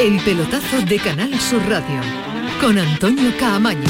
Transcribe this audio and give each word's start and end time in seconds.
El 0.00 0.20
pelotazo 0.20 0.80
de 0.82 0.96
Canal 1.00 1.40
Sur 1.40 1.60
Radio 1.68 2.00
con 2.60 2.78
Antonio 2.78 3.32
Caamaño. 3.36 3.80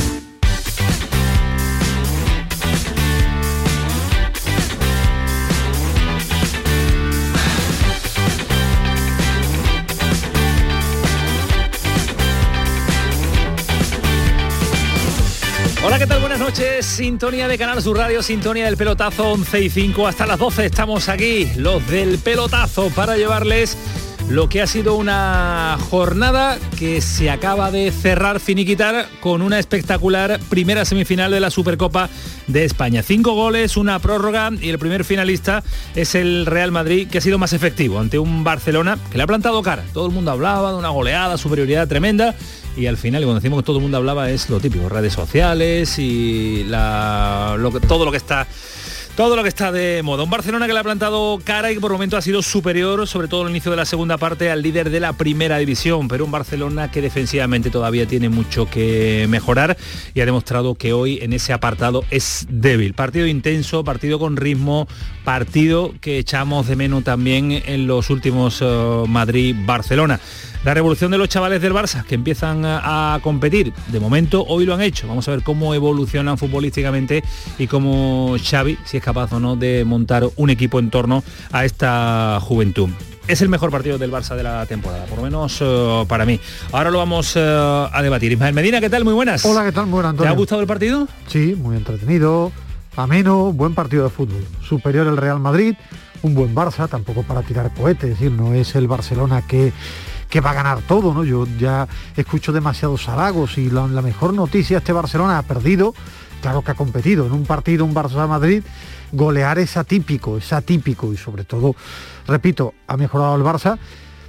Hola, 15.84 15.98
¿qué 15.98 16.06
tal? 16.06 16.20
Buenas 16.20 16.38
noches. 16.38 16.86
Sintonía 16.86 17.48
de 17.48 17.58
Canal 17.58 17.82
Sur 17.82 17.98
Radio, 17.98 18.22
sintonía 18.22 18.64
del 18.64 18.78
pelotazo 18.78 19.32
11 19.32 19.60
y 19.60 19.68
5 19.68 20.06
hasta 20.06 20.26
las 20.26 20.38
12. 20.38 20.64
Estamos 20.64 21.10
aquí, 21.10 21.50
los 21.56 21.86
del 21.86 22.18
pelotazo, 22.18 22.88
para 22.88 23.18
llevarles 23.18 23.76
lo 24.28 24.48
que 24.48 24.60
ha 24.60 24.66
sido 24.66 24.94
una 24.94 25.78
jornada 25.90 26.58
que 26.78 27.00
se 27.00 27.30
acaba 27.30 27.70
de 27.70 27.90
cerrar, 27.90 28.40
finiquitar, 28.40 29.08
con 29.20 29.40
una 29.40 29.58
espectacular 29.58 30.38
primera 30.50 30.84
semifinal 30.84 31.30
de 31.30 31.40
la 31.40 31.50
Supercopa 31.50 32.10
de 32.46 32.64
España. 32.64 33.02
Cinco 33.02 33.32
goles, 33.32 33.78
una 33.78 33.98
prórroga 33.98 34.50
y 34.60 34.68
el 34.68 34.78
primer 34.78 35.04
finalista 35.04 35.62
es 35.94 36.14
el 36.14 36.44
Real 36.44 36.72
Madrid, 36.72 37.08
que 37.08 37.18
ha 37.18 37.22
sido 37.22 37.38
más 37.38 37.54
efectivo 37.54 37.98
ante 37.98 38.18
un 38.18 38.44
Barcelona 38.44 38.98
que 39.10 39.16
le 39.16 39.24
ha 39.24 39.26
plantado 39.26 39.62
cara. 39.62 39.84
Todo 39.94 40.06
el 40.06 40.12
mundo 40.12 40.30
hablaba 40.30 40.72
de 40.72 40.78
una 40.78 40.90
goleada, 40.90 41.38
superioridad 41.38 41.88
tremenda 41.88 42.34
y 42.76 42.86
al 42.86 42.96
final, 42.96 43.22
cuando 43.22 43.40
decimos 43.40 43.60
que 43.60 43.66
todo 43.66 43.78
el 43.78 43.82
mundo 43.82 43.96
hablaba, 43.96 44.30
es 44.30 44.50
lo 44.50 44.60
típico, 44.60 44.88
redes 44.88 45.14
sociales 45.14 45.98
y 45.98 46.64
todo 46.68 48.04
lo 48.04 48.10
que 48.10 48.18
está 48.18 48.46
todo 49.18 49.34
lo 49.34 49.42
que 49.42 49.48
está 49.48 49.72
de 49.72 50.00
moda. 50.04 50.22
Un 50.22 50.30
Barcelona 50.30 50.68
que 50.68 50.72
le 50.72 50.78
ha 50.78 50.84
plantado 50.84 51.40
cara 51.42 51.72
y 51.72 51.74
que 51.74 51.80
por 51.80 51.90
el 51.90 51.94
momento 51.94 52.16
ha 52.16 52.22
sido 52.22 52.40
superior, 52.40 53.04
sobre 53.08 53.26
todo 53.26 53.42
al 53.42 53.50
inicio 53.50 53.68
de 53.72 53.76
la 53.76 53.84
segunda 53.84 54.16
parte, 54.16 54.48
al 54.48 54.62
líder 54.62 54.90
de 54.90 55.00
la 55.00 55.12
primera 55.12 55.58
división, 55.58 56.06
pero 56.06 56.24
un 56.24 56.30
Barcelona 56.30 56.88
que 56.92 57.02
defensivamente 57.02 57.68
todavía 57.68 58.06
tiene 58.06 58.28
mucho 58.28 58.70
que 58.70 59.26
mejorar 59.28 59.76
y 60.14 60.20
ha 60.20 60.24
demostrado 60.24 60.76
que 60.76 60.92
hoy 60.92 61.18
en 61.20 61.32
ese 61.32 61.52
apartado 61.52 62.04
es 62.12 62.46
débil. 62.48 62.94
Partido 62.94 63.26
intenso, 63.26 63.82
partido 63.82 64.20
con 64.20 64.36
ritmo, 64.36 64.86
partido 65.24 65.92
que 66.00 66.18
echamos 66.18 66.68
de 66.68 66.76
menos 66.76 67.02
también 67.02 67.50
en 67.66 67.88
los 67.88 68.10
últimos 68.10 68.60
eh, 68.62 69.02
Madrid-Barcelona. 69.08 70.20
La 70.64 70.74
revolución 70.74 71.10
de 71.10 71.18
los 71.18 71.28
chavales 71.28 71.62
del 71.62 71.72
Barça 71.72 72.04
que 72.04 72.14
empiezan 72.14 72.62
a, 72.64 73.18
competir. 73.22 73.72
De 73.88 74.00
momento 74.00 74.44
hoy 74.48 74.64
lo 74.66 74.74
han 74.74 74.80
hecho. 74.80 75.06
Vamos 75.06 75.28
a 75.28 75.30
ver 75.30 75.42
cómo 75.42 75.74
evolucionan 75.74 76.36
futbolísticamente 76.36 77.22
y 77.58 77.66
cómo 77.66 78.36
Xavi, 78.42 78.78
si 78.84 78.96
es 78.96 79.02
capaz 79.02 79.32
o 79.32 79.40
no 79.40 79.56
de 79.56 79.84
montar 79.84 80.24
un 80.36 80.50
equipo 80.50 80.78
en 80.78 80.90
torno 80.90 81.22
a 81.52 81.64
esta 81.64 82.38
juventud 82.40 82.90
es 83.28 83.42
el 83.42 83.50
mejor 83.50 83.70
partido 83.70 83.98
del 83.98 84.10
Barça 84.10 84.34
de 84.34 84.42
la 84.42 84.64
temporada, 84.64 85.04
por 85.04 85.18
lo 85.18 85.24
menos 85.24 85.58
eh, 85.60 86.04
para 86.08 86.24
mí. 86.24 86.40
Ahora 86.72 86.90
lo 86.90 86.96
vamos 86.96 87.34
eh, 87.36 87.40
a 87.40 88.00
debatir. 88.02 88.32
Ismael 88.32 88.54
Medina, 88.54 88.80
¿qué 88.80 88.88
tal? 88.88 89.04
Muy 89.04 89.12
buenas. 89.12 89.44
Hola, 89.44 89.64
¿qué 89.64 89.72
tal? 89.72 89.84
Muy 89.84 90.00
buenas, 90.00 90.16
¿Te 90.16 90.26
ha 90.26 90.32
gustado 90.32 90.62
el 90.62 90.66
partido? 90.66 91.06
Sí, 91.26 91.54
muy 91.54 91.76
entretenido, 91.76 92.50
ameno, 92.96 93.52
buen 93.52 93.74
partido 93.74 94.04
de 94.04 94.10
fútbol. 94.10 94.46
Superior 94.66 95.06
el 95.06 95.18
Real 95.18 95.38
Madrid, 95.40 95.74
un 96.22 96.34
buen 96.34 96.54
Barça, 96.54 96.88
tampoco 96.88 97.22
para 97.22 97.42
tirar 97.42 97.72
cohetes, 97.74 98.12
es 98.12 98.18
decir, 98.18 98.32
no 98.32 98.54
es 98.54 98.74
el 98.74 98.88
Barcelona 98.88 99.42
que 99.46 99.74
que 100.28 100.40
va 100.40 100.50
a 100.50 100.54
ganar 100.54 100.82
todo, 100.82 101.14
¿no? 101.14 101.24
Yo 101.24 101.46
ya 101.58 101.88
escucho 102.16 102.52
demasiados 102.52 103.08
halagos 103.08 103.58
y 103.58 103.70
la, 103.70 103.86
mejor 103.86 104.34
noticia, 104.34 104.78
este 104.78 104.92
Barcelona 104.92 105.38
ha 105.38 105.42
perdido, 105.42 105.94
claro 106.42 106.62
que 106.62 106.72
ha 106.72 106.74
competido 106.74 107.26
en 107.26 107.32
un 107.32 107.44
partido, 107.44 107.84
un 107.84 107.94
Barça-Madrid, 107.94 108.62
golear 109.12 109.58
es 109.58 109.76
atípico, 109.76 110.36
es 110.36 110.52
atípico 110.52 111.12
y 111.12 111.16
sobre 111.16 111.44
todo, 111.44 111.74
repito, 112.26 112.74
ha 112.86 112.96
mejorado 112.96 113.36
el 113.36 113.42
Barça 113.42 113.78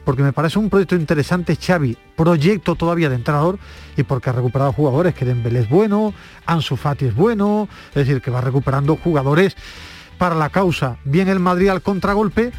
porque 0.05 0.23
me 0.23 0.33
parece 0.33 0.57
un 0.57 0.69
proyecto 0.69 0.95
interesante 0.95 1.55
Xavi, 1.55 1.95
proyecto 2.15 2.75
todavía 2.75 3.09
de 3.09 3.15
entrenador 3.15 3.59
y 3.95 4.03
porque 4.03 4.29
ha 4.29 4.33
recuperado 4.33 4.73
jugadores, 4.73 5.13
que 5.13 5.25
Dembélé 5.25 5.59
es 5.59 5.69
bueno, 5.69 6.13
Ansu 6.45 6.77
Fati 6.77 7.05
es 7.05 7.15
bueno, 7.15 7.67
es 7.89 8.07
decir, 8.07 8.21
que 8.21 8.31
va 8.31 8.41
recuperando 8.41 8.95
jugadores 8.95 9.55
para 10.17 10.33
la 10.35 10.49
causa, 10.49 10.97
bien 11.03 11.27
el 11.27 11.39
Madrid 11.39 11.69
al 11.69 11.81
contragolpe, 11.81 12.51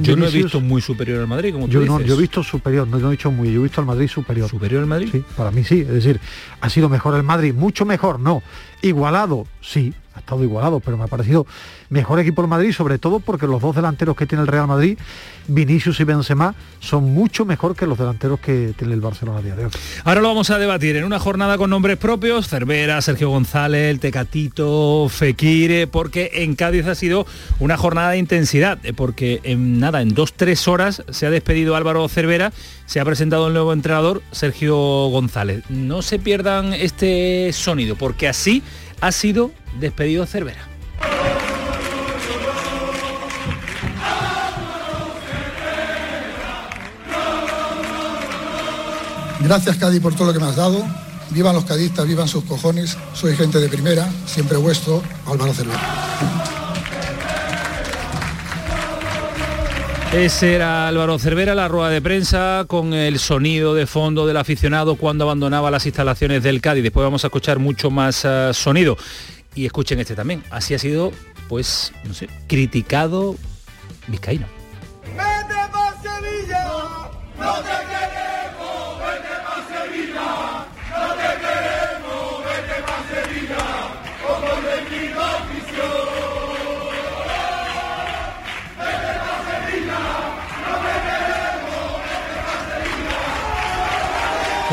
yo 0.00 0.16
no 0.16 0.26
he 0.26 0.30
visto 0.30 0.60
muy 0.60 0.80
superior 0.80 1.20
al 1.20 1.26
Madrid, 1.26 1.52
como 1.52 1.68
yo 1.68 1.80
No, 1.80 2.00
yo 2.00 2.14
he 2.14 2.18
visto 2.18 2.42
superior, 2.42 2.88
no, 2.88 3.08
he 3.08 3.10
dicho 3.10 3.30
muy, 3.30 3.52
yo 3.52 3.60
he 3.60 3.62
visto 3.64 3.80
al 3.80 3.86
Madrid 3.86 4.08
superior. 4.08 4.48
¿Superior 4.48 4.80
al 4.82 4.86
Madrid? 4.86 5.08
Sí, 5.12 5.24
para 5.36 5.50
mí 5.50 5.64
sí, 5.64 5.80
es 5.80 5.88
decir, 5.88 6.20
ha 6.60 6.70
sido 6.70 6.88
mejor 6.88 7.14
el 7.14 7.22
Madrid, 7.22 7.52
mucho 7.54 7.84
mejor, 7.84 8.18
no. 8.18 8.42
Igualado, 8.82 9.46
sí, 9.60 9.94
ha 10.16 10.20
estado 10.20 10.42
igualado, 10.42 10.80
pero 10.80 10.96
me 10.96 11.04
ha 11.04 11.08
parecido 11.08 11.46
mejor 11.90 12.18
equipo 12.18 12.42
el 12.42 12.48
Madrid, 12.48 12.72
sobre 12.72 12.98
todo 12.98 13.20
porque 13.20 13.46
los 13.46 13.60
dos 13.60 13.76
delanteros 13.76 14.16
que 14.16 14.26
tiene 14.26 14.42
el 14.42 14.48
Real 14.48 14.66
Madrid, 14.66 14.98
Vinicius 15.46 16.00
y 16.00 16.04
Benzema, 16.04 16.54
son 16.80 17.04
mucho 17.04 17.44
mejor 17.44 17.76
que 17.76 17.86
los 17.86 17.98
delanteros 17.98 18.40
que 18.40 18.72
tiene 18.76 18.94
el 18.94 19.00
Barcelona 19.00 19.38
a 19.38 19.42
día 19.42 19.54
de 19.54 19.66
hoy. 19.66 19.70
Ahora 20.04 20.20
lo 20.20 20.28
vamos 20.28 20.50
a 20.50 20.58
debatir 20.58 20.96
en 20.96 21.04
una 21.04 21.18
jornada 21.18 21.58
con 21.58 21.70
nombres 21.70 21.98
propios, 21.98 22.48
Cervera, 22.48 23.00
Sergio 23.02 23.28
González, 23.28 23.90
el 23.90 24.00
Tecatito, 24.00 25.08
Fekire, 25.08 25.86
porque 25.86 26.30
en 26.34 26.56
Cádiz 26.56 26.86
ha 26.86 26.94
sido 26.94 27.26
una 27.60 27.76
jornada 27.76 28.10
de 28.10 28.18
intensidad, 28.18 28.78
eh, 28.84 28.92
porque 28.92 29.40
en 29.44 29.78
nada, 29.78 30.00
en 30.00 30.14
dos, 30.14 30.32
tres 30.32 30.66
horas 30.66 31.02
se 31.10 31.26
ha 31.26 31.30
despedido 31.30 31.76
Álvaro 31.76 32.08
Cervera, 32.08 32.52
se 32.86 33.00
ha 33.00 33.04
presentado 33.04 33.48
el 33.48 33.52
nuevo 33.52 33.72
entrenador, 33.72 34.22
Sergio 34.32 34.76
González. 34.76 35.62
No 35.68 36.02
se 36.02 36.18
pierdan 36.18 36.72
este 36.72 37.52
sonido, 37.52 37.96
porque 37.96 38.28
así 38.28 38.62
ha 39.00 39.12
sido 39.12 39.50
despedido 39.78 40.26
Cervera. 40.26 40.68
Gracias 49.40 49.76
Cádiz 49.76 50.00
por 50.00 50.14
todo 50.14 50.28
lo 50.28 50.32
que 50.32 50.40
me 50.40 50.46
has 50.46 50.56
dado. 50.56 50.84
Vivan 51.30 51.54
los 51.54 51.64
cadistas, 51.64 52.06
vivan 52.06 52.28
sus 52.28 52.44
cojones. 52.44 52.96
Soy 53.14 53.36
gente 53.36 53.60
de 53.60 53.68
primera, 53.68 54.08
siempre 54.26 54.56
vuestro, 54.56 55.02
Álvaro 55.26 55.52
Cervera. 55.52 56.65
Ese 60.12 60.54
era 60.54 60.88
Álvaro 60.88 61.18
Cervera, 61.18 61.54
la 61.54 61.68
rueda 61.68 61.90
de 61.90 62.00
prensa 62.00 62.64
con 62.68 62.94
el 62.94 63.18
sonido 63.18 63.74
de 63.74 63.86
fondo 63.86 64.26
del 64.26 64.36
aficionado 64.36 64.96
cuando 64.96 65.24
abandonaba 65.24 65.70
las 65.70 65.84
instalaciones 65.84 66.42
del 66.42 66.60
Cádiz. 66.60 66.82
Después 66.82 67.04
vamos 67.04 67.24
a 67.24 67.26
escuchar 67.26 67.58
mucho 67.58 67.90
más 67.90 68.24
eh, 68.24 68.50
sonido. 68.54 68.96
Y 69.54 69.66
escuchen 69.66 69.98
este 69.98 70.14
también. 70.14 70.42
Así 70.50 70.74
ha 70.74 70.78
sido, 70.78 71.12
pues, 71.48 71.92
no 72.04 72.14
sé, 72.14 72.28
criticado 72.46 73.36
Vizcaíno. 74.06 74.46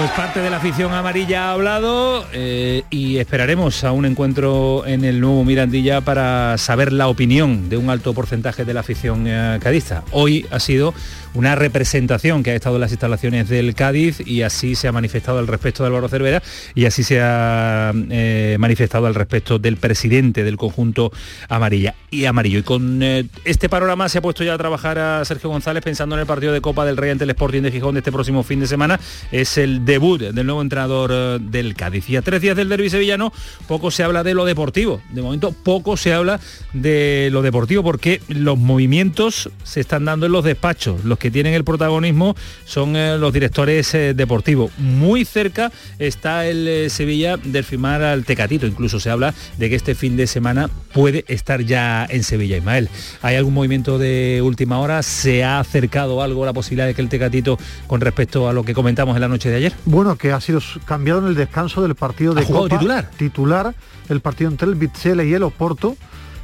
Pues 0.03 0.16
parte 0.18 0.41
de 0.41 0.50
la 0.50 0.58
afición 0.58 0.94
amarilla 0.94 1.46
ha 1.46 1.52
hablado 1.53 2.25
eh, 2.34 2.84
y 2.90 3.19
esperaremos 3.19 3.86
a 3.86 3.94
un 3.94 4.06
encuentro 4.06 4.86
en 4.86 5.06
el 5.06 5.22
nuevo 5.22 5.46
Mirandilla 5.46 6.02
para 6.02 6.58
saber 6.58 6.91
la 6.91 7.08
opinión 7.08 7.69
de 7.69 7.78
un 7.78 7.90
alto 7.90 8.13
porcentaje 8.13 8.66
de 8.66 8.74
la 8.74 8.81
afición 8.81 9.24
eh, 9.28 9.59
cadista. 9.62 10.03
Hoy 10.12 10.46
ha 10.52 10.59
sido 10.59 10.94
una 11.34 11.56
representación 11.56 12.44
que 12.44 12.52
ha 12.52 12.56
estado 12.56 12.75
en 12.75 12.81
las 12.81 12.92
instalaciones 12.92 13.50
del 13.50 13.74
Cádiz 13.75 14.22
y 14.25 14.44
así 14.44 14.75
se 14.75 14.88
ha 14.88 14.92
manifestado 14.92 15.40
al 15.40 15.47
respecto 15.47 15.84
de 15.84 15.88
Álvaro 15.88 16.08
Cervera 16.08 16.44
y 16.75 16.86
así 16.86 17.03
se 17.03 17.22
ha 17.22 17.92
eh, 18.09 18.58
manifestado 18.59 19.08
al 19.08 19.16
respecto 19.16 19.59
del 19.59 19.78
presidente 19.78 20.44
del 20.44 20.58
conjunto 20.58 21.12
amarilla 21.50 21.96
y 22.12 22.25
amarillo. 22.25 22.59
Y 22.59 22.63
con 22.63 23.01
eh, 23.01 23.25
este 23.45 23.69
panorama 23.69 24.10
se 24.10 24.19
ha 24.19 24.22
puesto 24.22 24.44
ya 24.44 24.54
a 24.54 24.57
trabajar 24.57 25.00
a 25.00 25.25
Sergio 25.25 25.50
González 25.50 25.83
pensando 25.83 26.16
en 26.16 26.22
el 26.22 26.28
partido 26.28 26.54
de 26.54 26.62
Copa 26.62 26.86
del 26.86 26.98
Rey 26.98 27.12
ante 27.12 27.24
el 27.24 27.31
Sporting 27.31 27.62
de 27.62 27.72
Gijón 27.72 27.95
de 27.95 28.00
este 28.00 28.12
próximo 28.12 28.44
fin 28.44 28.60
de 28.60 28.68
semana. 28.68 29.00
Es 29.31 29.57
el 29.57 29.83
debut 29.94 30.22
del 30.22 30.45
nuevo 30.45 30.62
entrenador 30.62 31.12
eh, 31.13 31.38
del 31.40 31.75
Cádiz. 31.75 32.10
Y 32.10 32.16
a 32.16 32.22
tres 32.24 32.42
días 32.42 32.57
del 32.57 32.68
derbi 32.69 32.90
sevillano 32.90 33.31
poco 33.68 33.92
se 33.92 34.04
habla 34.04 34.24
de 34.24 34.34
lo 34.34 34.44
deportivo. 34.45 35.01
De 35.12 35.22
momento 35.22 35.51
poco 35.51 35.98
se 35.98 36.13
habla 36.13 36.40
de 36.74 37.30
lo 37.31 37.44
deportivo 37.44 37.84
porque 37.84 38.22
los 38.28 38.57
movimientos 38.57 39.51
se 39.63 39.80
están 39.81 40.06
dando 40.06 40.25
en 40.25 40.31
los 40.31 40.44
despachos. 40.44 41.06
Los 41.06 41.19
que 41.19 41.30
tienen 41.30 41.54
el 41.54 41.63
protagonismo 41.63 42.36
son 42.66 42.95
eh, 42.95 43.18
los 43.19 43.31
directores 43.31 43.94
eh, 43.94 44.13
deportivos. 44.16 44.72
Muy 44.80 45.25
cerca 45.25 45.72
está 46.00 46.48
el 46.48 46.90
Sevilla 46.90 47.38
del 47.38 47.63
firmar 47.63 48.01
al 48.01 48.25
Tecatito. 48.25 48.66
Incluso 48.66 49.00
se 49.00 49.12
habla 49.12 49.34
de 49.57 49.69
que 49.69 49.75
este 49.75 49.94
fin 49.94 50.18
de 50.18 50.25
semana 50.25 50.69
puede 50.94 51.24
estar 51.28 51.62
ya 51.62 52.07
en 52.10 52.24
Sevilla. 52.24 52.57
Ismael, 52.57 52.90
¿hay 53.22 53.36
algún 53.36 53.54
movimiento 53.54 54.00
de 54.00 54.42
última 54.44 54.80
hora? 54.80 55.04
¿Se 55.04 55.44
ha 55.44 55.60
acercado 55.60 56.22
algo 56.22 56.45
la 56.45 56.54
posibilidad 56.54 56.88
de 56.88 56.95
que 56.95 57.01
el 57.01 57.10
Tecatito 57.10 57.60
con 57.88 58.01
respecto 58.01 58.50
a 58.50 58.54
lo 58.54 58.63
que 58.63 58.74
comentamos 58.74 59.16
en 59.16 59.22
la 59.22 59.28
noche 59.28 59.50
de 59.50 59.57
ayer? 59.57 59.74
Bueno, 59.85 60.15
que 60.15 60.31
ha 60.31 60.39
sido 60.39 60.59
cambiado 60.85 61.19
en 61.19 61.27
el 61.27 61.35
descanso 61.35 61.81
del 61.81 61.95
partido 61.95 62.33
de 62.33 62.45
Copa, 62.45 62.69
titular. 62.69 63.09
Titular 63.18 63.75
el 64.09 64.21
partido 64.21 64.50
entre 64.50 64.69
el 64.69 64.75
Vizcele 64.75 65.25
y 65.25 65.33
el 65.33 65.44
Oporto 65.44 65.97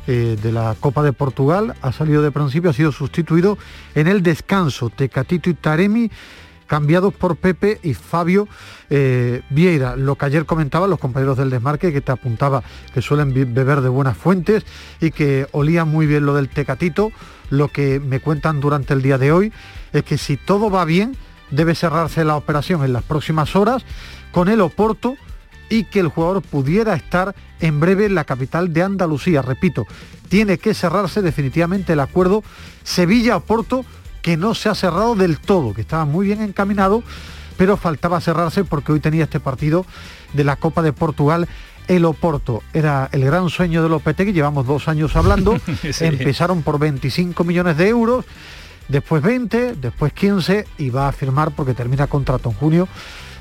eh, 0.07 0.37
de 0.41 0.51
la 0.51 0.75
Copa 0.79 1.03
de 1.03 1.13
Portugal, 1.13 1.75
ha 1.81 1.91
salido 1.91 2.21
de 2.21 2.31
principio, 2.31 2.69
ha 2.69 2.73
sido 2.73 2.91
sustituido 2.91 3.57
en 3.95 4.07
el 4.07 4.23
descanso. 4.23 4.89
Tecatito 4.89 5.49
y 5.49 5.53
Taremi 5.53 6.09
cambiados 6.69 7.13
por 7.13 7.35
Pepe 7.35 7.79
y 7.83 7.93
Fabio 7.93 8.47
eh, 8.89 9.41
Vieira. 9.49 9.95
Lo 9.95 10.15
que 10.15 10.25
ayer 10.25 10.45
comentaban 10.45 10.89
los 10.89 10.99
compañeros 10.99 11.37
del 11.37 11.49
desmarque, 11.49 11.91
que 11.91 12.01
te 12.01 12.11
apuntaba 12.11 12.63
que 12.93 13.01
suelen 13.01 13.33
beber 13.33 13.81
de 13.81 13.89
buenas 13.89 14.15
fuentes 14.15 14.65
y 15.01 15.11
que 15.11 15.47
olía 15.51 15.83
muy 15.83 16.05
bien 16.05 16.25
lo 16.25 16.35
del 16.35 16.47
Tecatito. 16.47 17.11
Lo 17.49 17.69
que 17.69 17.99
me 17.99 18.19
cuentan 18.19 18.61
durante 18.61 18.93
el 18.93 19.01
día 19.01 19.17
de 19.17 19.31
hoy 19.31 19.51
es 19.93 20.03
que 20.03 20.17
si 20.17 20.37
todo 20.37 20.69
va 20.69 20.85
bien, 20.85 21.17
debe 21.51 21.75
cerrarse 21.75 22.23
la 22.23 22.35
operación 22.35 22.83
en 22.83 22.93
las 22.93 23.03
próximas 23.03 23.55
horas 23.55 23.83
con 24.31 24.49
el 24.49 24.61
Oporto 24.61 25.15
y 25.69 25.83
que 25.85 25.99
el 25.99 26.07
jugador 26.07 26.41
pudiera 26.41 26.95
estar 26.95 27.35
en 27.59 27.79
breve 27.79 28.05
en 28.05 28.15
la 28.15 28.23
capital 28.23 28.73
de 28.73 28.83
Andalucía. 28.83 29.41
Repito, 29.41 29.85
tiene 30.27 30.57
que 30.57 30.73
cerrarse 30.73 31.21
definitivamente 31.21 31.93
el 31.93 31.99
acuerdo 31.99 32.43
Sevilla-Oporto 32.83 33.85
que 34.21 34.37
no 34.37 34.55
se 34.55 34.69
ha 34.69 34.75
cerrado 34.75 35.15
del 35.15 35.39
todo, 35.39 35.73
que 35.73 35.81
estaba 35.81 36.05
muy 36.05 36.27
bien 36.27 36.41
encaminado, 36.41 37.03
pero 37.57 37.77
faltaba 37.77 38.21
cerrarse 38.21 38.63
porque 38.63 38.91
hoy 38.91 38.99
tenía 38.99 39.25
este 39.25 39.39
partido 39.39 39.85
de 40.33 40.43
la 40.43 40.55
Copa 40.55 40.81
de 40.81 40.93
Portugal 40.93 41.47
el 41.87 42.05
Oporto. 42.05 42.61
Era 42.73 43.09
el 43.11 43.25
gran 43.25 43.49
sueño 43.49 43.81
de 43.81 43.89
Lopetegui, 43.89 44.31
llevamos 44.31 44.65
dos 44.65 44.87
años 44.87 45.15
hablando, 45.15 45.59
empezaron 45.99 46.61
por 46.61 46.79
25 46.79 47.43
millones 47.43 47.77
de 47.77 47.89
euros, 47.89 48.25
después 48.89 49.23
20, 49.23 49.75
después 49.75 50.11
15 50.11 50.67
y 50.77 50.89
va 50.89 51.07
a 51.07 51.11
firmar 51.13 51.51
porque 51.51 51.73
termina 51.73 52.07
contrato 52.07 52.49
en 52.49 52.55
junio 52.55 52.87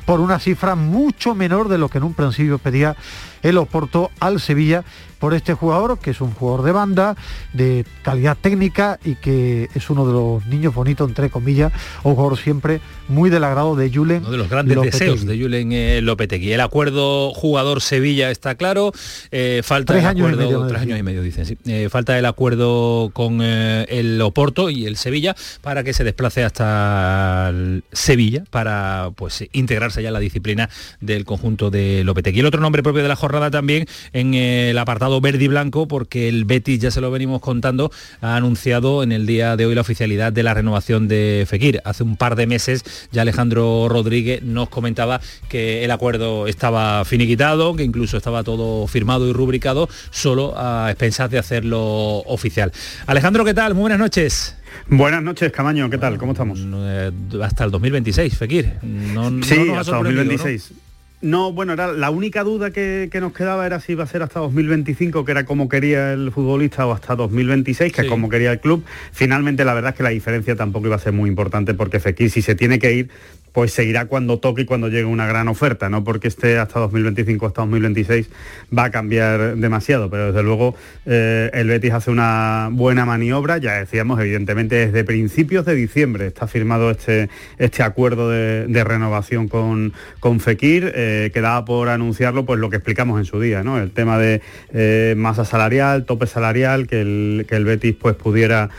por 0.08 0.20
una 0.20 0.38
cifra 0.38 0.74
mucho 0.74 1.34
menor 1.34 1.68
de 1.68 1.76
lo 1.76 1.90
que 1.90 1.98
en 1.98 2.04
un 2.04 2.14
principio 2.14 2.58
pedía 2.58 2.96
el 3.42 3.58
Oporto 3.58 4.10
al 4.20 4.40
Sevilla 4.40 4.84
por 5.18 5.34
este 5.34 5.54
jugador, 5.54 5.98
que 5.98 6.10
es 6.10 6.20
un 6.20 6.32
jugador 6.32 6.64
de 6.64 6.72
banda, 6.72 7.16
de 7.52 7.84
calidad 8.02 8.36
técnica 8.40 8.98
y 9.04 9.16
que 9.16 9.68
es 9.74 9.90
uno 9.90 10.06
de 10.06 10.12
los 10.12 10.46
niños 10.46 10.74
bonitos, 10.74 11.08
entre 11.08 11.30
comillas, 11.30 11.72
un 12.04 12.14
jugador 12.14 12.38
siempre 12.38 12.80
muy 13.08 13.30
del 13.30 13.44
agrado 13.44 13.74
de 13.74 13.90
Julen. 13.90 14.18
Uno 14.22 14.30
de 14.30 14.38
los 14.38 14.48
grandes 14.48 14.80
deseos 14.80 15.26
de 15.26 15.38
Julen 15.38 15.72
eh, 15.72 16.00
Lopetegui. 16.02 16.52
El 16.52 16.60
acuerdo 16.60 17.32
jugador-Sevilla 17.32 18.30
está 18.30 18.54
claro, 18.54 18.92
eh, 19.30 19.62
falta 19.64 19.94
tres 19.94 20.04
el 20.04 20.10
años 20.10 20.26
acuerdo, 20.28 20.42
y 20.42 20.46
medio, 20.46 20.66
tres 20.66 20.82
años 20.82 20.98
y 20.98 21.02
medio 21.02 21.22
dicen, 21.22 21.46
sí. 21.46 21.58
Eh, 21.66 21.88
falta 21.90 22.18
el 22.18 22.26
acuerdo 22.26 23.10
con 23.12 23.40
el 23.42 24.20
Oporto 24.22 24.70
y 24.70 24.86
el 24.86 24.96
Sevilla 24.96 25.34
para 25.62 25.82
que 25.82 25.92
se 25.92 26.04
desplace 26.04 26.44
hasta 26.44 27.52
Sevilla 27.92 28.44
para 28.50 29.10
pues 29.16 29.44
integrarse 29.52 30.02
ya 30.02 30.08
en 30.08 30.14
la 30.14 30.20
disciplina 30.20 30.68
del 31.00 31.24
conjunto 31.24 31.70
de 31.70 32.04
Lopetegui. 32.04 32.40
El 32.40 32.46
otro 32.46 32.60
nombre 32.60 32.82
propio 32.82 33.02
de 33.02 33.08
la 33.08 33.16
jornada 33.16 33.27
también 33.50 33.86
en 34.12 34.34
el 34.34 34.78
apartado 34.78 35.20
verde 35.20 35.44
y 35.44 35.48
blanco 35.48 35.86
porque 35.86 36.28
el 36.28 36.44
Betis, 36.44 36.80
ya 36.80 36.90
se 36.90 37.00
lo 37.00 37.10
venimos 37.10 37.40
contando, 37.40 37.90
ha 38.20 38.36
anunciado 38.36 39.02
en 39.02 39.12
el 39.12 39.26
día 39.26 39.56
de 39.56 39.66
hoy 39.66 39.74
la 39.74 39.82
oficialidad 39.82 40.32
de 40.32 40.42
la 40.42 40.54
renovación 40.54 41.08
de 41.08 41.44
Fekir. 41.48 41.80
Hace 41.84 42.02
un 42.02 42.16
par 42.16 42.36
de 42.36 42.46
meses 42.46 42.84
ya 43.12 43.22
Alejandro 43.22 43.88
Rodríguez 43.88 44.42
nos 44.42 44.68
comentaba 44.68 45.20
que 45.48 45.84
el 45.84 45.90
acuerdo 45.90 46.46
estaba 46.46 47.04
finiquitado, 47.04 47.76
que 47.76 47.84
incluso 47.84 48.16
estaba 48.16 48.42
todo 48.42 48.86
firmado 48.86 49.28
y 49.28 49.32
rubricado, 49.32 49.88
solo 50.10 50.54
a 50.56 50.90
expensas 50.90 51.30
de 51.30 51.38
hacerlo 51.38 52.18
oficial. 52.26 52.72
Alejandro, 53.06 53.44
¿qué 53.44 53.54
tal? 53.54 53.74
Muy 53.74 53.82
buenas 53.82 53.98
noches. 53.98 54.54
Buenas 54.88 55.22
noches, 55.22 55.52
Camaño, 55.52 55.90
¿qué 55.90 55.98
tal? 55.98 56.18
¿Cómo 56.18 56.32
estamos? 56.32 56.60
Eh, 56.64 57.10
hasta 57.42 57.64
el 57.64 57.70
2026, 57.70 58.36
Fekir. 58.36 58.74
No, 58.82 59.30
sí, 59.42 59.64
no 59.66 59.78
hasta 59.78 59.96
2026. 59.96 60.70
¿no? 60.70 60.87
No, 61.20 61.52
bueno, 61.52 61.72
era 61.72 61.92
la 61.92 62.10
única 62.10 62.44
duda 62.44 62.70
que, 62.70 63.10
nos 63.20 63.32
quedaba 63.32 63.66
era 63.66 63.80
si 63.80 63.92
iba 63.92 64.04
a 64.04 64.06
ser 64.06 64.22
hasta 64.22 64.38
2025, 64.38 65.24
que 65.24 65.32
era 65.32 65.44
como 65.44 65.68
quería 65.68 66.12
el 66.12 66.30
futbolista, 66.30 66.86
o 66.86 66.92
hasta 66.92 67.16
2026, 67.16 67.92
que 67.92 68.02
es 68.02 68.08
como 68.08 68.28
quería 68.28 68.52
el 68.52 68.60
club. 68.60 68.84
Finalmente, 69.10 69.64
la 69.64 69.74
verdad 69.74 69.90
es 69.90 69.96
que 69.96 70.04
la 70.04 70.10
diferencia 70.10 70.54
tampoco 70.54 70.86
iba 70.86 70.96
a 70.96 71.00
ser 71.00 71.12
muy 71.12 71.28
importante 71.28 71.74
porque 71.74 71.98
Fekir, 71.98 72.30
si 72.30 72.40
se 72.40 72.54
tiene 72.54 72.78
que 72.78 72.92
ir, 72.92 73.10
pues 73.52 73.72
seguirá 73.72 74.06
cuando 74.06 74.38
toque 74.38 74.62
y 74.62 74.64
cuando 74.64 74.88
llegue 74.88 75.04
una 75.04 75.26
gran 75.26 75.48
oferta, 75.48 75.88
no 75.88 76.04
porque 76.04 76.28
esté 76.28 76.58
hasta 76.58 76.80
2025 76.80 77.46
hasta 77.46 77.62
2026 77.62 78.28
va 78.76 78.84
a 78.84 78.90
cambiar 78.90 79.56
demasiado, 79.56 80.10
pero 80.10 80.28
desde 80.28 80.42
luego 80.42 80.74
eh, 81.06 81.50
el 81.54 81.68
Betis 81.68 81.92
hace 81.92 82.10
una 82.10 82.68
buena 82.72 83.04
maniobra, 83.04 83.58
ya 83.58 83.74
decíamos, 83.74 84.20
evidentemente 84.20 84.86
desde 84.86 85.04
principios 85.04 85.64
de 85.64 85.74
diciembre 85.74 86.26
está 86.26 86.46
firmado 86.46 86.90
este, 86.90 87.28
este 87.58 87.82
acuerdo 87.82 88.30
de, 88.30 88.84
renovación 88.88 89.48
con, 89.48 89.92
con 90.20 90.40
Fekir, 90.40 90.92
eh, 90.94 91.30
quedaba 91.34 91.64
por 91.64 91.88
anunciarlo 91.88 92.46
pues 92.46 92.60
lo 92.60 92.70
que 92.70 92.76
explicamos 92.76 93.18
en 93.18 93.24
su 93.24 93.40
día, 93.40 93.62
¿no? 93.64 93.78
el 93.78 93.90
tema 93.90 94.18
de 94.18 94.40
eh, 94.72 95.14
masa 95.16 95.44
salarial, 95.44 96.04
tope 96.04 96.26
salarial, 96.26 96.86
que 96.86 97.00
el, 97.00 97.46
que 97.48 97.56
el 97.56 97.64
Betis 97.64 97.96
pues 98.00 98.14
pudiera 98.14 98.70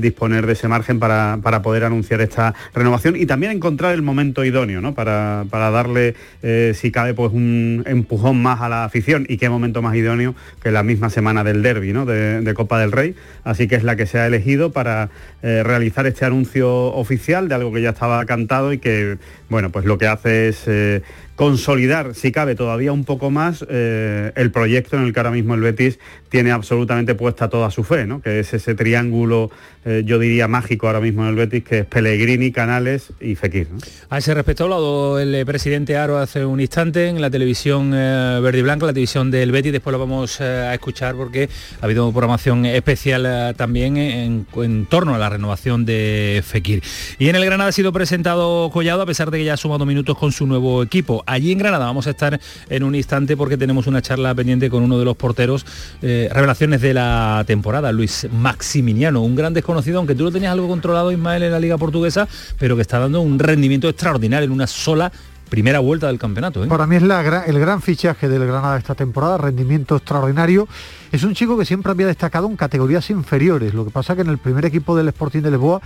disponer 0.00 0.46
de 0.46 0.52
ese 0.54 0.66
margen 0.68 0.98
para, 0.98 1.38
para 1.42 1.62
poder 1.62 1.84
anunciar 1.84 2.20
esta 2.20 2.54
renovación 2.74 3.16
y 3.16 3.26
también 3.26 3.52
encontrar 3.52 3.94
el 3.94 4.02
momento 4.02 4.17
momento 4.18 4.44
idóneo, 4.44 4.80
¿no? 4.80 4.94
Para, 4.94 5.44
para 5.48 5.70
darle, 5.70 6.16
eh, 6.42 6.72
si 6.74 6.90
cabe, 6.90 7.14
pues 7.14 7.32
un 7.32 7.84
empujón 7.86 8.42
más 8.42 8.60
a 8.60 8.68
la 8.68 8.82
afición 8.82 9.24
y 9.28 9.36
qué 9.36 9.48
momento 9.48 9.80
más 9.80 9.94
idóneo 9.94 10.34
que 10.60 10.72
la 10.72 10.82
misma 10.82 11.08
semana 11.08 11.44
del 11.44 11.62
derby, 11.62 11.92
¿no? 11.92 12.04
De, 12.04 12.52
Copa 12.54 12.80
del 12.80 12.90
Rey. 12.90 13.14
Así 13.44 13.68
que 13.68 13.76
es 13.76 13.84
la 13.84 13.94
que 13.94 14.06
se 14.06 14.18
ha 14.18 14.26
elegido 14.26 14.72
para 14.72 15.10
eh, 15.42 15.62
realizar 15.62 16.04
este 16.08 16.24
anuncio 16.24 16.68
oficial 16.94 17.48
de 17.48 17.54
algo 17.54 17.72
que 17.72 17.80
ya 17.80 17.90
estaba 17.90 18.24
cantado 18.26 18.72
y 18.72 18.78
que, 18.78 19.18
bueno, 19.48 19.70
pues 19.70 19.84
lo 19.84 19.96
que 19.96 20.06
hace 20.06 20.48
es 20.48 20.64
eh, 20.66 21.02
consolidar, 21.34 22.14
si 22.14 22.32
cabe 22.32 22.54
todavía 22.54 22.92
un 22.92 23.04
poco 23.04 23.30
más, 23.30 23.64
eh, 23.68 24.32
el 24.34 24.50
proyecto 24.50 24.96
en 24.96 25.04
el 25.04 25.12
que 25.12 25.20
ahora 25.20 25.30
mismo 25.30 25.54
el 25.54 25.60
Betis 25.60 25.98
tiene 26.28 26.50
absolutamente 26.50 27.14
puesta 27.14 27.48
toda 27.48 27.70
su 27.70 27.84
fe, 27.84 28.06
¿no? 28.06 28.20
que 28.20 28.40
es 28.40 28.52
ese 28.52 28.74
triángulo, 28.74 29.50
eh, 29.86 30.02
yo 30.04 30.18
diría 30.18 30.48
mágico 30.48 30.88
ahora 30.88 31.00
mismo 31.00 31.22
en 31.22 31.30
el 31.30 31.34
Betis, 31.36 31.64
que 31.64 31.78
es 31.78 31.86
Pellegrini, 31.86 32.52
Canales 32.52 33.12
y 33.20 33.36
Fekir. 33.36 33.68
A 34.10 34.18
ese 34.18 34.34
respecto 34.34 34.64
ha 34.64 34.66
hablado 34.66 35.18
el 35.18 35.46
presidente 35.46 35.96
Aro 35.96 36.18
hace 36.18 36.44
un 36.44 36.60
instante 36.60 37.08
en 37.08 37.20
la 37.22 37.30
televisión 37.30 37.92
verde 37.92 38.58
y 38.58 38.62
blanca, 38.62 38.84
la 38.84 38.92
televisión 38.92 39.30
del 39.30 39.52
Betis, 39.52 39.72
después 39.72 39.92
lo 39.92 39.98
vamos 39.98 40.40
a 40.42 40.74
escuchar 40.74 41.14
porque 41.14 41.48
ha 41.80 41.84
habido 41.84 42.10
programación 42.10 42.66
especial 42.66 43.54
también 43.56 43.96
en, 43.96 44.46
en, 44.56 44.86
torno 44.86 45.14
a 45.14 45.18
la 45.18 45.30
renovación 45.30 45.86
de 45.86 46.42
Fekir. 46.44 46.82
Y 47.18 47.28
en 47.28 47.36
el 47.36 47.44
Granada 47.44 47.70
ha 47.70 47.72
sido 47.72 47.92
presentado 47.92 48.70
Collado, 48.70 49.02
a 49.02 49.06
pesar 49.06 49.30
de 49.30 49.37
que 49.38 49.44
ya 49.44 49.54
ha 49.54 49.56
sumado 49.56 49.86
minutos 49.86 50.18
con 50.18 50.32
su 50.32 50.46
nuevo 50.46 50.82
equipo 50.82 51.22
allí 51.26 51.52
en 51.52 51.58
Granada. 51.58 51.86
Vamos 51.86 52.06
a 52.08 52.10
estar 52.10 52.40
en 52.68 52.82
un 52.82 52.94
instante 52.94 53.36
porque 53.36 53.56
tenemos 53.56 53.86
una 53.86 54.02
charla 54.02 54.34
pendiente 54.34 54.68
con 54.68 54.82
uno 54.82 54.98
de 54.98 55.04
los 55.04 55.16
porteros, 55.16 55.64
eh, 56.02 56.28
revelaciones 56.32 56.80
de 56.80 56.92
la 56.92 57.44
temporada, 57.46 57.92
Luis 57.92 58.26
Maximiliano, 58.32 59.22
un 59.22 59.36
gran 59.36 59.54
desconocido, 59.54 59.98
aunque 59.98 60.14
tú 60.16 60.24
lo 60.24 60.32
tenías 60.32 60.52
algo 60.52 60.66
controlado, 60.66 61.12
Ismael, 61.12 61.44
en 61.44 61.52
la 61.52 61.60
Liga 61.60 61.78
Portuguesa, 61.78 62.26
pero 62.58 62.74
que 62.74 62.82
está 62.82 62.98
dando 62.98 63.20
un 63.20 63.38
rendimiento 63.38 63.88
extraordinario 63.88 64.46
en 64.46 64.52
una 64.52 64.66
sola 64.66 65.12
primera 65.48 65.78
vuelta 65.78 66.08
del 66.08 66.18
campeonato. 66.18 66.64
¿eh? 66.64 66.66
Para 66.66 66.86
mí 66.86 66.96
es 66.96 67.02
la, 67.02 67.44
el 67.46 67.58
gran 67.58 67.80
fichaje 67.80 68.28
del 68.28 68.44
Granada 68.44 68.76
esta 68.76 68.94
temporada, 68.94 69.38
rendimiento 69.38 69.96
extraordinario. 69.96 70.68
Es 71.12 71.22
un 71.22 71.34
chico 71.34 71.56
que 71.56 71.64
siempre 71.64 71.92
había 71.92 72.06
destacado 72.06 72.48
en 72.48 72.56
categorías 72.56 73.08
inferiores. 73.10 73.72
Lo 73.72 73.84
que 73.84 73.90
pasa 73.90 74.14
que 74.14 74.22
en 74.22 74.28
el 74.28 74.38
primer 74.38 74.64
equipo 74.64 74.96
del 74.96 75.08
Sporting 75.08 75.42
de 75.42 75.52
Lisboa 75.52 75.80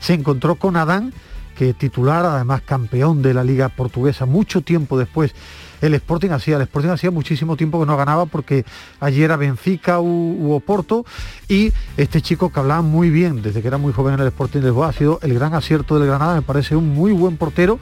se 0.00 0.14
encontró 0.14 0.56
con 0.56 0.76
Adán 0.76 1.12
que 1.54 1.72
titular, 1.74 2.24
además 2.26 2.62
campeón 2.62 3.22
de 3.22 3.34
la 3.34 3.44
liga 3.44 3.68
portuguesa, 3.68 4.26
mucho 4.26 4.60
tiempo 4.60 4.98
después 4.98 5.34
el 5.80 5.94
Sporting 5.94 6.30
hacía, 6.30 6.56
el 6.56 6.62
Sporting 6.62 6.90
hacía 6.90 7.10
muchísimo 7.10 7.56
tiempo 7.56 7.80
que 7.80 7.86
no 7.86 7.96
ganaba 7.96 8.26
porque 8.26 8.64
allí 9.00 9.22
era 9.22 9.36
Benfica 9.36 10.00
u, 10.00 10.52
Oporto 10.52 11.04
y 11.48 11.72
este 11.96 12.22
chico 12.22 12.50
que 12.50 12.60
hablaba 12.60 12.82
muy 12.82 13.10
bien 13.10 13.42
desde 13.42 13.60
que 13.60 13.68
era 13.68 13.78
muy 13.78 13.92
joven 13.92 14.14
en 14.14 14.20
el 14.20 14.28
Sporting 14.28 14.60
de 14.60 14.66
Lisboa 14.66 14.88
ha 14.88 14.92
sido 14.92 15.18
el 15.22 15.34
gran 15.34 15.54
acierto 15.54 15.98
del 15.98 16.08
Granada, 16.08 16.36
me 16.36 16.42
parece 16.42 16.76
un 16.76 16.94
muy 16.94 17.12
buen 17.12 17.36
portero 17.36 17.78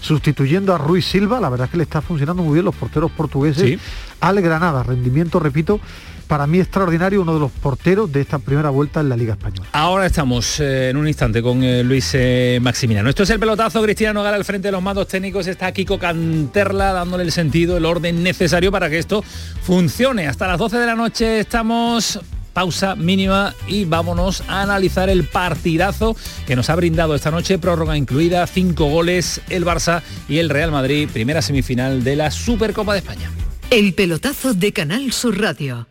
sustituyendo 0.00 0.74
a 0.74 0.78
Ruiz 0.78 1.04
Silva, 1.04 1.40
la 1.40 1.48
verdad 1.48 1.66
es 1.66 1.70
que 1.70 1.76
le 1.78 1.82
está 1.82 2.00
funcionando 2.00 2.42
muy 2.42 2.54
bien 2.54 2.64
los 2.64 2.74
porteros 2.74 3.10
portugueses 3.10 3.80
al 4.20 4.40
Granada, 4.40 4.82
rendimiento, 4.82 5.40
repito, 5.40 5.80
para 6.26 6.46
mí 6.46 6.58
extraordinario, 6.60 7.22
uno 7.22 7.34
de 7.34 7.40
los 7.40 7.52
porteros 7.52 8.10
de 8.12 8.20
esta 8.20 8.38
primera 8.38 8.70
vuelta 8.70 9.00
en 9.00 9.08
la 9.08 9.16
Liga 9.16 9.34
Española. 9.34 9.68
Ahora 9.72 10.06
estamos 10.06 10.60
eh, 10.60 10.90
en 10.90 10.96
un 10.96 11.08
instante 11.08 11.42
con 11.42 11.62
eh, 11.62 11.82
Luis 11.82 12.10
eh, 12.14 12.58
Maximiliano. 12.60 13.08
Esto 13.08 13.22
es 13.22 13.30
el 13.30 13.38
pelotazo, 13.38 13.82
Cristiano 13.82 14.22
Gala 14.22 14.36
al 14.36 14.44
frente 14.44 14.68
de 14.68 14.72
los 14.72 14.82
mandos 14.82 15.08
técnicos, 15.08 15.46
está 15.46 15.72
Kiko 15.72 15.98
Canterla 15.98 16.92
dándole 16.92 17.24
el 17.24 17.32
sentido, 17.32 17.76
el 17.76 17.84
orden 17.84 18.22
necesario 18.22 18.70
para 18.70 18.90
que 18.90 18.98
esto 18.98 19.22
funcione. 19.62 20.26
Hasta 20.26 20.46
las 20.46 20.58
12 20.58 20.78
de 20.78 20.86
la 20.86 20.94
noche 20.94 21.40
estamos 21.40 22.20
pausa 22.56 22.96
mínima 22.96 23.54
y 23.68 23.84
vámonos 23.84 24.42
a 24.48 24.62
analizar 24.62 25.10
el 25.10 25.24
partidazo 25.24 26.16
que 26.46 26.56
nos 26.56 26.70
ha 26.70 26.74
brindado 26.74 27.14
esta 27.14 27.30
noche, 27.30 27.58
prórroga 27.58 27.98
incluida, 27.98 28.46
cinco 28.46 28.86
goles, 28.86 29.42
el 29.50 29.66
Barça 29.66 30.00
y 30.26 30.38
el 30.38 30.48
Real 30.48 30.72
Madrid, 30.72 31.06
primera 31.12 31.42
semifinal 31.42 32.02
de 32.02 32.16
la 32.16 32.30
Supercopa 32.30 32.94
de 32.94 33.00
España. 33.00 33.30
El 33.68 33.92
pelotazo 33.92 34.54
de 34.54 34.72
Canal 34.72 35.12
Sur 35.12 35.38
Radio. 35.38 35.86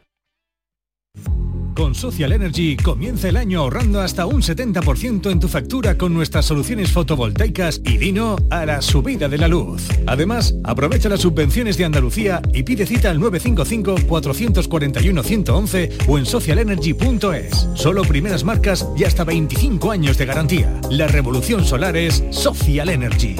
Con 1.75 1.93
Social 1.93 2.31
Energy 2.31 2.75
comienza 2.77 3.27
el 3.27 3.35
año 3.35 3.59
ahorrando 3.59 3.99
hasta 3.99 4.25
un 4.25 4.41
70% 4.41 5.29
en 5.29 5.41
tu 5.41 5.49
factura 5.49 5.97
con 5.97 6.13
nuestras 6.13 6.45
soluciones 6.45 6.93
fotovoltaicas 6.93 7.81
y 7.83 7.97
vino 7.97 8.37
a 8.49 8.65
la 8.65 8.81
subida 8.81 9.27
de 9.27 9.37
la 9.37 9.49
luz. 9.49 9.89
Además, 10.07 10.55
aprovecha 10.63 11.09
las 11.09 11.19
subvenciones 11.19 11.75
de 11.77 11.83
Andalucía 11.83 12.41
y 12.53 12.63
pide 12.63 12.85
cita 12.85 13.11
al 13.11 13.19
955-441-111 13.19 16.07
o 16.07 16.17
en 16.17 16.25
socialenergy.es. 16.25 17.67
Solo 17.73 18.03
primeras 18.03 18.45
marcas 18.45 18.87
y 18.95 19.03
hasta 19.03 19.25
25 19.25 19.91
años 19.91 20.17
de 20.17 20.27
garantía. 20.27 20.79
La 20.89 21.07
revolución 21.07 21.65
solar 21.65 21.97
es 21.97 22.23
Social 22.29 22.87
Energy. 22.87 23.35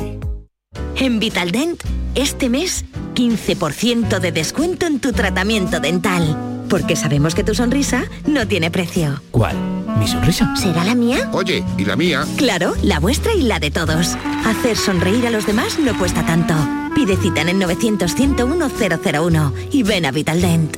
En 0.97 1.19
Vitaldent, 1.19 1.81
este 2.15 2.49
mes, 2.49 2.83
15% 3.15 4.19
de 4.19 4.33
descuento 4.33 4.87
en 4.87 4.99
tu 4.99 5.13
tratamiento 5.13 5.79
dental. 5.79 6.54
Porque 6.69 6.95
sabemos 6.95 7.35
que 7.35 7.43
tu 7.43 7.53
sonrisa 7.53 8.05
no 8.25 8.47
tiene 8.47 8.71
precio. 8.71 9.21
¿Cuál? 9.31 9.55
¿Mi 9.99 10.07
sonrisa? 10.07 10.55
¿Será 10.55 10.83
la 10.83 10.95
mía? 10.95 11.29
Oye, 11.31 11.63
¿y 11.77 11.85
la 11.85 11.95
mía? 11.95 12.25
Claro, 12.37 12.73
la 12.81 12.99
vuestra 12.99 13.33
y 13.33 13.43
la 13.43 13.59
de 13.59 13.71
todos. 13.71 14.15
Hacer 14.45 14.75
sonreír 14.77 15.27
a 15.27 15.31
los 15.31 15.45
demás 15.45 15.79
no 15.79 15.97
cuesta 15.97 16.25
tanto. 16.25 16.53
Pide 16.95 17.17
cita 17.17 17.41
en 17.41 17.49
el 17.49 17.59
900 17.59 18.13
101 18.13 18.69
001 19.03 19.53
y 19.71 19.83
ven 19.83 20.05
a 20.05 20.11
Vitaldent. 20.11 20.77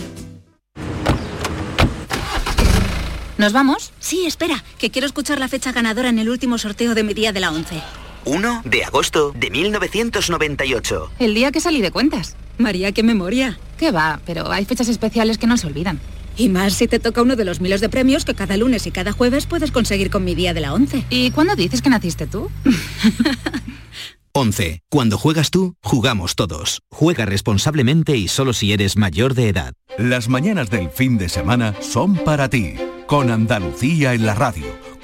¿Nos 3.37 3.53
vamos? 3.53 3.93
Sí, 3.99 4.25
espera, 4.25 4.63
que 4.79 4.89
quiero 4.89 5.05
escuchar 5.05 5.39
la 5.39 5.47
fecha 5.47 5.71
ganadora 5.71 6.09
en 6.09 6.17
el 6.17 6.29
último 6.29 6.57
sorteo 6.57 6.95
de 6.95 7.03
mi 7.03 7.13
día 7.13 7.31
de 7.31 7.39
la 7.39 7.51
11. 7.51 7.81
1 8.25 8.61
de 8.65 8.83
agosto 8.83 9.31
de 9.35 9.51
1998. 9.51 11.11
El 11.19 11.33
día 11.35 11.51
que 11.51 11.61
salí 11.61 11.81
de 11.81 11.91
cuentas. 11.91 12.35
María, 12.57 12.91
qué 12.91 13.03
memoria. 13.03 13.59
Qué 13.77 13.91
va, 13.91 14.19
pero 14.25 14.51
hay 14.51 14.65
fechas 14.65 14.89
especiales 14.89 15.37
que 15.37 15.47
no 15.47 15.57
se 15.57 15.67
olvidan. 15.67 15.99
Y 16.35 16.49
más 16.49 16.73
si 16.73 16.87
te 16.87 16.99
toca 16.99 17.21
uno 17.21 17.35
de 17.35 17.45
los 17.45 17.61
miles 17.61 17.81
de 17.81 17.89
premios 17.89 18.23
que 18.25 18.35
cada 18.35 18.57
lunes 18.57 18.85
y 18.85 18.91
cada 18.91 19.11
jueves 19.11 19.45
puedes 19.45 19.71
conseguir 19.71 20.09
con 20.09 20.23
mi 20.23 20.35
día 20.35 20.53
de 20.53 20.61
la 20.61 20.73
11. 20.73 21.05
¿Y 21.09 21.31
cuándo 21.31 21.55
dices 21.55 21.81
que 21.81 21.89
naciste 21.89 22.27
tú? 22.27 22.49
11. 24.33 24.81
Cuando 24.89 25.17
juegas 25.17 25.49
tú, 25.49 25.75
jugamos 25.81 26.35
todos. 26.35 26.81
Juega 26.91 27.25
responsablemente 27.25 28.15
y 28.15 28.27
solo 28.27 28.53
si 28.53 28.71
eres 28.71 28.95
mayor 28.95 29.33
de 29.33 29.49
edad. 29.49 29.73
Las 29.97 30.29
mañanas 30.29 30.69
del 30.69 30.91
fin 30.91 31.17
de 31.17 31.27
semana 31.27 31.73
son 31.81 32.15
para 32.17 32.47
ti, 32.47 32.75
con 33.07 33.31
Andalucía 33.31 34.13
en 34.13 34.27
la 34.27 34.35
radio, 34.35 34.67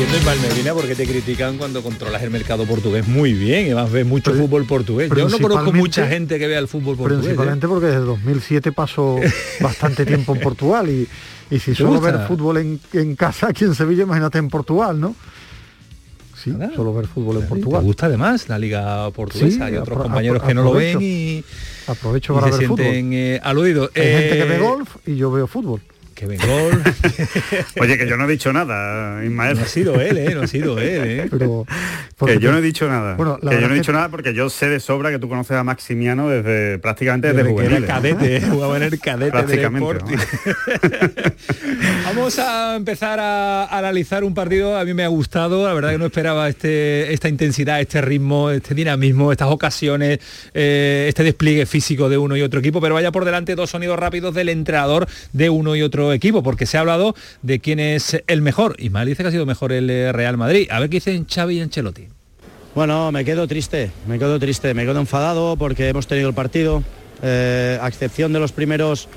Entiendo 0.00 0.16
en 0.16 0.24
Palmerina 0.24 0.74
porque 0.74 0.94
te 0.94 1.06
critican 1.08 1.58
cuando 1.58 1.82
controlas 1.82 2.22
el 2.22 2.30
mercado 2.30 2.64
portugués 2.66 3.08
muy 3.08 3.32
bien 3.32 3.66
y 3.66 3.74
más 3.74 3.90
ves 3.90 4.06
mucho 4.06 4.32
fútbol 4.32 4.64
portugués. 4.64 5.10
Yo 5.10 5.28
no 5.28 5.38
conozco 5.40 5.72
mucha 5.72 6.06
gente 6.06 6.38
que 6.38 6.46
vea 6.46 6.60
el 6.60 6.68
fútbol 6.68 6.96
portugués. 6.96 7.24
Principalmente 7.24 7.66
¿eh? 7.66 7.68
porque 7.68 7.86
desde 7.86 8.00
2007 8.02 8.70
pasó 8.70 9.16
bastante 9.60 10.06
tiempo 10.06 10.36
en 10.36 10.40
Portugal 10.40 10.88
y, 10.88 11.08
y 11.50 11.58
si 11.58 11.74
solo 11.74 12.00
ver 12.00 12.28
fútbol 12.28 12.78
en, 12.92 13.16
casa 13.16 13.48
aquí 13.48 13.64
en 13.64 13.74
Sevilla, 13.74 14.04
imagínate 14.04 14.38
en 14.38 14.48
Portugal, 14.48 15.00
¿no? 15.00 15.16
Sí, 16.36 16.54
solo 16.76 16.94
ver 16.94 17.08
fútbol 17.08 17.38
en 17.38 17.48
Portugal. 17.48 17.80
¿Te 17.80 17.86
gusta 17.86 18.06
además 18.06 18.48
la 18.48 18.56
liga 18.56 19.10
portuguesa? 19.10 19.64
Hay 19.64 19.78
otros 19.78 20.00
compañeros 20.00 20.44
que 20.44 20.54
no 20.54 20.62
lo 20.62 20.74
ven 20.74 20.98
y 21.02 21.44
aprovecho 21.88 22.34
para 22.34 22.56
ver 22.56 22.68
fútbol. 22.68 22.86
Eh, 22.86 23.40
al 23.42 23.58
oído. 23.58 23.90
Hay 23.96 24.02
gente 24.02 24.36
que 24.36 24.44
ve 24.44 24.56
eh, 24.58 24.60
golf 24.60 24.96
y 25.06 25.16
yo 25.16 25.32
veo 25.32 25.48
fútbol 25.48 25.80
que 26.18 26.26
gol. 26.26 26.82
Oye, 27.80 27.96
que 27.96 28.08
yo 28.08 28.16
no 28.16 28.24
he 28.24 28.28
dicho 28.28 28.52
nada, 28.52 29.24
Ismael. 29.24 29.56
No 29.56 29.62
ha 29.62 29.66
sido 29.66 30.00
él, 30.00 30.18
¿eh? 30.18 30.34
No 30.34 30.42
ha 30.42 30.46
sido 30.48 30.78
él, 30.78 31.02
¿eh? 31.04 31.28
Pero, 31.30 31.64
que 32.26 32.40
yo 32.40 32.50
no 32.50 32.58
he 32.58 32.62
dicho 32.62 32.88
nada. 32.88 33.14
Bueno, 33.14 33.38
que 33.38 33.60
yo 33.60 33.68
no 33.68 33.74
he 33.74 33.78
dicho 33.78 33.92
nada 33.92 34.08
porque 34.08 34.34
yo 34.34 34.50
sé 34.50 34.68
de 34.68 34.80
sobra 34.80 35.10
que 35.10 35.20
tú 35.20 35.28
conoces 35.28 35.56
a 35.56 35.62
Maximiano 35.62 36.28
desde 36.28 36.78
prácticamente 36.80 37.32
desde, 37.32 37.86
cadete, 37.86 38.40
jugaba 38.40 38.76
en 38.78 38.82
el 38.82 38.98
cadete 38.98 39.30
prácticamente. 39.30 40.04
Vamos 42.04 42.38
a 42.38 42.74
empezar 42.74 43.20
a, 43.20 43.66
analizar 43.66 44.24
un 44.24 44.34
partido. 44.34 44.76
A 44.76 44.84
mí 44.84 44.94
me 44.94 45.04
ha 45.04 45.08
gustado, 45.08 45.66
la 45.66 45.74
verdad 45.74 45.92
que 45.92 45.98
no 45.98 46.06
esperaba 46.06 46.48
este, 46.48 47.12
esta 47.12 47.28
intensidad, 47.28 47.80
este 47.80 48.00
ritmo, 48.00 48.50
este 48.50 48.74
dinamismo, 48.74 49.30
estas 49.30 49.48
ocasiones, 49.48 50.18
eh, 50.52 51.06
este 51.08 51.22
despliegue 51.22 51.66
físico 51.66 52.08
de 52.08 52.18
uno 52.18 52.36
y 52.36 52.42
otro 52.42 52.58
equipo, 52.58 52.80
pero 52.80 52.94
vaya 52.94 53.12
por 53.12 53.24
delante 53.24 53.54
dos 53.54 53.70
sonidos 53.70 53.98
rápidos 53.98 54.34
del 54.34 54.48
entrenador 54.48 55.06
de 55.32 55.50
uno 55.50 55.76
y 55.76 55.82
otro 55.82 56.07
equipo, 56.12 56.42
porque 56.42 56.66
se 56.66 56.76
ha 56.76 56.80
hablado 56.80 57.14
de 57.42 57.60
quién 57.60 57.80
es 57.80 58.22
el 58.26 58.42
mejor. 58.42 58.76
Y 58.78 58.90
mal 58.90 59.06
dice 59.06 59.22
que 59.22 59.28
ha 59.28 59.32
sido 59.32 59.46
mejor 59.46 59.72
el 59.72 59.88
eh, 59.90 60.12
Real 60.12 60.36
Madrid. 60.36 60.68
A 60.70 60.80
ver 60.80 60.88
qué 60.88 60.96
dicen 60.96 61.26
Xavi 61.26 61.58
y 61.58 61.60
Ancelotti. 61.60 62.08
Bueno, 62.74 63.10
me 63.10 63.24
quedo 63.24 63.48
triste, 63.48 63.90
me 64.06 64.18
quedo 64.18 64.38
triste, 64.38 64.74
me 64.74 64.84
quedo 64.84 65.00
enfadado 65.00 65.56
porque 65.56 65.88
hemos 65.88 66.06
tenido 66.06 66.28
el 66.28 66.34
partido, 66.34 66.82
eh, 67.22 67.78
a 67.80 67.88
excepción 67.88 68.32
de 68.32 68.38
los 68.38 68.52
primeros 68.52 69.08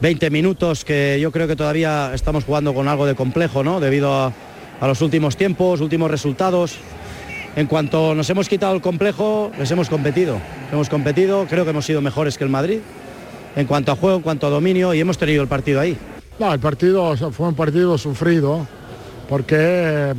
20 0.00 0.30
minutos 0.30 0.84
que 0.84 1.18
yo 1.20 1.32
creo 1.32 1.48
que 1.48 1.56
todavía 1.56 2.12
estamos 2.14 2.44
jugando 2.44 2.72
con 2.72 2.88
algo 2.88 3.04
de 3.04 3.14
complejo, 3.14 3.62
¿no? 3.62 3.80
Debido 3.80 4.14
a, 4.14 4.32
a 4.80 4.86
los 4.86 5.02
últimos 5.02 5.36
tiempos, 5.36 5.80
últimos 5.80 6.10
resultados. 6.10 6.78
En 7.56 7.66
cuanto 7.66 8.14
nos 8.14 8.30
hemos 8.30 8.48
quitado 8.48 8.74
el 8.74 8.80
complejo, 8.80 9.50
les 9.58 9.70
hemos 9.70 9.88
competido. 9.88 10.40
Hemos 10.72 10.88
competido, 10.88 11.46
creo 11.46 11.64
que 11.64 11.70
hemos 11.70 11.84
sido 11.84 12.00
mejores 12.00 12.38
que 12.38 12.44
el 12.44 12.50
Madrid 12.50 12.78
en 13.58 13.66
cuanto 13.66 13.90
a 13.90 13.96
juego, 13.96 14.18
en 14.18 14.22
cuanto 14.22 14.46
a 14.46 14.50
dominio 14.50 14.94
y 14.94 15.00
hemos 15.00 15.18
tenido 15.18 15.42
el 15.42 15.48
partido 15.48 15.80
ahí. 15.80 15.98
No, 16.38 16.54
el 16.54 16.60
partido 16.60 17.16
fue 17.32 17.48
un 17.48 17.56
partido 17.56 17.98
sufrido 17.98 18.64
porque 19.28 20.14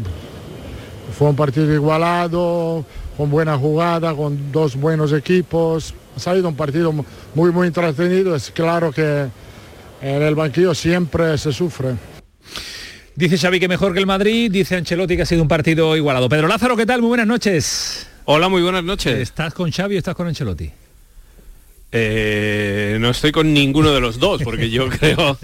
fue 1.17 1.29
un 1.29 1.37
partido 1.37 1.73
igualado, 1.73 2.85
con 3.15 3.31
buena 3.31 3.57
jugada, 3.57 4.13
con 4.13 4.51
dos 4.51 4.75
buenos 4.75 5.13
equipos. 5.13 5.93
Ha 6.17 6.19
salido 6.19 6.49
un 6.49 6.55
partido 6.55 6.91
muy, 7.33 7.51
muy 7.51 7.67
entretenido. 7.67 8.35
Es 8.35 8.51
claro 8.51 8.91
que 8.91 9.27
en 10.01 10.21
el 10.21 10.35
banquillo 10.35 10.75
siempre 10.75 11.37
se 11.37 11.53
sufre. 11.53 11.95
Dice 13.15 13.37
Xavi 13.37 13.61
que 13.61 13.69
mejor 13.69 13.93
que 13.93 13.99
el 13.99 14.05
Madrid, 14.05 14.51
dice 14.51 14.75
Ancelotti 14.75 15.15
que 15.15 15.21
ha 15.21 15.25
sido 15.25 15.41
un 15.41 15.47
partido 15.47 15.95
igualado. 15.95 16.27
Pedro 16.27 16.49
Lázaro, 16.49 16.75
¿qué 16.75 16.85
tal? 16.85 16.99
Muy 16.99 17.07
buenas 17.07 17.27
noches. 17.27 18.05
Hola, 18.25 18.49
muy 18.49 18.61
buenas 18.61 18.83
noches. 18.83 19.17
¿Estás 19.17 19.53
con 19.53 19.71
Xavi 19.71 19.95
o 19.95 19.97
estás 19.97 20.15
con 20.15 20.27
Ancelotti? 20.27 20.69
Eh, 21.91 22.97
no 22.99 23.09
estoy 23.09 23.31
con 23.31 23.53
ninguno 23.53 23.91
de 23.91 23.99
los 23.99 24.19
dos, 24.19 24.43
porque 24.43 24.69
yo 24.69 24.89
creo 24.99 25.37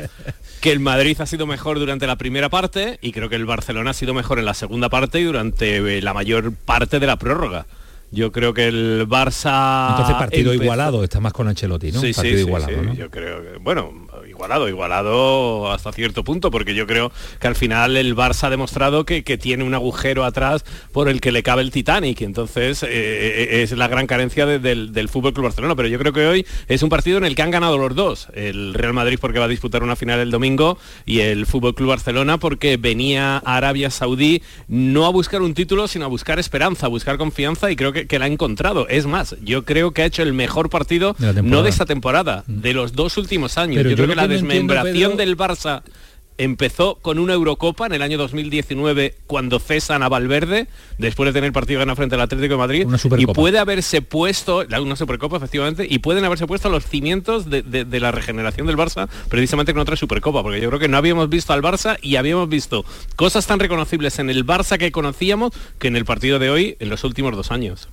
que 0.62 0.72
el 0.72 0.80
Madrid 0.80 1.20
ha 1.20 1.26
sido 1.26 1.48
mejor 1.48 1.80
durante 1.80 2.08
la 2.08 2.16
primera 2.18 2.50
parte 2.50 3.00
y 3.02 3.12
creo 3.12 3.30
que 3.30 3.36
el 3.36 3.46
Barcelona 3.46 3.92
ha 3.92 3.94
sido 3.94 4.14
mejor 4.14 4.40
en 4.40 4.46
la 4.46 4.54
segunda 4.54 4.90
parte 4.90 5.20
y 5.20 5.24
durante 5.24 5.78
eh, 5.78 6.02
la 6.02 6.14
mayor 6.14 6.54
parte 6.54 7.00
de 7.00 7.08
la 7.08 7.18
prórroga. 7.18 7.66
Yo 8.12 8.32
creo 8.32 8.54
que 8.54 8.68
el 8.68 9.08
Barça... 9.08 9.92
Entonces 9.92 10.16
partido 10.16 10.54
igualado, 10.54 11.04
está 11.04 11.20
más 11.20 11.34
con 11.34 11.48
Ancelotti, 11.48 11.92
¿no? 11.92 12.02
Sí, 12.02 12.14
partido 12.14 12.38
sí, 12.38 12.44
igualado, 12.44 12.94
yo 12.94 13.10
creo 13.10 13.42
que... 13.42 13.58
Bueno, 13.60 13.92
igualado, 14.28 14.70
igualado 14.70 15.72
hasta 15.72 15.92
cierto 15.92 16.24
punto, 16.24 16.52
porque 16.52 16.76
yo 16.76 16.88
creo 16.88 17.12
que 17.40 17.48
al 17.48 17.56
final 17.56 17.98
el 17.98 18.16
Barça 18.16 18.46
ha 18.46 18.50
demostrado 18.50 19.06
que, 19.06 19.24
tiene 19.36 19.64
un 19.66 19.74
agujero 19.74 20.24
atrás 20.24 20.64
por 20.94 21.10
el 21.10 21.20
que 21.20 21.32
le 21.32 21.44
cabe 21.44 21.62
el 21.62 21.72
Titanic, 21.72 22.22
y 22.22 22.24
entonces 22.24 22.84
eh, 22.84 22.88
eh, 22.90 23.64
es 23.64 23.72
la 23.74 23.88
gran 23.88 24.08
carencia 24.08 24.46
del, 24.46 24.94
del 24.94 25.10
Fútbol 25.10 25.34
Club 25.34 25.46
Barcelona. 25.46 25.76
Pero 25.76 25.90
yo 25.90 26.00
creo 26.00 26.14
que 26.14 26.26
hoy 26.26 26.46
es 26.68 26.84
un 26.84 26.90
partido 26.90 27.18
en 27.18 27.26
el 27.26 27.36
que 27.36 27.42
han 27.42 27.52
ganado 27.52 27.78
los 27.78 27.96
dos. 27.96 28.28
El 28.34 28.74
Real 28.74 28.94
Madrid 28.94 29.18
porque 29.20 29.40
va 29.40 29.46
a 29.46 29.50
disputar 29.50 29.84
una 29.84 29.96
final 29.96 30.20
el 30.20 30.32
domingo 30.32 30.78
y 31.06 31.20
el 31.20 31.46
Fútbol 31.46 31.76
Club 31.76 31.90
Barcelona 31.90 32.38
porque 32.38 32.78
venía 32.78 33.38
a 33.38 33.58
Arabia 33.58 33.90
Saudí 33.90 34.42
no 34.68 35.06
a 35.06 35.10
buscar 35.10 35.42
un 35.42 35.54
título, 35.54 35.88
sino 35.88 36.06
a 36.06 36.08
buscar 36.08 36.40
esperanza, 36.40 36.86
a 36.86 36.90
buscar 36.90 37.18
confianza 37.18 37.72
y 37.72 37.76
creo 37.76 37.92
que, 37.92 38.05
que 38.08 38.20
la 38.20 38.26
ha 38.26 38.28
encontrado. 38.28 38.88
Es 38.88 39.06
más, 39.06 39.36
yo 39.42 39.66
creo 39.66 39.92
que 39.92 40.02
ha 40.02 40.06
hecho 40.06 40.24
el 40.24 40.34
mejor 40.34 40.70
partido, 40.70 41.16
no 41.44 41.64
de 41.64 41.70
esta 41.70 41.86
temporada, 41.86 42.44
de 42.48 42.74
los 42.74 42.94
dos 42.94 43.18
últimos 43.18 43.58
años. 43.58 43.84
yo, 43.84 43.96
creo 43.96 44.08
que 44.08 44.16
la 44.16 44.28
desmembración 44.28 45.18
del 45.18 45.38
Barça 45.38 45.84
empezó 46.38 46.96
con 46.96 47.20
una 47.20 47.34
Eurocopa 47.34 47.86
en 47.86 47.94
el 47.94 48.02
año 48.02 48.18
2019 48.18 49.16
cuando 49.28 49.60
cesan 49.60 50.04
a 50.04 50.10
Valverde 50.10 50.68
después 50.98 51.28
de 51.28 51.34
tener 51.34 51.54
partido 51.54 51.80
ganado 51.80 51.96
frente 51.96 52.16
al 52.16 52.22
Atlético 52.22 52.54
de 52.54 52.58
Madrid 52.58 52.88
y 53.18 53.26
puede 53.28 53.60
haberse 53.60 54.02
puesto 54.02 54.66
una 54.82 54.96
Supercopa 54.96 55.38
efectivamente 55.38 55.88
y 55.90 56.00
pueden 56.00 56.26
haberse 56.26 56.48
puesto 56.48 56.70
los 56.70 56.86
cimientos 56.86 57.50
de, 57.50 57.86
la 58.00 58.12
regeneración 58.12 58.68
del 58.68 58.78
Barça 58.78 59.08
precisamente 59.30 59.74
con 59.74 59.82
otra 59.82 59.96
Supercopa 59.96 60.44
porque 60.44 60.60
yo 60.60 60.70
creo 60.70 60.80
que 60.80 60.88
no 60.88 60.98
habíamos 60.98 61.30
visto 61.30 61.54
al 61.54 61.62
Barça 61.62 61.98
y 62.02 62.18
habíamos 62.18 62.50
visto 62.50 62.86
cosas 63.16 63.48
tan 63.48 63.60
reconocibles 63.60 64.20
en 64.20 64.30
el 64.30 64.46
Barça 64.46 64.78
que 64.78 64.92
conocíamos 64.92 65.54
que 65.80 65.88
en 65.88 65.96
el 65.96 66.06
partido 66.06 66.40
de 66.40 66.50
hoy 66.50 66.76
en 66.80 66.90
los 66.90 67.04
últimos 67.04 67.36
dos 67.36 67.52
años 67.52 67.88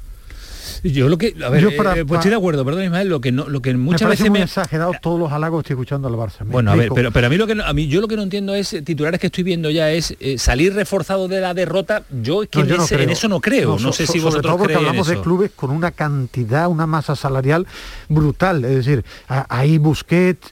Yo 0.83 1.09
lo 1.09 1.17
que, 1.17 1.35
a 1.45 1.49
ver, 1.49 1.65
eh, 1.65 2.05
pues 2.05 2.19
estoy 2.19 2.31
de 2.31 2.37
acuerdo, 2.37 2.65
perdón 2.65 2.83
Ismael, 2.85 3.09
lo 3.09 3.21
que 3.21 3.31
no, 3.31 3.49
lo 3.49 3.63
que 3.63 3.73
muchas 3.75 4.09
veces 4.09 4.29
me 4.31 4.43
exagerado 4.43 4.93
todos 5.01 5.19
los 5.19 5.31
halagos 5.31 5.61
estoy 5.61 5.75
escuchando 5.75 6.09
al 6.09 6.15
Barça. 6.15 6.45
bueno, 6.45 6.73
a 6.73 6.75
ver, 6.75 6.91
pero, 6.93 7.13
pero 7.13 7.29
a 7.29 7.31
mí 7.31 7.37
lo 7.37 7.47
que 7.47 7.57
a 7.63 7.73
mí 7.73 7.87
yo 7.87 8.01
lo 8.01 8.09
que 8.09 8.17
no 8.17 8.23
entiendo 8.23 8.53
es 8.53 8.73
eh, 8.73 8.83
titulares 8.83 9.21
que 9.21 9.29
estoy 9.29 9.45
viendo 9.45 9.71
ya 9.71 9.93
es 9.93 10.17
eh, 10.19 10.39
salir 10.39 10.75
reforzado 10.75 11.29
de 11.29 11.41
la 11.41 11.55
derrota. 11.55 12.03
Yo, 12.23 12.43
que 12.51 12.61
en, 12.61 13.11
eso 13.11 13.29
no 13.29 13.41
creo. 13.41 13.79
No, 13.79 13.93
sé 13.93 14.09
si 14.09 14.19
vosotros 14.19 14.43
todo 14.43 14.59
porque 14.59 14.75
hablamos 14.75 15.07
de 15.07 15.21
clubes 15.21 15.53
con 15.55 15.71
una 15.71 15.93
cantidad, 15.93 16.69
una 16.69 16.87
masa 16.87 17.15
salarial 17.15 17.67
brutal. 18.09 18.65
Es 18.65 18.85
decir, 18.85 19.05
ahí 19.29 19.79
Busquets, 19.79 20.51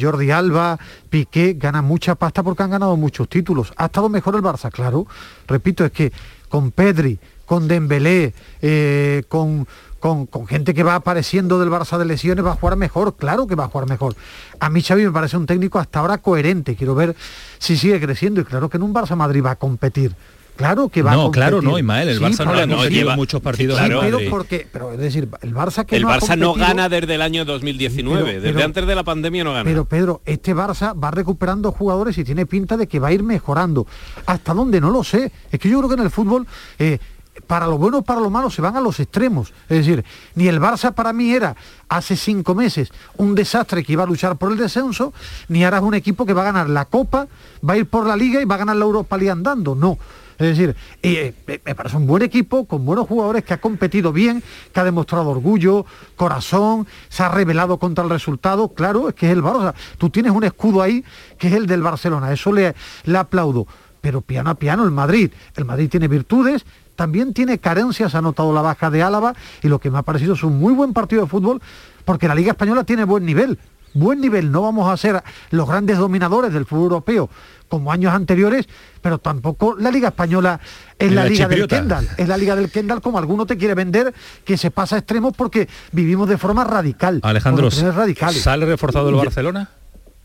Jordi 0.00 0.30
Alba, 0.30 0.78
Piqué 1.10 1.56
ganan 1.58 1.84
mucha 1.84 2.14
pasta 2.14 2.42
porque 2.42 2.62
han 2.62 2.70
ganado 2.70 2.96
muchos 2.96 3.28
títulos. 3.28 3.72
Ha 3.76 3.86
estado 3.86 4.08
mejor 4.08 4.34
el 4.34 4.42
Barça, 4.42 4.70
claro. 4.70 5.06
Repito, 5.46 5.84
es 5.84 5.92
que 5.92 6.12
con 6.48 6.70
Pedri, 6.70 7.18
con 7.48 7.66
Dembélé, 7.66 8.34
eh, 8.60 9.22
con, 9.28 9.66
con, 9.98 10.28
gente 10.46 10.74
que 10.74 10.82
va 10.82 10.96
apareciendo 10.96 11.58
del 11.58 11.70
Barça 11.70 11.96
de 11.96 12.04
lesiones, 12.04 12.44
va 12.44 12.52
a 12.52 12.56
jugar 12.56 12.76
mejor, 12.76 13.16
claro 13.16 13.46
que 13.46 13.54
va 13.54 13.64
a 13.64 13.68
jugar 13.68 13.88
mejor. 13.88 14.14
A 14.60 14.68
mí 14.68 14.82
Xavi 14.82 15.04
me 15.04 15.10
parece 15.10 15.38
un 15.38 15.46
técnico 15.46 15.78
hasta 15.78 16.00
ahora 16.00 16.18
coherente, 16.18 16.76
quiero 16.76 16.94
ver 16.94 17.16
si 17.58 17.78
sigue 17.78 17.98
creciendo 18.00 18.42
y 18.42 18.44
claro 18.44 18.68
que 18.68 18.76
en 18.76 18.82
un 18.82 18.92
Barça 18.92 19.16
Madrid 19.16 19.42
va 19.42 19.52
a 19.52 19.56
competir. 19.56 20.14
Claro 20.56 20.88
que 20.88 21.02
va 21.02 21.12
no, 21.12 21.26
a 21.26 21.30
claro, 21.30 21.62
no, 21.62 21.78
Ismael, 21.78 22.08
el 22.08 22.20
Barça 22.20 22.44
no, 22.66 22.84
lleva 22.88 23.14
muchos 23.14 23.40
partidos. 23.40 23.78
Claro, 23.78 24.00
pero, 24.00 24.18
porque, 24.28 24.66
pero 24.70 24.92
es 24.92 24.98
decir, 24.98 25.28
el 25.40 25.54
Barça 25.54 25.86
que 25.86 25.96
El 25.96 26.04
Barça 26.04 26.36
no 26.36 26.52
gana 26.52 26.88
desde 26.88 27.14
el 27.14 27.22
año 27.22 27.44
2019, 27.44 28.40
desde 28.40 28.62
antes 28.62 28.84
de 28.84 28.94
la 28.94 29.04
pandemia 29.04 29.44
no 29.44 29.52
gana. 29.52 29.64
Pero 29.64 29.84
Pedro, 29.84 30.20
este 30.26 30.54
Barça 30.56 31.00
va 31.00 31.12
recuperando 31.12 31.70
jugadores 31.70 32.18
y 32.18 32.24
tiene 32.24 32.44
pinta 32.44 32.76
de 32.76 32.88
que 32.88 32.98
va 32.98 33.08
a 33.08 33.12
ir 33.12 33.22
mejorando. 33.22 33.86
¿Hasta 34.26 34.52
dónde? 34.52 34.80
No 34.80 34.90
lo 34.90 35.04
sé. 35.04 35.30
Es 35.52 35.60
que 35.60 35.70
yo 35.70 35.78
creo 35.78 35.88
que 35.90 35.94
en 35.94 36.02
el 36.02 36.10
fútbol 36.10 36.44
eh, 36.80 36.98
para 37.46 37.66
lo 37.66 37.78
bueno 37.78 38.02
para 38.02 38.20
lo 38.20 38.30
malo 38.30 38.50
se 38.50 38.62
van 38.62 38.76
a 38.76 38.80
los 38.80 39.00
extremos. 39.00 39.52
Es 39.68 39.78
decir, 39.78 40.04
ni 40.34 40.48
el 40.48 40.60
Barça 40.60 40.92
para 40.92 41.12
mí 41.12 41.32
era 41.32 41.56
hace 41.88 42.16
cinco 42.16 42.54
meses 42.54 42.90
un 43.16 43.34
desastre 43.34 43.84
que 43.84 43.92
iba 43.92 44.04
a 44.04 44.06
luchar 44.06 44.36
por 44.36 44.52
el 44.52 44.58
descenso, 44.58 45.12
ni 45.48 45.64
ahora 45.64 45.78
es 45.78 45.84
un 45.84 45.94
equipo 45.94 46.26
que 46.26 46.32
va 46.32 46.42
a 46.42 46.46
ganar 46.46 46.68
la 46.68 46.84
Copa, 46.84 47.28
va 47.68 47.74
a 47.74 47.76
ir 47.76 47.86
por 47.86 48.06
la 48.06 48.16
Liga 48.16 48.40
y 48.40 48.44
va 48.44 48.56
a 48.56 48.58
ganar 48.58 48.76
la 48.76 48.84
Europa 48.84 49.16
League 49.16 49.30
andando. 49.30 49.74
No. 49.74 49.98
Es 50.38 50.56
decir, 50.56 50.76
eh, 51.02 51.34
me 51.64 51.74
parece 51.74 51.96
un 51.96 52.06
buen 52.06 52.22
equipo, 52.22 52.64
con 52.64 52.86
buenos 52.86 53.08
jugadores, 53.08 53.42
que 53.42 53.54
ha 53.54 53.60
competido 53.60 54.12
bien, 54.12 54.40
que 54.72 54.78
ha 54.78 54.84
demostrado 54.84 55.30
orgullo, 55.30 55.84
corazón, 56.14 56.86
se 57.08 57.24
ha 57.24 57.28
revelado 57.28 57.78
contra 57.78 58.04
el 58.04 58.10
resultado. 58.10 58.68
Claro, 58.68 59.08
es 59.08 59.16
que 59.16 59.26
es 59.26 59.32
el 59.32 59.42
Barça. 59.42 59.74
Tú 59.98 60.10
tienes 60.10 60.30
un 60.30 60.44
escudo 60.44 60.80
ahí 60.80 61.04
que 61.38 61.48
es 61.48 61.54
el 61.54 61.66
del 61.66 61.82
Barcelona. 61.82 62.32
Eso 62.32 62.52
le, 62.52 62.76
le 63.04 63.18
aplaudo 63.18 63.66
pero 64.00 64.20
piano 64.20 64.50
a 64.50 64.54
piano 64.54 64.84
el 64.84 64.90
Madrid. 64.90 65.32
El 65.56 65.64
Madrid 65.64 65.88
tiene 65.90 66.08
virtudes, 66.08 66.64
también 66.98 67.32
tiene 67.32 67.58
carencias, 67.58 68.16
ha 68.16 68.20
notado 68.20 68.52
la 68.52 68.60
baja 68.60 68.90
de 68.90 69.04
Álava 69.04 69.32
y 69.62 69.68
lo 69.68 69.78
que 69.78 69.88
me 69.88 69.98
ha 69.98 70.02
parecido 70.02 70.34
es 70.34 70.42
un 70.42 70.58
muy 70.58 70.72
buen 70.72 70.92
partido 70.92 71.22
de 71.22 71.28
fútbol 71.28 71.62
porque 72.04 72.26
la 72.26 72.34
Liga 72.34 72.50
Española 72.50 72.82
tiene 72.82 73.04
buen 73.04 73.24
nivel. 73.24 73.56
Buen 73.94 74.20
nivel, 74.20 74.50
no 74.50 74.62
vamos 74.62 74.90
a 74.90 74.96
ser 74.96 75.22
los 75.50 75.68
grandes 75.68 75.96
dominadores 75.96 76.52
del 76.52 76.66
fútbol 76.66 76.86
europeo 76.86 77.30
como 77.68 77.92
años 77.92 78.12
anteriores, 78.12 78.66
pero 79.00 79.18
tampoco 79.18 79.76
la 79.78 79.92
Liga 79.92 80.08
Española 80.08 80.58
es 80.98 81.12
la, 81.12 81.24
Liga 81.24 81.46
del 81.46 81.68
Kendall, 81.68 82.08
es 82.16 82.26
la 82.26 82.36
Liga 82.36 82.56
del 82.56 82.68
Kendall 82.68 83.00
como 83.00 83.18
alguno 83.18 83.46
te 83.46 83.56
quiere 83.56 83.76
vender, 83.76 84.12
que 84.44 84.58
se 84.58 84.72
pasa 84.72 84.96
a 84.96 84.98
extremos 84.98 85.34
porque 85.36 85.68
vivimos 85.92 86.28
de 86.28 86.36
forma 86.36 86.64
radical. 86.64 87.20
Alejandro, 87.22 87.70
¿sale 87.70 88.66
reforzado 88.66 89.08
el 89.10 89.14
Barcelona? 89.14 89.70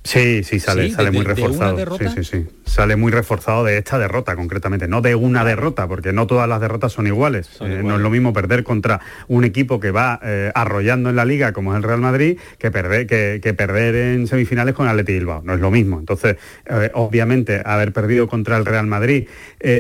Sí, 0.04 0.44
sí, 0.44 0.60
sale, 0.60 0.90
sale 0.92 1.12
muy 1.12 1.24
reforzado. 1.24 1.98
sí, 1.98 2.06
sí, 2.16 2.24
sí. 2.24 2.46
Sale 2.66 2.96
muy 2.98 3.12
reforzado 3.12 3.64
de 3.64 3.78
esta 3.78 3.98
derrota, 3.98 4.36
concretamente. 4.36 4.88
No 4.88 5.02
de 5.02 5.16
una 5.16 5.46
derrota, 5.46 5.88
porque 5.88 6.12
no 6.12 6.28
todas 6.28 6.50
las 6.50 6.60
derrotas 6.60 6.92
son 6.92 7.08
iguales. 7.08 7.50
Eh, 7.62 7.82
no 7.84 7.96
es 7.96 8.02
lo 8.02 8.10
mismo 8.10 8.34
perder 8.34 8.64
contra 8.64 9.00
un 9.28 9.46
equipo 9.46 9.80
que 9.80 9.92
va 9.92 10.20
eh, 10.24 10.52
arrollando 10.56 11.10
en 11.10 11.16
la 11.16 11.24
liga, 11.24 11.54
como 11.54 11.72
es 11.72 11.78
el 11.78 11.84
Real 11.84 12.02
Madrid, 12.02 12.38
que 12.58 12.70
perder, 12.70 13.08
que, 13.08 13.54
perder 13.54 13.96
en 13.96 14.28
semifinales 14.28 14.76
con 14.76 14.88
Atleti 14.88 15.14
Bilbao. 15.14 15.42
No 15.44 15.54
es 15.54 15.62
lo 15.62 15.72
mismo. 15.72 16.00
Entonces, 16.00 16.36
eh, 16.66 16.90
obviamente, 16.94 17.62
haber 17.64 17.94
perdido 17.94 18.28
contra 18.28 18.58
el 18.58 18.66
Real 18.66 18.88
Madrid, 18.88 19.28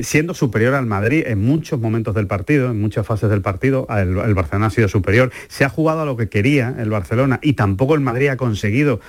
siendo 0.03 0.33
superior 0.33 0.75
al 0.75 0.85
Madrid 0.85 1.23
en 1.27 1.41
muchos 1.41 1.79
momentos 1.79 2.15
del 2.15 2.27
partido, 2.27 2.71
en 2.71 2.79
muchas 2.79 3.05
fases 3.05 3.29
del 3.29 3.41
partido, 3.41 3.85
el, 3.89 4.17
el, 4.17 4.33
Barcelona 4.33 4.67
ha 4.67 4.69
sido 4.69 4.87
superior. 4.87 5.31
Se 5.49 5.65
ha 5.65 5.69
jugado 5.69 6.01
a 6.01 6.05
lo 6.05 6.15
que 6.15 6.29
quería 6.29 6.73
el 6.79 6.89
Barcelona 6.89 7.39
y 7.41 7.53
tampoco 7.53 7.95
el 7.95 8.01
Madrid 8.01 8.29
ha 8.29 8.37
conseguido 8.37 9.01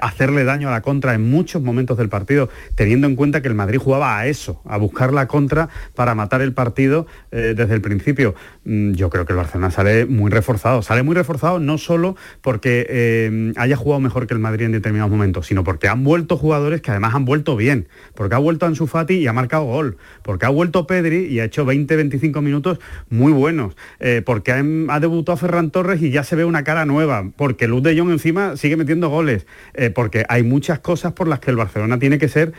hacerle 0.00 0.43
daño 0.44 0.68
a 0.68 0.72
la 0.72 0.82
contra 0.82 1.14
en 1.14 1.28
muchos 1.28 1.62
momentos 1.62 1.96
del 1.98 2.08
partido, 2.08 2.48
teniendo 2.74 3.06
en 3.06 3.16
cuenta 3.16 3.42
que 3.42 3.48
el 3.48 3.54
Madrid 3.54 3.78
jugaba 3.78 4.18
a 4.18 4.26
eso, 4.26 4.60
a 4.64 4.76
buscar 4.76 5.12
la 5.12 5.26
contra 5.26 5.68
para 5.94 6.14
matar 6.14 6.42
el 6.42 6.52
partido 6.52 7.06
eh, 7.32 7.54
desde 7.56 7.74
el 7.74 7.80
principio. 7.80 8.34
Mm, 8.64 8.92
yo 8.92 9.10
creo 9.10 9.26
que 9.26 9.32
el 9.32 9.36
Barcelona 9.36 9.70
sale 9.70 10.06
muy 10.06 10.30
reforzado. 10.30 10.82
Sale 10.82 11.02
muy 11.02 11.14
reforzado 11.14 11.58
no 11.58 11.78
solo 11.78 12.16
porque 12.40 12.86
eh, 12.88 13.52
haya 13.56 13.76
jugado 13.76 14.00
mejor 14.00 14.26
que 14.26 14.34
el 14.34 14.40
Madrid 14.40 14.66
en 14.66 14.72
determinados 14.72 15.10
momentos, 15.10 15.46
sino 15.46 15.64
porque 15.64 15.88
han 15.88 16.04
vuelto 16.04 16.36
jugadores 16.36 16.80
que 16.80 16.90
además 16.90 17.14
han 17.14 17.24
vuelto 17.24 17.56
bien. 17.56 17.88
Porque 18.14 18.34
ha 18.34 18.38
vuelto 18.38 18.66
Ansu 18.66 18.86
Fati 18.86 19.14
y 19.14 19.26
ha 19.26 19.32
marcado 19.32 19.64
gol. 19.64 19.96
Porque 20.22 20.46
ha 20.46 20.50
vuelto 20.50 20.86
Pedri 20.86 21.26
y 21.26 21.40
ha 21.40 21.44
hecho 21.44 21.64
20-25 21.64 22.40
minutos 22.42 22.78
muy 23.10 23.32
buenos. 23.32 23.76
Eh, 24.00 24.22
porque 24.24 24.52
ha, 24.52 25.00
debutado 25.00 25.36
Ferran 25.36 25.70
Torres 25.70 26.02
y 26.02 26.10
ya 26.10 26.24
se 26.24 26.36
ve 26.36 26.44
una 26.44 26.64
cara 26.64 26.86
nueva. 26.86 27.30
Porque 27.36 27.68
Luz 27.68 27.82
de 27.82 27.98
Jong 27.98 28.10
encima 28.10 28.56
sigue 28.56 28.76
metiendo 28.76 29.08
goles. 29.08 29.46
porque 29.94 30.24
hay 30.34 30.42
muchas 30.42 30.80
cosas 30.80 31.12
por 31.12 31.28
las 31.28 31.38
que 31.38 31.50
el 31.52 31.56
Barcelona 31.56 31.98
tiene 31.98 32.18
que 32.18 32.28
ser 32.28 32.52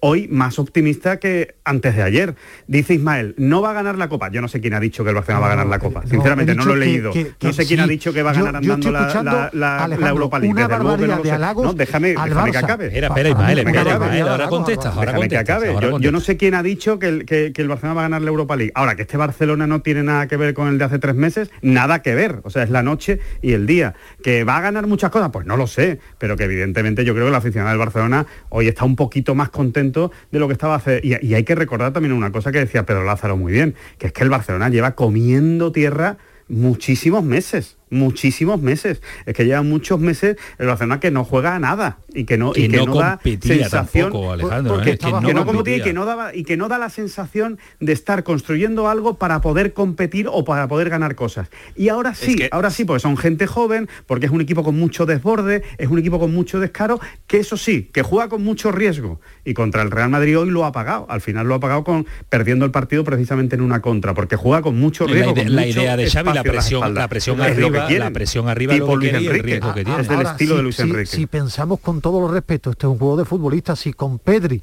hoy 0.00 0.28
más 0.28 0.58
optimista 0.58 1.18
que 1.18 1.56
antes 1.64 1.96
de 1.96 2.02
ayer. 2.02 2.34
Dice 2.66 2.94
Ismael, 2.94 3.34
no 3.38 3.62
va 3.62 3.70
a 3.70 3.72
ganar 3.72 3.98
la 3.98 4.08
Copa. 4.08 4.30
Yo 4.30 4.40
no 4.40 4.48
sé 4.48 4.60
quién 4.60 4.74
ha 4.74 4.80
dicho 4.80 5.04
que 5.04 5.10
el 5.10 5.14
Barcelona 5.14 5.40
va 5.40 5.46
a 5.46 5.50
ganar 5.50 5.66
la 5.66 5.78
Copa. 5.78 6.02
Sinceramente, 6.06 6.54
no, 6.54 6.64
lo 6.64 6.74
he 6.74 6.78
leído. 6.78 7.12
no 7.40 7.52
sé 7.52 7.66
quién 7.66 7.80
ha 7.80 7.86
dicho 7.86 8.12
que 8.12 8.22
va 8.22 8.30
a 8.30 8.34
ganar 8.34 8.56
andando 8.56 8.90
la, 8.90 9.50
la, 9.52 10.08
Europa 10.08 10.38
League. 10.38 10.52
Una 10.52 10.68
barbaridad 10.68 11.22
de 11.22 11.32
halagos 11.32 11.76
déjame, 11.76 12.08
déjame 12.10 12.50
que 12.50 12.58
acabe. 12.58 12.86
Espera, 12.86 13.08
espera, 13.08 13.28
Ismael, 13.28 13.58
espera, 13.58 14.30
ahora 14.30 14.48
contesta. 14.48 14.92
Déjame 14.98 15.28
que 15.28 15.38
acabe. 15.38 15.74
Yo, 16.00 16.12
no 16.12 16.20
sé 16.20 16.36
quién 16.36 16.54
ha 16.54 16.62
dicho 16.62 16.98
que 16.98 17.08
el, 17.08 17.26
que, 17.26 17.52
el 17.54 17.68
Barcelona 17.68 17.94
va 17.94 18.00
a 18.02 18.04
ganar 18.04 18.22
la 18.22 18.28
Europa 18.28 18.56
League. 18.56 18.72
Ahora, 18.74 18.96
que 18.96 19.02
este 19.02 19.16
Barcelona 19.16 19.66
no 19.66 19.80
tiene 19.80 20.02
nada 20.02 20.26
que 20.26 20.36
ver 20.36 20.54
con 20.54 20.68
el 20.68 20.78
de 20.78 20.84
hace 20.84 20.98
tres 20.98 21.14
meses, 21.14 21.50
nada 21.62 22.02
que 22.02 22.14
ver. 22.14 22.40
O 22.44 22.50
sea, 22.50 22.62
es 22.62 22.70
la 22.70 22.82
noche 22.82 23.20
y 23.42 23.52
el 23.52 23.66
día. 23.66 23.94
¿Que 24.22 24.44
va 24.44 24.58
a 24.58 24.60
ganar 24.60 24.86
muchas 24.86 25.10
cosas? 25.10 25.30
Pues 25.30 25.46
no 25.46 25.56
lo 25.56 25.66
sé. 25.66 26.00
Pero 26.18 26.36
que 26.36 26.44
evidentemente 26.44 27.04
yo 27.04 27.14
creo 27.14 27.26
que 27.26 27.32
la 27.32 27.38
aficionada 27.38 27.70
del 27.70 27.78
Barcelona 27.78 28.26
hoy 28.48 28.68
está 28.68 28.84
un 28.84 28.96
poquito 28.96 29.34
más 29.34 29.50
de 29.92 30.38
lo 30.38 30.46
que 30.46 30.52
estaba 30.52 30.74
hace. 30.74 31.00
Y, 31.02 31.26
y 31.26 31.34
hay 31.34 31.44
que 31.44 31.54
recordar 31.54 31.92
también 31.92 32.12
una 32.12 32.32
cosa 32.32 32.52
que 32.52 32.58
decía 32.58 32.86
Pedro 32.86 33.04
Lázaro 33.04 33.36
muy 33.36 33.52
bien, 33.52 33.74
que 33.98 34.08
es 34.08 34.12
que 34.12 34.22
el 34.22 34.30
Barcelona 34.30 34.68
lleva 34.68 34.94
comiendo 34.94 35.72
tierra 35.72 36.18
muchísimos 36.48 37.24
meses 37.24 37.76
muchísimos 37.90 38.60
meses. 38.60 39.00
Es 39.26 39.34
que 39.34 39.44
lleva 39.44 39.62
muchos 39.62 40.00
meses 40.00 40.36
el 40.58 40.66
Barcelona 40.66 41.00
que 41.00 41.10
no 41.10 41.24
juega 41.24 41.54
a 41.54 41.58
nada 41.58 41.98
y 42.14 42.24
que 42.24 42.38
no, 42.38 42.52
y 42.54 42.68
que 42.68 42.84
no, 42.84 42.94
da 42.94 43.20
sensación 43.22 44.12
Alejandro, 44.14 44.82
¿eh? 44.82 44.96
que, 44.98 45.34
no, 45.34 45.44
competía 45.44 45.76
y 45.76 45.80
que 45.82 45.92
no 45.92 46.04
daba 46.04 46.34
y 46.34 46.44
que 46.44 46.56
no 46.56 46.68
da 46.68 46.78
la 46.78 46.90
sensación 46.90 47.58
de 47.80 47.92
estar 47.92 48.24
construyendo 48.24 48.88
algo 48.88 49.14
para 49.14 49.40
poder 49.40 49.72
competir 49.72 50.28
o 50.30 50.44
para 50.44 50.66
poder 50.68 50.90
ganar 50.90 51.14
cosas. 51.14 51.48
Y 51.76 51.88
ahora 51.88 52.14
sí, 52.14 52.36
ahora 52.50 52.70
sí, 52.70 52.84
porque 52.84 53.00
son 53.00 53.16
gente 53.16 53.46
joven, 53.46 53.88
porque 54.06 54.26
es 54.26 54.32
un 54.32 54.40
equipo 54.40 54.64
con 54.64 54.78
mucho 54.78 55.06
desborde, 55.06 55.62
es 55.78 55.88
un 55.88 55.98
equipo 55.98 56.18
con 56.18 56.32
mucho 56.32 56.58
descaro, 56.58 57.00
que 57.26 57.38
eso 57.38 57.56
sí, 57.56 57.90
que 57.92 58.02
juega 58.02 58.28
con 58.28 58.42
mucho 58.42 58.72
riesgo. 58.72 59.20
Y 59.44 59.54
contra 59.54 59.82
el 59.82 59.90
Real 59.90 60.10
Madrid 60.10 60.38
hoy 60.38 60.50
lo 60.50 60.64
ha 60.64 60.72
pagado. 60.72 61.06
Al 61.08 61.20
final 61.20 61.46
lo 61.46 61.54
ha 61.54 61.60
pagado 61.60 61.84
con 61.84 62.06
perdiendo 62.28 62.64
el 62.64 62.70
partido 62.70 63.04
precisamente 63.04 63.56
en 63.56 63.62
una 63.62 63.80
contra, 63.80 64.14
porque 64.14 64.36
juega 64.36 64.62
con 64.62 64.78
mucho 64.78 65.06
riesgo. 65.06 65.34
La, 65.36 65.66
idea, 65.66 65.96
de 65.96 66.10
Xavi, 66.10 66.32
la 66.32 66.42
presión, 66.42 66.94
la, 66.94 67.08
presión 67.08 67.40
arriba 67.40 67.75
la 67.76 68.10
presión 68.10 68.48
arriba 68.48 68.74
lo 68.76 68.86
que 68.86 68.96
Luis 68.96 69.12
Enrique. 69.12 69.60
Es 69.98 70.08
del 70.08 70.22
estilo 70.22 70.52
si, 70.52 70.56
de 70.56 70.62
Luis 70.62 70.80
Enrique. 70.80 71.06
Si, 71.06 71.26
pensamos 71.26 71.80
con 71.80 72.00
todo 72.00 72.20
los 72.20 72.30
respeto, 72.30 72.70
este 72.70 72.86
es 72.86 72.90
un 72.90 72.98
juego 72.98 73.16
de 73.16 73.24
futbolistas, 73.24 73.78
si 73.78 73.92
con 73.92 74.18
Pedri, 74.18 74.62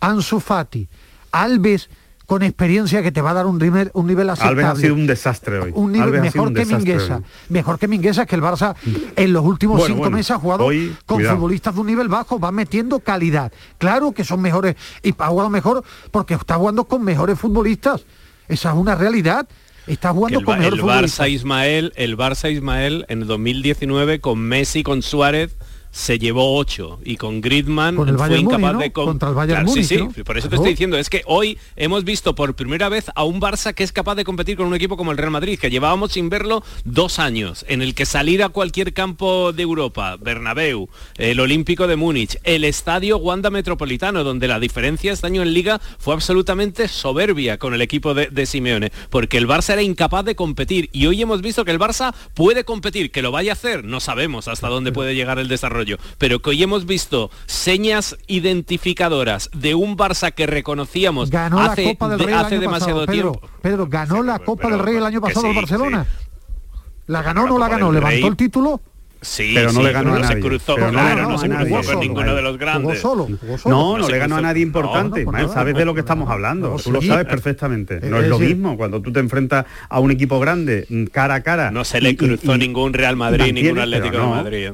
Ansu 0.00 0.40
Fati, 0.40 0.88
Alves 1.32 1.88
con 2.26 2.42
experiencia 2.42 3.02
que 3.02 3.12
te 3.12 3.20
va 3.20 3.32
a 3.32 3.34
dar 3.34 3.46
un 3.46 3.58
nivel, 3.58 3.90
un 3.94 4.06
nivel 4.06 4.30
aceptable. 4.30 4.62
Alves 4.62 4.78
ha 4.78 4.80
sido 4.80 4.94
un 4.94 5.06
desastre 5.06 5.58
hoy. 5.58 5.72
Un 5.74 5.92
nivel 5.92 6.20
mejor 6.20 6.54
que 6.54 6.64
Mingueza. 6.64 7.20
Mejor 7.48 7.78
que 7.78 7.88
Mingueza, 7.88 8.24
que 8.24 8.36
el 8.36 8.42
Barça 8.42 8.74
en 9.16 9.32
los 9.32 9.44
últimos 9.44 9.84
cinco 9.84 10.08
meses 10.10 10.30
ha 10.30 10.38
jugado 10.38 10.68
con 11.04 11.22
futbolistas 11.22 11.74
de 11.74 11.80
un 11.80 11.86
nivel 11.86 12.08
bajo, 12.08 12.38
va 12.38 12.50
metiendo 12.50 13.00
calidad. 13.00 13.52
Claro 13.78 14.12
que 14.12 14.24
son 14.24 14.40
mejores 14.40 14.76
y 15.02 15.14
ha 15.18 15.26
jugado 15.26 15.50
mejor 15.50 15.84
porque 16.10 16.34
está 16.34 16.54
jugando 16.56 16.84
con 16.84 17.04
mejores 17.04 17.38
futbolistas. 17.38 18.02
Esa 18.48 18.70
es 18.70 18.76
una 18.76 18.94
realidad. 18.94 19.46
Está 19.86 20.12
jugando 20.12 20.38
el, 20.38 20.44
con 20.44 20.62
el 20.62 20.80
Barça 20.80 21.28
Ismael, 21.28 21.92
el 21.96 22.16
Barça 22.16 22.52
Ismael 22.52 23.04
en 23.08 23.22
el 23.22 23.26
2019 23.26 24.20
con 24.20 24.38
Messi, 24.38 24.82
con 24.82 25.02
Suárez, 25.02 25.56
se 25.92 26.18
llevó 26.18 26.56
8 26.56 27.00
y 27.04 27.16
con 27.18 27.42
Griezmann 27.42 27.96
fue 27.96 28.38
incapaz 28.38 28.78
de 28.78 28.92
contra 28.92 29.28
el 29.28 29.34
Bayern 29.34 29.66
Múnich, 29.66 29.84
sí, 29.84 29.98
sí, 30.14 30.22
por 30.24 30.38
eso 30.38 30.48
te 30.48 30.56
estoy 30.56 30.70
diciendo, 30.70 30.96
es 30.96 31.10
que 31.10 31.22
hoy 31.26 31.58
hemos 31.76 32.04
visto 32.04 32.34
por 32.34 32.54
primera 32.54 32.88
vez 32.88 33.10
a 33.14 33.24
un 33.24 33.40
Barça 33.40 33.74
que 33.74 33.84
es 33.84 33.92
capaz 33.92 34.14
de 34.14 34.24
competir 34.24 34.56
con 34.56 34.66
un 34.66 34.74
equipo 34.74 34.96
como 34.96 35.12
el 35.12 35.18
Real 35.18 35.30
Madrid, 35.30 35.58
que 35.58 35.70
llevábamos 35.70 36.12
sin 36.12 36.30
verlo 36.30 36.64
dos 36.84 37.18
años, 37.18 37.66
en 37.68 37.82
el 37.82 37.94
que 37.94 38.06
salir 38.06 38.42
a 38.42 38.48
cualquier 38.48 38.94
campo 38.94 39.52
de 39.52 39.62
Europa, 39.62 40.16
Bernabéu, 40.18 40.88
el 41.18 41.40
Olímpico 41.40 41.86
de 41.86 41.96
Múnich, 41.96 42.38
el 42.44 42.64
Estadio 42.64 43.18
Wanda 43.18 43.50
Metropolitano, 43.50 44.24
donde 44.24 44.48
la 44.48 44.58
diferencia 44.58 45.12
este 45.12 45.26
año 45.26 45.42
en 45.42 45.52
Liga 45.52 45.78
fue 45.98 46.14
absolutamente 46.14 46.88
soberbia 46.88 47.58
con 47.58 47.74
el 47.74 47.82
equipo 47.82 48.14
de, 48.14 48.28
de 48.28 48.46
Simeone, 48.46 48.92
porque 49.10 49.36
el 49.36 49.46
Barça 49.46 49.74
era 49.74 49.82
incapaz 49.82 50.24
de 50.24 50.34
competir 50.34 50.88
y 50.92 51.06
hoy 51.06 51.20
hemos 51.20 51.42
visto 51.42 51.66
que 51.66 51.70
el 51.70 51.78
Barça 51.78 52.14
puede 52.32 52.64
competir, 52.64 53.10
que 53.10 53.20
lo 53.20 53.30
vaya 53.30 53.52
a 53.52 53.54
hacer, 53.54 53.84
no 53.84 54.00
sabemos 54.00 54.48
hasta 54.48 54.68
dónde 54.68 54.90
puede 54.90 55.14
llegar 55.14 55.38
el 55.38 55.48
desarrollo, 55.48 55.81
pero 56.18 56.40
que 56.40 56.50
hoy 56.50 56.62
hemos 56.62 56.86
visto 56.86 57.30
señas 57.46 58.16
identificadoras 58.26 59.50
de 59.54 59.74
un 59.74 59.96
Barça 59.96 60.32
que 60.32 60.46
reconocíamos 60.46 61.30
hace, 61.32 61.96
demasiado 62.58 63.06
tiempo. 63.06 63.40
Pedro, 63.60 63.86
ganó 63.86 64.22
la 64.22 64.38
Copa 64.38 64.68
del 64.68 64.78
Rey 64.78 64.96
el 64.96 65.04
año 65.04 65.20
pasado 65.20 65.48
el 65.48 65.54
Barcelona. 65.54 66.06
¿La 67.06 67.22
ganó 67.22 67.44
o 67.44 67.46
no 67.46 67.58
la 67.58 67.68
ganó? 67.68 67.92
¿Levantó 67.92 68.26
el 68.28 68.36
título? 68.36 68.80
Sí, 69.22 69.52
pero 69.54 69.72
no 69.72 69.82
le 69.82 69.92
ganó 69.92 70.14
a 70.14 70.18
nadie. 70.18 70.34
Se 70.34 70.40
cruzó, 70.40 70.74
pero 70.74 70.90
no, 70.90 71.14
no, 71.14 71.38
se 71.38 71.48
cruzó 71.48 71.92
con 71.92 72.00
ninguno 72.00 72.34
de 72.34 72.42
los 72.42 72.58
grandes. 72.58 73.00
Solo, 73.00 73.28
solo. 73.56 73.76
No, 73.76 73.98
no, 73.98 74.08
le 74.08 74.18
ganó 74.18 74.36
a 74.36 74.40
nadie 74.40 74.62
importante. 74.62 75.24
sabes 75.52 75.76
de 75.76 75.84
lo 75.84 75.94
que 75.94 76.00
estamos 76.00 76.28
hablando. 76.28 76.76
tú 76.82 76.90
lo 76.90 77.00
sabes 77.00 77.26
perfectamente. 77.26 78.00
No 78.02 78.20
es, 78.20 78.28
lo 78.28 78.38
mismo 78.38 78.76
cuando 78.76 79.00
tú 79.00 79.12
te 79.12 79.20
enfrentas 79.20 79.64
a 79.88 80.00
un 80.00 80.10
equipo 80.10 80.40
grande 80.40 80.86
mm, 80.88 81.04
cara 81.04 81.34
a 81.36 81.42
cara. 81.42 81.70
No 81.70 81.84
se 81.84 82.00
le 82.00 82.16
cruzó 82.16 82.58
ningún 82.58 82.92
Real 82.92 83.16
Madrid, 83.16 83.52
ningún 83.52 83.78
Atlético 83.78 84.16
de 84.18 84.26
Madrid. 84.26 84.70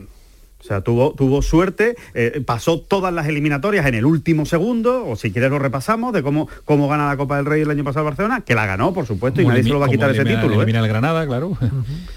O 0.69 0.71
sea, 0.71 0.83
tuvo, 0.83 1.15
tuvo 1.17 1.41
suerte, 1.41 1.97
eh, 2.13 2.43
pasó 2.45 2.79
todas 2.79 3.11
las 3.11 3.27
eliminatorias 3.27 3.87
en 3.87 3.95
el 3.95 4.05
último 4.05 4.45
segundo, 4.45 5.07
o 5.09 5.17
si 5.17 5.33
quieres 5.33 5.51
lo 5.51 5.59
repasamos, 5.59 6.13
de 6.13 6.23
cómo, 6.23 6.47
cómo 6.67 6.89
gana 6.89 7.07
la 7.07 7.17
Copa 7.17 7.39
del 7.39 7.47
Rey 7.47 7.63
el 7.63 7.71
año 7.71 7.85
pasado 7.85 8.05
Barcelona, 8.05 8.43
que 8.43 8.55
la 8.55 8.67
ganó, 8.67 8.93
por 8.93 9.07
supuesto, 9.07 9.41
y 9.41 9.47
nadie 9.47 9.63
se 9.63 9.71
lo 9.71 9.81
va 9.81 9.87
a 9.87 9.89
quitar 9.89 10.11
ese 10.11 10.27
título. 10.27 10.53
¿eh? 10.53 10.57
Elimina 10.57 10.81
al 10.81 10.89
Granada, 10.89 11.27
claro. 11.27 11.57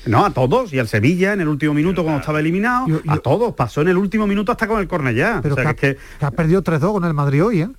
No, 0.06 0.26
a 0.26 0.32
todos, 0.32 0.74
y 0.74 0.80
al 0.80 0.90
Sevilla 0.90 1.32
en 1.32 1.40
el 1.40 1.48
último 1.48 1.74
minuto 1.74 2.04
cuando 2.04 2.20
estaba 2.20 2.42
eliminado, 2.42 2.88
a 3.08 3.20
todos, 3.20 3.56
pasó 3.56 3.84
en 3.84 3.88
el 3.88 3.96
último 3.96 4.28
minuto 4.28 4.52
hasta 4.52 4.68
con 4.68 4.82
el 4.82 4.88
Cornellá. 4.90 5.40
Pero 5.42 5.56
que, 5.56 5.64
que, 5.64 5.98
que, 6.20 6.26
ha 6.26 6.32
perdido 6.32 6.62
3-2 6.62 6.92
con 6.92 7.06
el 7.06 7.14
Madrid 7.14 7.46
hoy, 7.46 7.62
¿eh? 7.62 7.70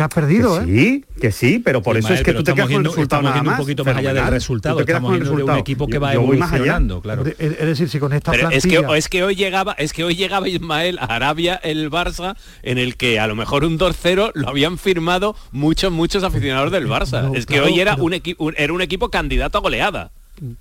Que 0.00 0.04
has 0.04 0.14
perdido, 0.14 0.62
¿eh? 0.62 0.64
Sí, 0.64 1.04
que 1.20 1.30
sí, 1.30 1.58
pero 1.58 1.82
por 1.82 1.96
eso 1.98 2.14
es 2.14 2.22
que 2.22 2.32
tú 2.32 2.42
te 2.42 2.54
quedas 2.54 2.68
con 2.68 2.76
el 2.76 2.84
resultado 2.84 3.22
nada 3.22 3.42
más. 3.42 3.58
un 3.58 3.64
poquito 3.64 3.84
más 3.84 3.96
allá 3.96 4.14
del 4.14 4.26
resultado. 4.28 4.80
Estamos 4.80 5.12
viendo 5.12 5.36
de 5.36 5.42
un 5.42 5.56
equipo 5.56 5.86
que 5.86 5.98
va 5.98 6.14
evolucionando, 6.14 7.02
claro. 7.02 7.24
Es 7.26 7.58
decir, 7.58 7.88
si 7.88 7.98
con 7.98 8.12
esta 8.12 8.30
pero 8.32 8.50
es 8.50 8.64
que 8.64 8.82
es 8.96 9.08
que 9.08 9.22
hoy 9.22 9.34
llegaba, 9.34 9.74
es 9.74 9.92
que 9.92 10.04
hoy 10.04 10.14
llegaba 10.14 10.48
Ismael 10.48 10.98
a 10.98 11.04
Arabia 11.04 11.60
el 11.62 11.90
Barça 11.90 12.36
en 12.62 12.78
el 12.78 12.96
que 12.96 13.20
a 13.20 13.26
lo 13.26 13.34
mejor 13.34 13.64
un 13.64 13.78
2-0 13.78 14.32
lo 14.34 14.48
habían 14.48 14.78
firmado 14.78 15.36
muchos 15.52 15.92
muchos 15.92 16.24
aficionados 16.24 16.72
del 16.72 16.88
Barça. 16.88 17.36
es 17.36 17.46
que 17.46 17.60
hoy 17.60 17.80
era 17.80 17.96
un 17.96 18.14
equipo 18.14 18.50
era 18.56 18.72
un 18.72 18.80
equipo 18.80 19.10
candidato 19.10 19.58
a 19.58 19.60
goleada. 19.60 20.12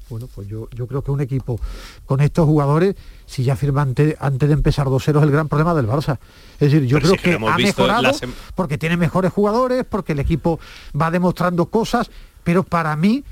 Bueno, 0.10 0.28
pues 0.34 0.48
yo, 0.48 0.70
yo 0.76 0.88
creo 0.88 1.04
que 1.04 1.12
un 1.12 1.22
equipo 1.22 1.60
con 2.06 2.22
estos 2.22 2.46
jugadores 2.46 2.96
si 3.30 3.44
ya 3.44 3.56
firma 3.56 3.84
antes, 3.84 4.18
de 4.18 4.54
empezar 4.54 4.88
2-0 4.88 5.18
es 5.18 5.24
el 5.24 5.32
gran 5.32 5.48
problema 5.48 5.76
del 5.76 5.88
Barça. 5.88 6.18
Es 6.60 6.72
decir, 6.72 6.88
yo 6.88 7.00
creo 7.00 7.14
que, 7.14 7.36
ha 7.36 7.58
mejorado 7.58 8.12
porque 8.56 8.80
tiene 8.80 8.98
mejores 8.98 9.32
jugadores, 9.32 9.86
porque 9.88 10.14
el 10.14 10.20
equipo 10.20 10.60
va 11.00 11.12
demostrando 11.12 11.68
cosas, 11.68 12.10
pero 12.44 12.64
para 12.64 12.96
mí 12.96 13.24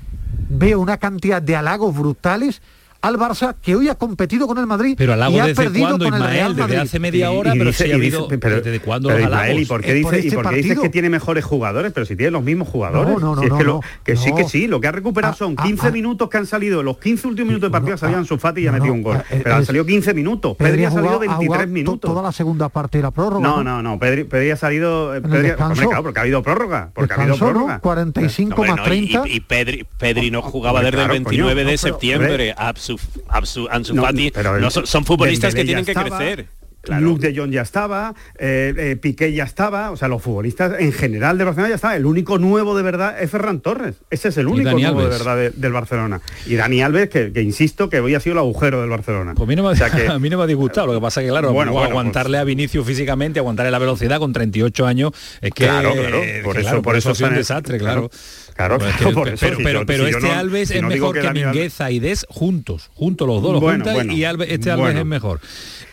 veo 0.49 0.79
una 0.79 0.97
cantidad 0.97 1.41
de 1.41 1.55
halagos 1.55 1.95
brutales 1.95 2.61
al 3.07 3.17
Barça 3.17 3.55
que 3.61 3.75
hoy 3.75 3.89
ha 3.89 3.95
competido 3.95 4.47
con 4.47 4.57
el 4.57 4.67
Madrid 4.67 4.95
pero 4.97 5.13
al 5.13 5.31
y 5.31 5.39
ha 5.39 5.53
perdido 5.53 5.87
cuando, 5.87 6.05
con 6.05 6.13
el 6.13 6.23
Real 6.23 6.55
Madrid. 6.55 6.75
desde 6.75 6.81
hace 6.81 6.99
media 6.99 7.31
hora 7.31 7.53
pero 7.53 7.69
ha 7.69 7.95
habido 7.95 8.27
pero, 8.27 8.61
desde 8.61 8.79
cuándo 8.79 9.09
los 9.09 9.19
Ismael, 9.19 9.59
¿y 9.59 9.65
por 9.65 9.81
qué, 9.81 9.93
dice, 9.93 10.19
¿y 10.19 10.31
por 10.31 10.49
qué 10.49 10.55
dices 10.57 10.79
que 10.79 10.89
tiene 10.89 11.09
mejores 11.09 11.45
jugadores 11.45 11.91
pero 11.93 12.05
si 12.05 12.15
tiene 12.15 12.31
los 12.31 12.43
mismos 12.43 12.67
jugadores. 12.67 13.13
No, 13.13 13.19
no, 13.19 13.35
no, 13.35 13.41
es 13.41 13.53
que, 13.53 13.63
lo, 13.63 13.81
que 14.03 14.15
sí 14.15 14.33
que 14.33 14.47
sí 14.47 14.67
lo 14.67 14.81
que 14.81 14.87
ha 14.87 14.91
recuperado 14.91 15.33
ah, 15.33 15.37
son 15.37 15.55
15 15.55 15.85
ah, 15.85 15.87
ah. 15.87 15.91
minutos 15.91 16.29
que 16.29 16.37
han 16.37 16.45
salido 16.45 16.83
los 16.83 16.97
15 16.97 17.27
últimos 17.27 17.47
minutos 17.47 17.69
de 17.69 17.71
partida 17.71 17.97
salían 17.97 18.25
su 18.25 18.37
Fati 18.37 18.61
y 18.61 18.67
ha 18.67 18.71
metido 18.71 18.93
un 18.93 19.03
gol. 19.03 19.17
eh, 19.29 19.41
pero 19.43 19.55
han 19.55 19.65
salido 19.65 19.85
15 19.85 20.13
minutos. 20.13 20.55
Pedri 20.57 20.85
ha 20.85 20.91
salido 20.91 21.19
23 21.19 21.67
minutos. 21.67 22.11
toda 22.11 22.21
la 22.21 22.31
segunda 22.31 22.69
parte 22.69 22.97
de 22.97 23.03
la 23.03 23.11
prórroga 23.11 23.47
no 23.47 23.63
no 23.63 23.81
no 23.81 23.99
Pedri 23.99 24.51
ha 24.51 24.57
salido 24.57 25.13
porque 25.21 26.19
ha 26.19 26.21
habido 26.21 26.43
prórroga 26.43 26.91
porque 26.93 27.13
ha 27.13 27.17
habido 27.17 27.37
prórroga. 27.37 27.79
45 27.79 28.65
más 28.65 28.83
30 28.83 29.23
y 29.27 29.39
Pedri 29.39 30.31
no 30.31 30.41
jugaba 30.41 30.81
desde 30.81 31.03
el 31.03 31.09
29 31.09 31.63
de 31.63 31.77
septiembre 31.77 32.53
Ansu 33.27 33.67
Fati, 33.67 34.31
no, 34.61 34.69
son, 34.69 35.05
futbolistas 35.05 35.53
que 35.53 35.63
tienen 35.65 35.85
que 35.85 35.93
crecer. 35.93 36.47
Luke 36.99 37.27
de 37.27 37.37
Jong 37.37 37.51
ya 37.51 37.61
estaba, 37.61 38.15
eh, 38.39 38.73
eh, 38.77 38.95
Piqué 38.95 39.33
ya 39.33 39.43
estaba, 39.43 39.91
o 39.91 39.97
sea, 39.97 40.07
los 40.07 40.21
futbolistas 40.21 40.79
en 40.79 40.91
general 40.91 41.37
de 41.37 41.43
Barcelona 41.43 41.69
ya 41.69 41.75
estaba. 41.75 41.95
El 41.95 42.05
único 42.05 42.37
nuevo 42.37 42.77
de 42.77 42.83
verdad 42.83 43.21
es 43.21 43.29
Ferran 43.29 43.59
Torres. 43.59 43.95
Ese 44.09 44.29
es 44.29 44.37
el 44.37 44.47
único 44.47 44.71
nuevo 44.71 45.01
de 45.01 45.09
verdad 45.09 45.51
del 45.51 45.73
Barcelona. 45.73 46.21
Y 46.45 46.55
Dani 46.55 46.81
Alves, 46.81 47.09
que, 47.09 47.31
insisto 47.41 47.89
que 47.89 47.99
hoy 47.99 48.15
ha 48.15 48.19
sido 48.19 48.33
el 48.33 48.39
agujero 48.39 48.81
del 48.81 48.89
Barcelona. 48.89 49.33
Pues 49.35 49.47
a 49.47 49.49
mí 49.49 49.55
no 49.55 49.63
me, 49.63 49.77
a 50.09 50.19
mí 50.19 50.29
no 50.29 50.37
me 50.37 50.43
ha 50.43 50.47
disgustado, 50.47 50.87
lo 50.87 50.93
que 50.93 51.01
pasa 51.01 51.21
que 51.21 51.27
claro, 51.27 51.51
bueno, 51.53 51.77
aguantarle 51.79 52.37
pues 52.37 52.41
a 52.41 52.45
Vinicius 52.45 52.85
físicamente, 52.85 53.39
aguantarle 53.39 53.71
la 53.71 53.79
velocidad 53.79 54.19
con 54.19 54.33
38 54.33 54.85
años, 54.85 55.11
es 55.41 55.51
que 55.51 55.65
claro, 55.65 55.93
claro, 55.93 56.21
por, 56.43 56.57
eso, 56.57 56.81
por 56.81 56.95
eso, 56.95 57.11
es 57.11 57.21
un 57.21 57.35
desastre, 57.35 57.77
claro. 57.77 58.09
Claro, 58.09 58.23
pero, 58.57 59.85
pero, 59.85 60.07
este 60.07 60.31
Alves 60.31 60.71
es 60.71 60.81
mejor 60.81 61.19
que 61.19 61.31
Mingueza 61.31 61.91
y 61.91 61.99
Des 61.99 62.25
juntos, 62.29 62.89
juntos 62.95 63.27
los 63.27 63.41
dos, 63.41 63.53
los 63.53 63.61
juntan 63.61 64.11
y 64.11 64.23
este 64.23 64.71
Alves 64.71 64.95
es 64.95 65.05
mejor. 65.05 65.39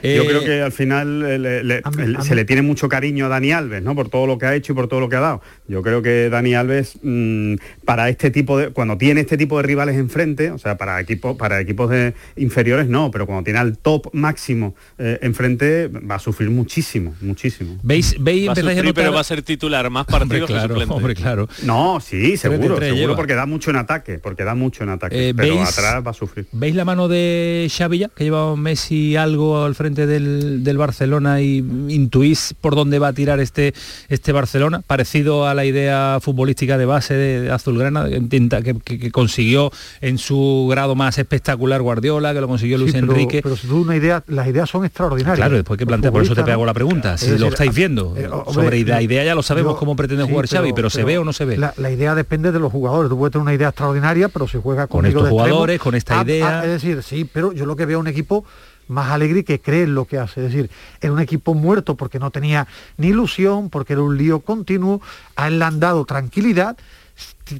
Yo 0.04 0.26
creo 0.26 0.42
eh, 0.42 0.44
que 0.44 0.62
al 0.62 0.72
final 0.72 2.20
se 2.22 2.34
le 2.34 2.44
tiene 2.44 2.62
mucho 2.62 2.88
cariño 2.88 3.26
a 3.26 3.28
Dani 3.28 3.52
Alves, 3.52 3.82
¿no? 3.82 3.94
Por 3.94 4.08
todo 4.08 4.26
lo 4.26 4.38
que 4.38 4.46
ha 4.46 4.54
hecho 4.54 4.72
y 4.72 4.76
por 4.76 4.88
todo 4.88 5.00
lo 5.00 5.08
que 5.08 5.16
ha 5.16 5.20
dado. 5.20 5.42
Yo 5.66 5.82
creo 5.82 6.02
que 6.02 6.28
Dani 6.28 6.54
Alves, 6.54 6.98
mm, 7.02 7.54
para 7.84 8.08
este 8.08 8.30
tipo 8.30 8.58
de. 8.58 8.70
cuando 8.70 8.98
tiene 8.98 9.20
este 9.20 9.36
tipo 9.36 9.56
de 9.56 9.62
rivales 9.62 9.96
enfrente, 9.96 10.50
o 10.50 10.58
sea, 10.58 10.76
para 10.76 11.00
equipos, 11.00 11.36
para 11.36 11.60
equipos 11.60 11.90
de 11.90 12.14
inferiores 12.36 12.88
no, 12.88 13.10
pero 13.10 13.26
cuando 13.26 13.44
tiene 13.44 13.58
al 13.58 13.78
top 13.78 14.08
máximo 14.12 14.74
eh, 14.98 15.18
enfrente, 15.22 15.88
va 15.88 16.16
a 16.16 16.18
sufrir 16.18 16.50
muchísimo, 16.50 17.14
muchísimo. 17.20 17.78
¿Veis, 17.82 18.16
veis 18.18 18.48
va 18.48 18.52
a 18.52 18.56
sufrir, 18.56 18.94
pero 18.94 19.12
va 19.12 19.20
a 19.20 19.24
ser 19.24 19.42
titular 19.42 19.88
más 19.90 20.06
partidos 20.06 20.50
claro, 20.50 20.74
que 20.74 20.84
Hombre, 20.84 21.14
claro. 21.14 21.48
No, 21.62 22.00
sí, 22.00 22.36
seguro, 22.36 22.78
seguro 22.78 23.16
porque 23.16 23.34
da 23.34 23.46
mucho 23.46 23.70
en 23.70 23.76
ataque, 23.76 24.18
porque 24.18 24.44
da 24.44 24.54
mucho 24.54 24.84
en 24.84 24.90
ataque. 24.90 25.30
Eh, 25.30 25.34
pero 25.34 25.62
atrás 25.62 26.04
va 26.06 26.10
a 26.10 26.14
sufrir. 26.14 26.46
¿Veis 26.52 26.74
la 26.74 26.84
mano 26.84 27.08
de 27.08 27.70
Xavi 27.74 28.06
que 28.14 28.24
lleva 28.24 28.54
Messi 28.56 29.16
algo 29.16 29.64
al 29.64 29.74
frente? 29.74 29.93
Del, 29.94 30.76
Barcelona 30.76 31.40
y 31.40 31.58
intuís 31.88 32.54
por 32.60 32.74
dónde 32.74 32.98
va 32.98 33.08
a 33.08 33.12
tirar 33.12 33.40
este, 33.40 33.74
este 34.08 34.32
Barcelona, 34.32 34.82
parecido 34.84 35.46
a 35.46 35.54
la 35.54 35.64
idea 35.64 36.18
futbolística 36.20 36.76
de 36.76 36.84
base 36.84 37.14
de, 37.14 37.50
Azulgrana, 37.50 38.06
que, 38.08 38.76
que, 38.84 39.10
consiguió 39.10 39.70
en 40.00 40.18
su 40.18 40.66
grado 40.68 40.94
más 40.94 41.18
espectacular 41.18 41.80
Guardiola, 41.80 42.34
que 42.34 42.40
lo 42.40 42.48
consiguió 42.48 42.78
Luis 42.78 42.94
Enrique. 42.94 43.40
Pero 43.42 43.56
si 43.56 43.68
tú 43.68 43.82
una 43.82 43.96
idea, 43.96 44.22
las 44.26 44.48
ideas 44.48 44.68
son 44.68 44.84
extraordinarias. 44.84 45.38
Claro, 45.38 45.56
después 45.56 45.78
que 45.78 45.86
plantea, 45.86 46.10
por 46.10 46.22
eso 46.22 46.34
te 46.34 46.42
pego 46.42 46.66
la 46.66 46.74
pregunta, 46.74 47.16
si 47.16 47.38
lo 47.38 47.48
estáis 47.48 47.74
viendo. 47.74 48.14
Eh, 48.16 48.28
sobre 48.52 48.84
la 48.84 49.02
idea 49.02 49.24
ya 49.24 49.34
lo 49.34 49.42
sabemos 49.42 49.76
cómo 49.76 49.96
pretende 49.96 50.24
jugar 50.24 50.48
Xavi, 50.48 50.72
pero, 50.72 50.90
¿se 50.90 51.04
ve 51.04 51.18
o 51.18 51.24
no 51.24 51.32
se 51.32 51.44
ve? 51.44 51.56
La, 51.56 51.90
idea 51.90 52.14
depende 52.14 52.50
de 52.50 52.58
los 52.58 52.72
jugadores. 52.72 53.08
Tú 53.08 53.16
puedes 53.16 53.32
tener 53.32 53.42
una 53.42 53.54
idea 53.54 53.68
extraordinaria, 53.68 54.28
pero 54.28 54.48
si 54.48 54.58
juega 54.58 54.86
con 54.86 55.06
estos 55.06 55.28
jugadores, 55.28 55.78
con 55.80 55.94
esta 55.94 56.22
idea. 56.22 56.64
Es 56.64 56.70
decir, 56.70 57.02
sí, 57.02 57.28
pero 57.30 57.52
yo 57.52 57.66
lo 57.66 57.76
que 57.76 57.86
veo 57.86 58.00
un 58.00 58.08
equipo 58.08 58.44
más 58.88 59.10
alegre 59.10 59.44
que 59.44 59.60
cree 59.60 59.84
en 59.84 59.94
lo 59.94 60.04
que 60.06 60.18
hace. 60.18 60.44
Es 60.44 60.52
decir, 60.52 60.70
era 61.00 61.12
un 61.12 61.20
equipo 61.20 61.54
muerto 61.54 61.96
porque 61.96 62.18
no 62.18 62.30
tenía 62.30 62.66
ni 62.96 63.08
ilusión, 63.08 63.70
porque 63.70 63.94
era 63.94 64.02
un 64.02 64.16
lío 64.16 64.40
continuo, 64.40 65.00
a 65.36 65.48
él 65.48 65.58
le 65.58 65.64
han 65.64 65.80
dado 65.80 66.04
tranquilidad, 66.04 66.76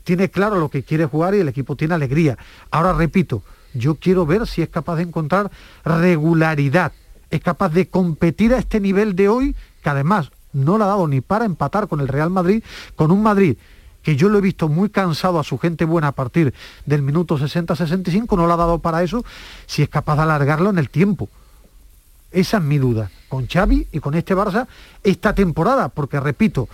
tiene 0.03 0.31
claro 0.31 0.57
lo 0.57 0.69
que 0.69 0.83
quiere 0.83 1.07
jugar 1.07 1.35
y 1.35 1.39
el 1.39 1.49
equipo 1.49 1.77
tiene 1.77 1.95
alegría. 1.95 2.39
Ahora 2.71 2.93
repito, 2.93 3.43
yo 3.73 3.97
quiero 3.97 4.27
ver 4.27 4.47
si 4.47 4.63
es 4.63 4.69
capaz 4.69 4.97
de 4.97 5.03
encontrar 5.03 5.51
regularidad, 5.85 6.93
es 7.31 7.41
capaz 7.41 7.71
de 7.71 7.89
competir 7.89 8.55
a 8.55 8.59
este 8.59 8.81
nivel 8.81 9.17
de 9.17 9.29
hoy, 9.29 9.57
que 9.83 9.91
además 9.91 10.31
no 10.53 10.79
le 10.79 10.85
ha 10.85 10.89
dado 10.89 11.09
ni 11.09 11.21
para 11.21 11.45
empatar 11.45 11.89
con 11.89 12.01
el 12.01 12.09
Real 12.09 12.31
Madrid, 12.31 12.63
con 12.95 13.11
un 13.11 13.23
Madrid 13.23 13.57
que 14.05 14.15
yo 14.15 14.29
lo 14.29 14.39
he 14.39 14.43
visto 14.43 14.69
muy 14.69 14.91
cansado 14.91 15.41
a 15.41 15.45
su 15.45 15.59
gente 15.59 15.85
buena 15.87 16.09
a 16.09 16.13
partir 16.13 16.55
del 16.85 17.03
minuto 17.03 17.39
60-65, 17.39 18.37
no 18.37 18.47
lo 18.47 18.53
ha 18.53 18.57
dado 18.57 18.79
para 18.79 19.03
eso, 19.03 19.25
si 19.67 19.83
es 19.83 19.89
capaz 19.89 20.17
de 20.17 20.23
alargarlo 20.23 20.71
en 20.71 20.79
el 20.79 20.91
tiempo. 20.91 21.29
Esa 22.31 22.59
es 22.59 22.63
mi 22.63 22.79
duda, 22.79 23.11
con 23.29 23.49
Xavi 23.49 23.89
y 23.93 24.01
con 24.01 24.15
este 24.15 24.37
Barça 24.37 24.67
esta 25.03 25.35
temporada, 25.35 25.89
porque 25.89 26.21
repito, 26.21 26.69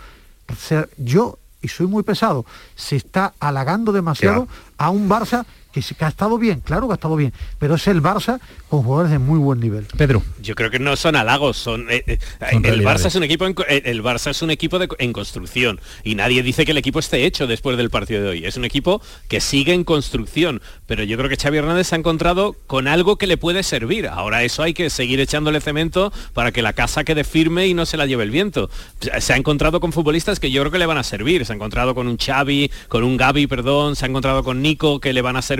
yo, 0.98 1.38
y 1.62 1.68
soy 1.68 1.86
muy 1.86 2.02
pesado, 2.02 2.44
se 2.74 2.96
está 2.96 3.32
halagando 3.38 3.92
demasiado 3.92 4.48
a 4.76 4.90
un 4.90 5.08
Barça 5.08 5.46
que, 5.72 5.80
que 5.80 6.04
ha 6.04 6.08
estado 6.08 6.38
bien, 6.38 6.60
claro 6.60 6.86
que 6.86 6.92
ha 6.92 6.94
estado 6.94 7.16
bien, 7.16 7.32
pero 7.58 7.74
es 7.74 7.86
el 7.86 8.02
Barça 8.02 8.40
con 8.68 8.82
jugadores 8.82 9.10
de 9.10 9.18
muy 9.18 9.38
buen 9.38 9.60
nivel. 9.60 9.86
Pedro. 9.96 10.22
Yo 10.40 10.54
creo 10.54 10.70
que 10.70 10.78
no 10.78 10.96
son 10.96 11.16
halagos, 11.16 11.56
son, 11.56 11.90
eh, 11.90 12.04
eh, 12.06 12.18
el 12.40 12.84
Barça 12.84 13.06
es 13.06 13.14
un 13.14 13.24
equipo 13.24 13.46
en, 13.46 13.54
eh, 13.68 13.82
el 13.86 14.02
Barça 14.02 14.30
es 14.30 14.42
un 14.42 14.50
equipo 14.50 14.78
de, 14.78 14.88
en 14.98 15.12
construcción 15.12 15.80
y 16.04 16.14
nadie 16.14 16.42
dice 16.42 16.64
que 16.64 16.72
el 16.72 16.78
equipo 16.78 16.98
esté 16.98 17.24
hecho 17.24 17.46
después 17.46 17.76
del 17.76 17.90
partido 17.90 18.22
de 18.22 18.28
hoy. 18.30 18.44
Es 18.44 18.56
un 18.56 18.64
equipo 18.64 19.00
que 19.28 19.40
sigue 19.40 19.72
en 19.72 19.84
construcción, 19.84 20.60
pero 20.86 21.04
yo 21.04 21.16
creo 21.16 21.28
que 21.28 21.36
Xavi 21.36 21.58
Hernández 21.58 21.88
se 21.88 21.94
ha 21.94 21.98
encontrado 21.98 22.56
con 22.66 22.88
algo 22.88 23.16
que 23.16 23.26
le 23.26 23.36
puede 23.36 23.62
servir. 23.62 24.08
Ahora 24.08 24.42
eso 24.42 24.62
hay 24.62 24.74
que 24.74 24.90
seguir 24.90 25.20
echándole 25.20 25.60
cemento 25.60 26.12
para 26.34 26.52
que 26.52 26.62
la 26.62 26.72
casa 26.72 27.04
quede 27.04 27.24
firme 27.24 27.66
y 27.66 27.74
no 27.74 27.86
se 27.86 27.96
la 27.96 28.06
lleve 28.06 28.24
el 28.24 28.30
viento. 28.30 28.70
Se 29.18 29.32
ha 29.32 29.36
encontrado 29.36 29.80
con 29.80 29.92
futbolistas 29.92 30.40
que 30.40 30.50
yo 30.50 30.62
creo 30.62 30.72
que 30.72 30.78
le 30.78 30.86
van 30.86 30.98
a 30.98 31.04
servir. 31.04 31.46
Se 31.46 31.52
ha 31.52 31.56
encontrado 31.56 31.94
con 31.94 32.08
un 32.08 32.16
Xavi, 32.16 32.70
con 32.88 33.04
un 33.04 33.16
Gaby, 33.16 33.46
perdón, 33.46 33.96
se 33.96 34.04
ha 34.04 34.08
encontrado 34.08 34.42
con 34.42 34.62
Nico 34.62 35.00
que 35.00 35.12
le 35.12 35.22
van 35.22 35.36
a 35.36 35.42
servir. 35.42 35.59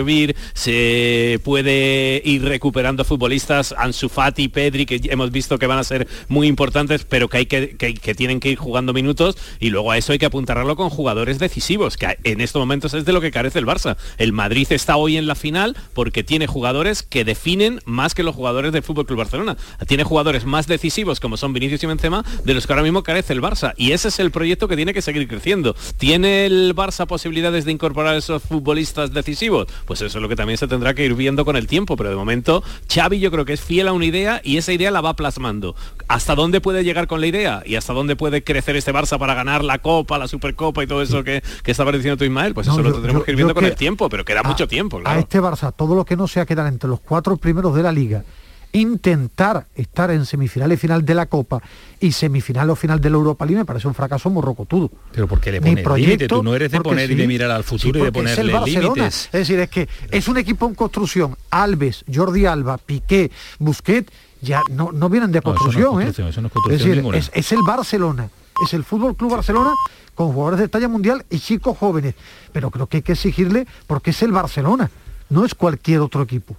Se 0.54 1.40
puede 1.44 2.22
ir 2.24 2.44
recuperando 2.44 3.04
futbolistas, 3.04 3.74
Ansu 3.76 4.08
Fati, 4.08 4.48
Pedri, 4.48 4.86
que 4.86 5.00
hemos 5.04 5.30
visto 5.30 5.58
que 5.58 5.66
van 5.66 5.78
a 5.78 5.84
ser 5.84 6.08
muy 6.28 6.46
importantes, 6.46 7.04
pero 7.04 7.28
que 7.28 7.38
hay 7.38 7.46
que, 7.46 7.76
que, 7.76 8.14
tienen 8.14 8.40
que 8.40 8.50
ir 8.50 8.58
jugando 8.58 8.92
minutos 8.92 9.36
y 9.58 9.70
luego 9.70 9.90
a 9.90 9.98
eso 9.98 10.12
hay 10.12 10.18
que 10.18 10.26
apuntarlo 10.26 10.76
con 10.76 10.90
jugadores 10.90 11.38
decisivos, 11.38 11.96
que 11.96 12.18
en 12.24 12.40
estos 12.40 12.60
momentos 12.60 12.94
es 12.94 13.04
de 13.04 13.12
lo 13.12 13.20
que 13.20 13.30
carece 13.30 13.58
el 13.58 13.66
Barça. 13.66 13.96
El 14.18 14.32
Madrid 14.32 14.66
está 14.70 14.96
hoy 14.96 15.16
en 15.16 15.26
la 15.26 15.34
final 15.34 15.76
porque 15.94 16.24
tiene 16.24 16.46
jugadores 16.46 17.02
que 17.02 17.24
definen 17.24 17.80
más 17.84 18.14
que 18.14 18.22
los 18.22 18.34
jugadores 18.34 18.72
del 18.72 18.82
Fútbol 18.82 19.06
Barcelona. 19.16 19.56
Tiene 19.86 20.04
jugadores 20.04 20.44
más 20.44 20.66
decisivos 20.66 21.20
como 21.20 21.36
son 21.36 21.52
Vinicius 21.52 21.82
y 21.82 21.86
Benzema, 21.86 22.24
de 22.44 22.54
los 22.54 22.66
que 22.66 22.72
ahora 22.72 22.82
mismo 22.82 23.02
carece 23.02 23.32
el 23.32 23.42
Barça. 23.42 23.72
Y 23.76 23.92
ese 23.92 24.08
es 24.08 24.18
el 24.18 24.30
proyecto 24.30 24.68
que 24.68 24.76
tiene 24.76 24.94
que 24.94 25.02
seguir 25.02 25.26
creciendo. 25.28 25.74
¿Tiene 25.98 26.46
el 26.46 26.74
Barça 26.74 27.06
posibilidades 27.06 27.64
de 27.64 27.72
incorporar 27.72 28.16
esos 28.16 28.42
futbolistas 28.42 29.12
decisivos? 29.12 29.68
Pues 29.90 30.02
eso 30.02 30.18
es 30.18 30.22
lo 30.22 30.28
que 30.28 30.36
también 30.36 30.56
se 30.56 30.68
tendrá 30.68 30.94
que 30.94 31.04
ir 31.04 31.14
viendo 31.14 31.44
con 31.44 31.56
el 31.56 31.66
tiempo. 31.66 31.96
Pero 31.96 32.10
de 32.10 32.14
momento, 32.14 32.62
Xavi 32.88 33.18
yo 33.18 33.32
creo 33.32 33.44
que 33.44 33.54
es 33.54 33.60
fiel 33.60 33.88
a 33.88 33.92
una 33.92 34.04
idea 34.04 34.40
y 34.44 34.56
esa 34.56 34.72
idea 34.72 34.92
la 34.92 35.00
va 35.00 35.16
plasmando. 35.16 35.74
¿Hasta 36.06 36.36
dónde 36.36 36.60
puede 36.60 36.84
llegar 36.84 37.08
con 37.08 37.20
la 37.20 37.26
idea? 37.26 37.64
¿Y 37.66 37.74
hasta 37.74 37.92
dónde 37.92 38.14
puede 38.14 38.44
crecer 38.44 38.76
este 38.76 38.94
Barça 38.94 39.18
para 39.18 39.34
ganar 39.34 39.64
la 39.64 39.80
Copa, 39.80 40.16
la 40.16 40.28
Supercopa 40.28 40.84
y 40.84 40.86
todo 40.86 41.02
eso 41.02 41.24
que, 41.24 41.42
que 41.64 41.72
estaba 41.72 41.90
diciendo 41.90 42.16
tú, 42.16 42.22
Ismael? 42.22 42.54
Pues 42.54 42.68
eso 42.68 42.80
lo 42.80 42.92
tendremos 42.92 43.24
que 43.24 43.32
ir 43.32 43.36
viendo 43.36 43.52
con 43.52 43.64
el 43.64 43.74
tiempo, 43.74 44.08
pero 44.08 44.24
queda 44.24 44.44
mucho 44.44 44.68
tiempo. 44.68 45.00
A 45.04 45.18
este 45.18 45.40
Barça, 45.40 45.74
todo 45.76 45.96
lo 45.96 46.04
que 46.04 46.14
no 46.14 46.28
sea 46.28 46.46
quedar 46.46 46.68
entre 46.68 46.88
los 46.88 47.00
cuatro 47.00 47.36
primeros 47.36 47.74
de 47.74 47.82
la 47.82 47.90
liga 47.90 48.22
intentar 48.72 49.66
estar 49.74 50.10
en 50.10 50.24
semifinal 50.26 50.72
y 50.72 50.76
final 50.76 51.04
de 51.04 51.14
la 51.14 51.26
Copa 51.26 51.60
y 51.98 52.12
semifinal 52.12 52.70
o 52.70 52.76
final 52.76 53.00
de 53.00 53.10
la 53.10 53.16
Europa 53.16 53.44
League 53.44 53.58
me 53.58 53.64
parece 53.64 53.88
un 53.88 53.94
fracaso 53.94 54.30
morrocotudo. 54.30 54.90
Pero 55.12 55.26
porque 55.26 55.52
le 55.52 55.60
pones 55.60 55.84
límite, 55.84 56.28
tú 56.28 56.42
no 56.42 56.54
eres 56.54 56.70
de 56.70 56.80
poner 56.80 57.10
y 57.10 57.14
de 57.14 57.26
mirar 57.26 57.50
al 57.50 57.64
futuro 57.64 58.00
y 58.00 58.02
de 58.04 58.12
ponerle 58.12 58.60
límites. 58.64 59.26
Es 59.26 59.32
decir, 59.32 59.58
es 59.60 59.70
que 59.70 59.88
es 60.10 60.28
un 60.28 60.38
equipo 60.38 60.66
en 60.66 60.74
construcción. 60.74 61.36
Alves, 61.50 62.04
Jordi 62.12 62.46
Alba, 62.46 62.78
Piqué, 62.78 63.30
Busquets, 63.58 64.12
ya 64.40 64.62
no, 64.70 64.92
no 64.92 65.08
vienen 65.08 65.32
de 65.32 65.42
construcción, 65.42 66.00
es, 66.00 66.16
decir, 66.68 67.04
es, 67.34 67.52
el 67.52 67.62
Barcelona, 67.62 68.30
es 68.64 68.72
el 68.72 68.84
Fútbol 68.84 69.14
Club 69.14 69.32
Barcelona 69.32 69.74
con 70.14 70.32
jugadores 70.32 70.60
de 70.60 70.68
talla 70.68 70.88
mundial 70.88 71.24
y 71.28 71.38
chicos 71.38 71.76
jóvenes. 71.76 72.14
Pero 72.52 72.70
creo 72.70 72.86
que 72.86 72.98
hay 72.98 73.02
que 73.02 73.12
exigirle 73.12 73.66
porque 73.86 74.10
es 74.10 74.22
el 74.22 74.32
Barcelona, 74.32 74.90
no 75.28 75.44
es 75.44 75.54
cualquier 75.54 76.00
otro 76.00 76.22
equipo. 76.22 76.56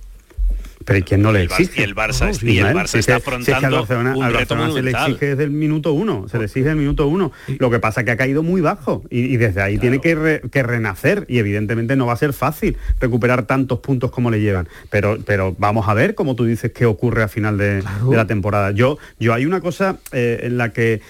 Pero 0.85 0.99
¿y 0.99 1.03
quién 1.03 1.21
no 1.21 1.31
le 1.31 1.43
exige? 1.43 1.81
Y 1.81 1.83
el 1.83 1.95
Barça, 1.95 2.31
y 2.41 2.59
el 2.59 2.67
Barça 2.67 2.99
está 2.99 3.17
afrontando 3.17 3.85
un 4.15 4.33
reto 4.33 4.55
se 4.73 4.81
le 4.81 4.91
exige 4.91 5.27
desde 5.27 5.43
el 5.43 5.51
minuto 5.51 5.93
uno, 5.93 6.27
se 6.29 6.37
le 6.37 6.45
exige 6.45 6.65
desde 6.65 6.71
el 6.73 6.79
minuto 6.79 7.07
uno. 7.07 7.31
Lo 7.59 7.69
que 7.69 7.79
pasa 7.79 8.01
es 8.01 8.05
que 8.05 8.11
ha 8.11 8.17
caído 8.17 8.43
muy 8.43 8.61
bajo 8.61 9.03
y, 9.09 9.37
desde 9.37 9.61
ahí 9.61 9.77
tiene 9.77 9.99
que, 9.99 10.41
que, 10.51 10.63
renacer 10.63 11.25
y 11.27 11.39
evidentemente 11.39 11.95
no 11.95 12.05
va 12.05 12.13
a 12.13 12.17
ser 12.17 12.33
fácil 12.33 12.77
recuperar 12.99 13.43
tantos 13.43 13.79
puntos 13.79 14.11
como 14.11 14.29
le 14.29 14.39
llevan. 14.39 14.67
Pero, 14.89 15.17
pero 15.25 15.55
vamos 15.57 15.87
a 15.87 15.93
ver, 15.93 16.15
como 16.15 16.35
tú 16.35 16.45
dices, 16.45 16.71
qué 16.71 16.85
ocurre 16.85 17.23
a 17.23 17.27
final 17.27 17.57
de, 17.57 17.83
la 18.09 18.27
temporada. 18.27 18.71
Yo, 18.71 18.97
yo 19.19 19.33
hay 19.33 19.45
una 19.45 19.61
cosa 19.61 19.97
eh, 20.11 20.41
en 20.43 20.57
la 20.57 20.71
que 20.73 21.01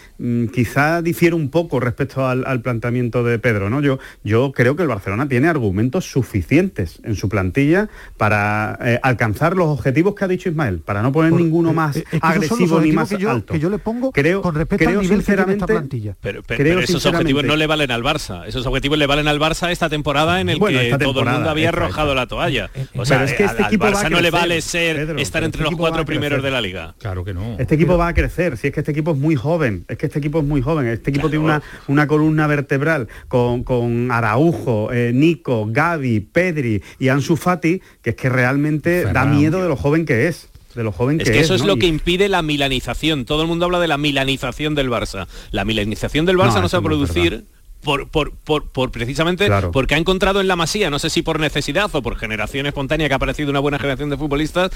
quizá 0.53 1.01
difiere 1.01 1.35
un 1.35 1.49
poco 1.49 1.79
respecto 1.79 2.27
al, 2.27 2.61
planteamiento 2.61 3.23
de 3.23 3.39
Pedro. 3.39 3.69
¿no? 3.69 3.81
Yo, 3.81 3.99
yo 4.23 4.51
creo 4.51 4.75
que 4.75 4.83
el 4.83 4.87
Barcelona 4.87 5.27
tiene 5.27 5.47
argumentos 5.47 6.05
suficientes 6.05 6.99
en 7.03 7.15
su 7.15 7.29
plantilla 7.29 7.89
para 8.17 8.77
eh, 8.81 8.99
alcanzar 9.01 9.55
los 9.55 9.67
objetivos 9.67 10.15
que 10.15 10.25
ha 10.25 10.27
dicho 10.27 10.49
Ismael, 10.49 10.79
para 10.79 11.01
no 11.01 11.11
poner 11.11 11.33
ninguno 11.33 11.73
más 11.73 12.01
agresivo 12.21 12.81
ni 12.81 12.91
más 12.91 13.09
que 13.09 13.17
yo, 13.17 13.31
alto. 13.31 13.53
Que 13.53 13.59
yo 13.59 13.69
le 13.69 13.79
pongo 13.79 14.11
creo, 14.11 14.41
con 14.41 14.55
respecto 14.55 14.87
al 14.87 15.01
nivel 15.01 15.17
sinceramente, 15.17 15.65
que 15.65 15.73
plantilla. 15.73 16.15
Pero, 16.21 16.43
pero, 16.43 16.79
esos 16.79 17.05
objetivos 17.05 17.43
no 17.43 17.55
le 17.55 17.67
valen 17.67 17.91
al 17.91 18.03
Barça. 18.03 18.45
Esos 18.45 18.65
objetivos 18.65 18.97
le 18.97 19.07
valen 19.07 19.27
al 19.27 19.39
Barça 19.39 19.71
esta 19.71 19.89
temporada 19.89 20.41
en 20.41 20.49
el 20.49 20.59
que 20.59 20.97
todo 20.99 21.21
el 21.21 21.29
mundo 21.29 21.49
había 21.49 21.69
arrojado 21.69 22.13
la 22.15 22.27
toalla. 22.27 22.69
O 22.95 23.05
sea, 23.05 23.23
es 23.23 23.33
que 23.33 23.45
este 23.45 23.63
al 23.63 23.79
Barça 23.79 24.09
no 24.09 24.21
le 24.21 24.31
vale 24.31 24.61
ser 24.61 25.19
estar 25.19 25.43
entre 25.43 25.61
este 25.61 25.71
los 25.71 25.79
cuatro 25.79 26.05
primeros 26.05 26.43
de 26.43 26.51
la 26.51 26.61
liga. 26.61 26.95
Claro 26.99 27.23
que 27.23 27.33
no. 27.33 27.55
Este 27.57 27.75
equipo 27.75 27.97
va 27.97 28.09
a 28.09 28.13
crecer. 28.13 28.57
Si 28.57 28.67
es 28.67 28.73
que 28.73 28.81
este 28.81 28.91
equipo 28.91 29.11
es 29.11 29.17
muy 29.17 29.35
joven. 29.35 29.85
Es 29.87 29.97
que 29.97 30.10
este 30.11 30.19
equipo 30.19 30.39
es 30.39 30.45
muy 30.45 30.61
joven. 30.61 30.87
Este 30.87 31.09
equipo 31.09 31.29
tiene 31.29 31.45
una, 31.45 31.63
una 31.87 32.05
columna 32.05 32.47
vertebral 32.47 33.07
con, 33.29 33.63
con 33.63 34.11
Araujo, 34.11 34.91
eh, 34.91 35.11
Nico, 35.13 35.67
Gaby, 35.69 36.19
Pedri 36.19 36.83
y 36.99 37.07
Ansu 37.07 37.37
Fati, 37.37 37.81
que 38.01 38.11
es 38.11 38.15
que 38.17 38.29
realmente 38.29 39.05
da 39.05 39.25
miedo 39.25 39.61
de 39.61 39.69
lo 39.69 39.75
joven 39.77 40.05
que 40.05 40.27
es 40.27 40.49
de 40.75 40.83
lo 40.83 40.91
joven 40.91 41.17
que 41.17 41.23
es. 41.23 41.29
Que 41.31 41.39
eso 41.39 41.55
es 41.55 41.65
lo 41.65 41.77
que 41.77 41.87
impide 41.87 42.29
la 42.29 42.41
milanización. 42.41 43.25
Todo 43.25 43.41
el 43.41 43.47
mundo 43.47 43.65
habla 43.65 43.79
de 43.79 43.87
la 43.87 43.97
milanización 43.97 44.75
del 44.75 44.89
Barça. 44.89 45.27
La 45.51 45.65
milanización 45.65 46.25
del 46.25 46.37
Barça 46.37 46.61
no, 46.61 46.69
se 46.69 46.77
va 46.77 46.81
a 46.81 46.83
producir 46.83 47.45
por, 47.83 48.07
por, 48.07 48.31
por, 48.33 48.91
precisamente 48.91 49.49
porque 49.71 49.95
ha 49.95 49.97
encontrado 49.97 50.41
en 50.41 50.47
la 50.47 50.55
Masía, 50.55 50.89
no 50.89 50.99
sé 50.99 51.09
si 51.09 51.21
por 51.21 51.39
necesidad 51.39 51.89
o 51.93 52.01
por 52.01 52.17
generación 52.17 52.65
espontánea 52.65 53.07
que 53.07 53.13
ha 53.13 53.17
aparecido 53.17 53.49
una 53.49 53.59
buena 53.59 53.79
generación 53.79 54.09
de 54.09 54.17
futbolistas, 54.17 54.71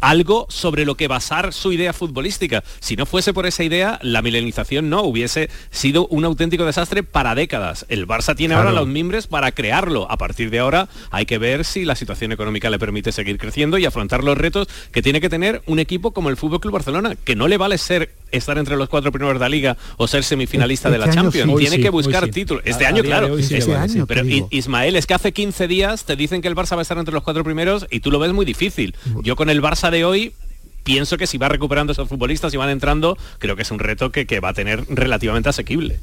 algo 0.00 0.46
sobre 0.48 0.84
lo 0.84 0.96
que 0.96 1.08
basar 1.08 1.52
su 1.52 1.72
idea 1.72 1.92
futbolística. 1.92 2.62
Si 2.80 2.96
no 2.96 3.06
fuese 3.06 3.32
por 3.32 3.46
esa 3.46 3.62
idea, 3.64 3.98
la 4.02 4.22
milenización 4.22 4.90
no 4.90 5.02
hubiese 5.02 5.50
sido 5.70 6.06
un 6.08 6.24
auténtico 6.24 6.64
desastre 6.64 7.02
para 7.02 7.34
décadas. 7.34 7.86
El 7.88 8.06
Barça 8.06 8.34
tiene 8.36 8.54
ahora 8.54 8.72
los 8.72 8.86
mimbres 8.86 9.26
para 9.26 9.52
crearlo. 9.52 10.10
A 10.10 10.16
partir 10.16 10.50
de 10.50 10.58
ahora 10.58 10.88
hay 11.10 11.26
que 11.26 11.38
ver 11.38 11.64
si 11.64 11.84
la 11.84 11.94
situación 11.94 12.32
económica 12.32 12.70
le 12.70 12.78
permite 12.78 13.12
seguir 13.12 13.38
creciendo 13.38 13.78
y 13.78 13.84
afrontar 13.84 14.24
los 14.24 14.36
retos 14.36 14.68
que 14.92 15.02
tiene 15.02 15.20
que 15.20 15.28
tener 15.28 15.62
un 15.66 15.78
equipo 15.78 16.12
como 16.12 16.30
el 16.30 16.36
Fútbol 16.36 16.60
Club 16.60 16.74
Barcelona, 16.74 17.14
que 17.22 17.36
no 17.36 17.48
le 17.48 17.58
vale 17.58 17.78
ser 17.78 18.12
estar 18.30 18.58
entre 18.58 18.76
los 18.76 18.88
cuatro 18.88 19.12
primeros 19.12 19.34
de 19.34 19.40
la 19.40 19.48
liga 19.48 19.76
o 19.96 20.06
ser 20.06 20.24
semifinalista 20.24 20.90
de 20.90 20.98
la 20.98 21.06
este 21.06 21.16
Champions. 21.16 21.56
Tiene 21.58 21.80
que 21.80 21.90
buscar 21.90 22.28
títulos. 22.28 22.62
Este 22.66 22.86
año, 22.86 23.02
claro. 23.02 23.38
este 23.38 23.74
año, 23.74 24.06
pero 24.06 24.22
Ismael, 24.50 24.96
es 24.96 25.06
que 25.06 25.14
hace 25.14 25.32
15 25.32 25.68
días 25.68 26.04
te 26.04 26.16
dicen 26.16 26.42
que 26.42 26.48
el 26.48 26.54
Barça 26.54 26.72
va 26.72 26.80
a 26.80 26.82
estar 26.82 26.98
entre 26.98 27.14
los 27.14 27.22
cuatro 27.22 27.44
primeros 27.44 27.86
y 27.90 28.00
tú 28.00 28.10
lo 28.10 28.18
ves 28.18 28.32
muy 28.32 28.44
difícil. 28.44 28.94
Yo 29.22 29.36
con 29.36 29.50
el 29.50 29.62
Barça 29.62 29.90
de 29.90 30.04
hoy 30.04 30.32
pienso 30.82 31.16
que 31.16 31.26
si 31.26 31.38
va 31.38 31.48
recuperando 31.48 31.92
esos 31.92 32.08
futbolistas 32.08 32.52
y 32.54 32.56
van 32.56 32.70
entrando, 32.70 33.16
creo 33.38 33.56
que 33.56 33.62
es 33.62 33.70
un 33.70 33.78
reto 33.78 34.10
que, 34.10 34.26
que 34.26 34.40
va 34.40 34.50
a 34.50 34.54
tener 34.54 34.84
relativamente 34.88 35.48
asequible. 35.48 36.00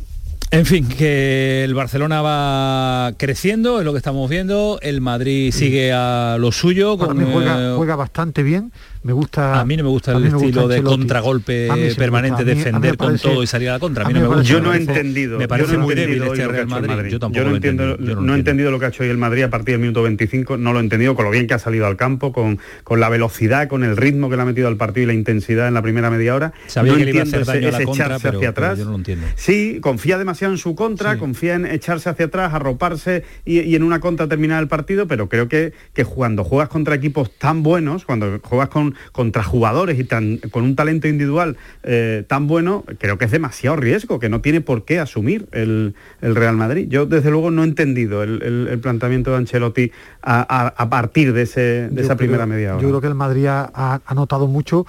En 0.49 0.65
fin, 0.65 0.87
que 0.87 1.65
el 1.65 1.73
Barcelona 1.73 2.21
va 2.21 3.13
creciendo, 3.17 3.79
es 3.79 3.85
lo 3.85 3.91
que 3.91 3.97
estamos 3.97 4.29
viendo, 4.29 4.79
el 4.81 5.01
Madrid 5.01 5.51
sigue 5.51 5.91
a 5.91 6.37
lo 6.39 6.53
suyo. 6.53 6.97
Con, 6.97 7.21
juega, 7.31 7.75
juega 7.75 7.97
bastante 7.97 8.43
bien, 8.43 8.71
me 9.07 9.13
gusta 9.13 9.61
a 9.61 9.63
mí 9.63 9.77
no 9.77 9.83
me 9.83 9.89
gusta 9.89 10.11
el 10.11 10.25
estilo 10.25 10.67
de 10.67 10.83
contragolpe 10.83 11.69
permanente 11.97 12.43
defender 12.43 12.97
con 12.97 13.17
todo 13.17 13.41
y 13.41 13.47
salir 13.47 13.69
a 13.69 13.73
la 13.73 13.79
contra. 13.79 14.03
A 14.03 14.07
mí, 14.09 14.13
no 14.13 14.19
me 14.19 14.27
gusta 14.27 14.43
yo 14.43 14.59
no 14.59 14.73
he 14.73 14.77
entendido. 14.77 15.39
me 15.39 15.47
parece 15.47 15.77
muy 15.77 15.95
débil 15.95 16.21
este 16.23 16.45
Real 16.45 16.67
Madrid. 16.67 17.09
yo 17.09 17.19
tampoco 17.19 17.45
no, 17.45 17.55
entiendo, 17.55 17.95
no, 17.97 18.35
he 18.35 18.37
entendido 18.37 18.69
lo 18.69 18.79
que 18.79 18.85
ha 18.85 18.89
hecho 18.89 19.03
hoy 19.03 19.09
el 19.09 19.17
Madrid 19.17 19.43
a 19.43 19.49
partir 19.49 19.75
del 19.75 19.81
minuto 19.81 20.03
25 20.03 20.57
no 20.57 20.73
lo 20.73 20.79
he 20.79 20.81
entendido 20.81 21.15
con 21.15 21.23
lo 21.23 21.31
bien 21.31 21.47
que 21.47 21.53
ha 21.53 21.59
salido 21.59 21.87
al 21.87 21.95
campo 21.95 22.33
con, 22.33 22.59
con 22.83 22.99
la 22.99 23.07
velocidad 23.07 23.69
con 23.69 23.85
el 23.85 23.95
ritmo 23.95 24.29
que 24.29 24.35
le 24.35 24.41
ha 24.41 24.45
metido 24.45 24.67
al 24.67 24.75
partido 24.75 25.05
y 25.05 25.07
la 25.07 25.13
intensidad 25.13 25.69
en 25.69 25.73
la 25.73 25.81
primera 25.81 26.09
media 26.09 26.35
hora. 26.35 26.51
Sabía 26.67 26.91
no 26.91 26.97
que 26.97 27.05
daño 27.05 27.21
ese, 27.23 27.45
pero, 27.45 28.35
hacia 28.35 28.49
atrás. 28.49 28.77
yo 28.77 28.83
no 28.83 28.91
lo 28.91 28.97
entiendo. 28.97 29.25
sí 29.35 29.79
confía 29.79 30.17
demasiado 30.17 30.53
en 30.53 30.57
su 30.57 30.75
contra 30.75 31.17
confía 31.17 31.55
en 31.55 31.65
echarse 31.65 32.09
hacia 32.09 32.25
atrás 32.25 32.53
arroparse 32.53 33.23
y, 33.45 33.61
y 33.61 33.75
en 33.75 33.83
una 33.83 34.01
contra 34.01 34.27
terminar 34.27 34.61
el 34.61 34.67
partido 34.67 35.07
pero 35.07 35.29
creo 35.29 35.47
que, 35.47 35.71
que 35.93 36.03
cuando 36.03 36.43
juegas 36.43 36.67
contra 36.67 36.93
equipos 36.93 37.31
tan 37.31 37.63
buenos 37.63 38.03
cuando 38.03 38.39
juegas 38.43 38.67
con 38.67 38.96
contra 39.11 39.43
jugadores 39.43 39.99
y 39.99 40.03
tan, 40.03 40.37
con 40.37 40.63
un 40.63 40.75
talento 40.75 41.07
individual 41.07 41.57
eh, 41.83 42.23
tan 42.27 42.47
bueno, 42.47 42.83
creo 42.99 43.17
que 43.17 43.25
es 43.25 43.31
demasiado 43.31 43.75
riesgo, 43.75 44.19
que 44.19 44.29
no 44.29 44.41
tiene 44.41 44.61
por 44.61 44.85
qué 44.85 44.99
asumir 44.99 45.47
el, 45.51 45.95
Real 46.21 46.55
Madrid. 46.55 46.87
Yo 46.89 47.05
desde 47.05 47.31
luego 47.31 47.51
no 47.51 47.63
he 47.63 47.65
entendido 47.65 48.23
el, 48.23 48.79
planteamiento 48.81 49.31
de 49.31 49.37
Ancelotti 49.37 49.91
a, 50.21 50.87
partir 50.89 51.33
de, 51.33 51.43
ese, 51.43 51.89
de 51.89 52.01
esa 52.01 52.15
primera 52.15 52.45
media 52.45 52.73
hora. 52.73 52.81
Yo 52.81 52.89
creo 52.89 53.01
que 53.01 53.07
el 53.07 53.15
Madrid 53.15 53.47
ha, 53.47 54.01
notado 54.13 54.47
mucho 54.47 54.85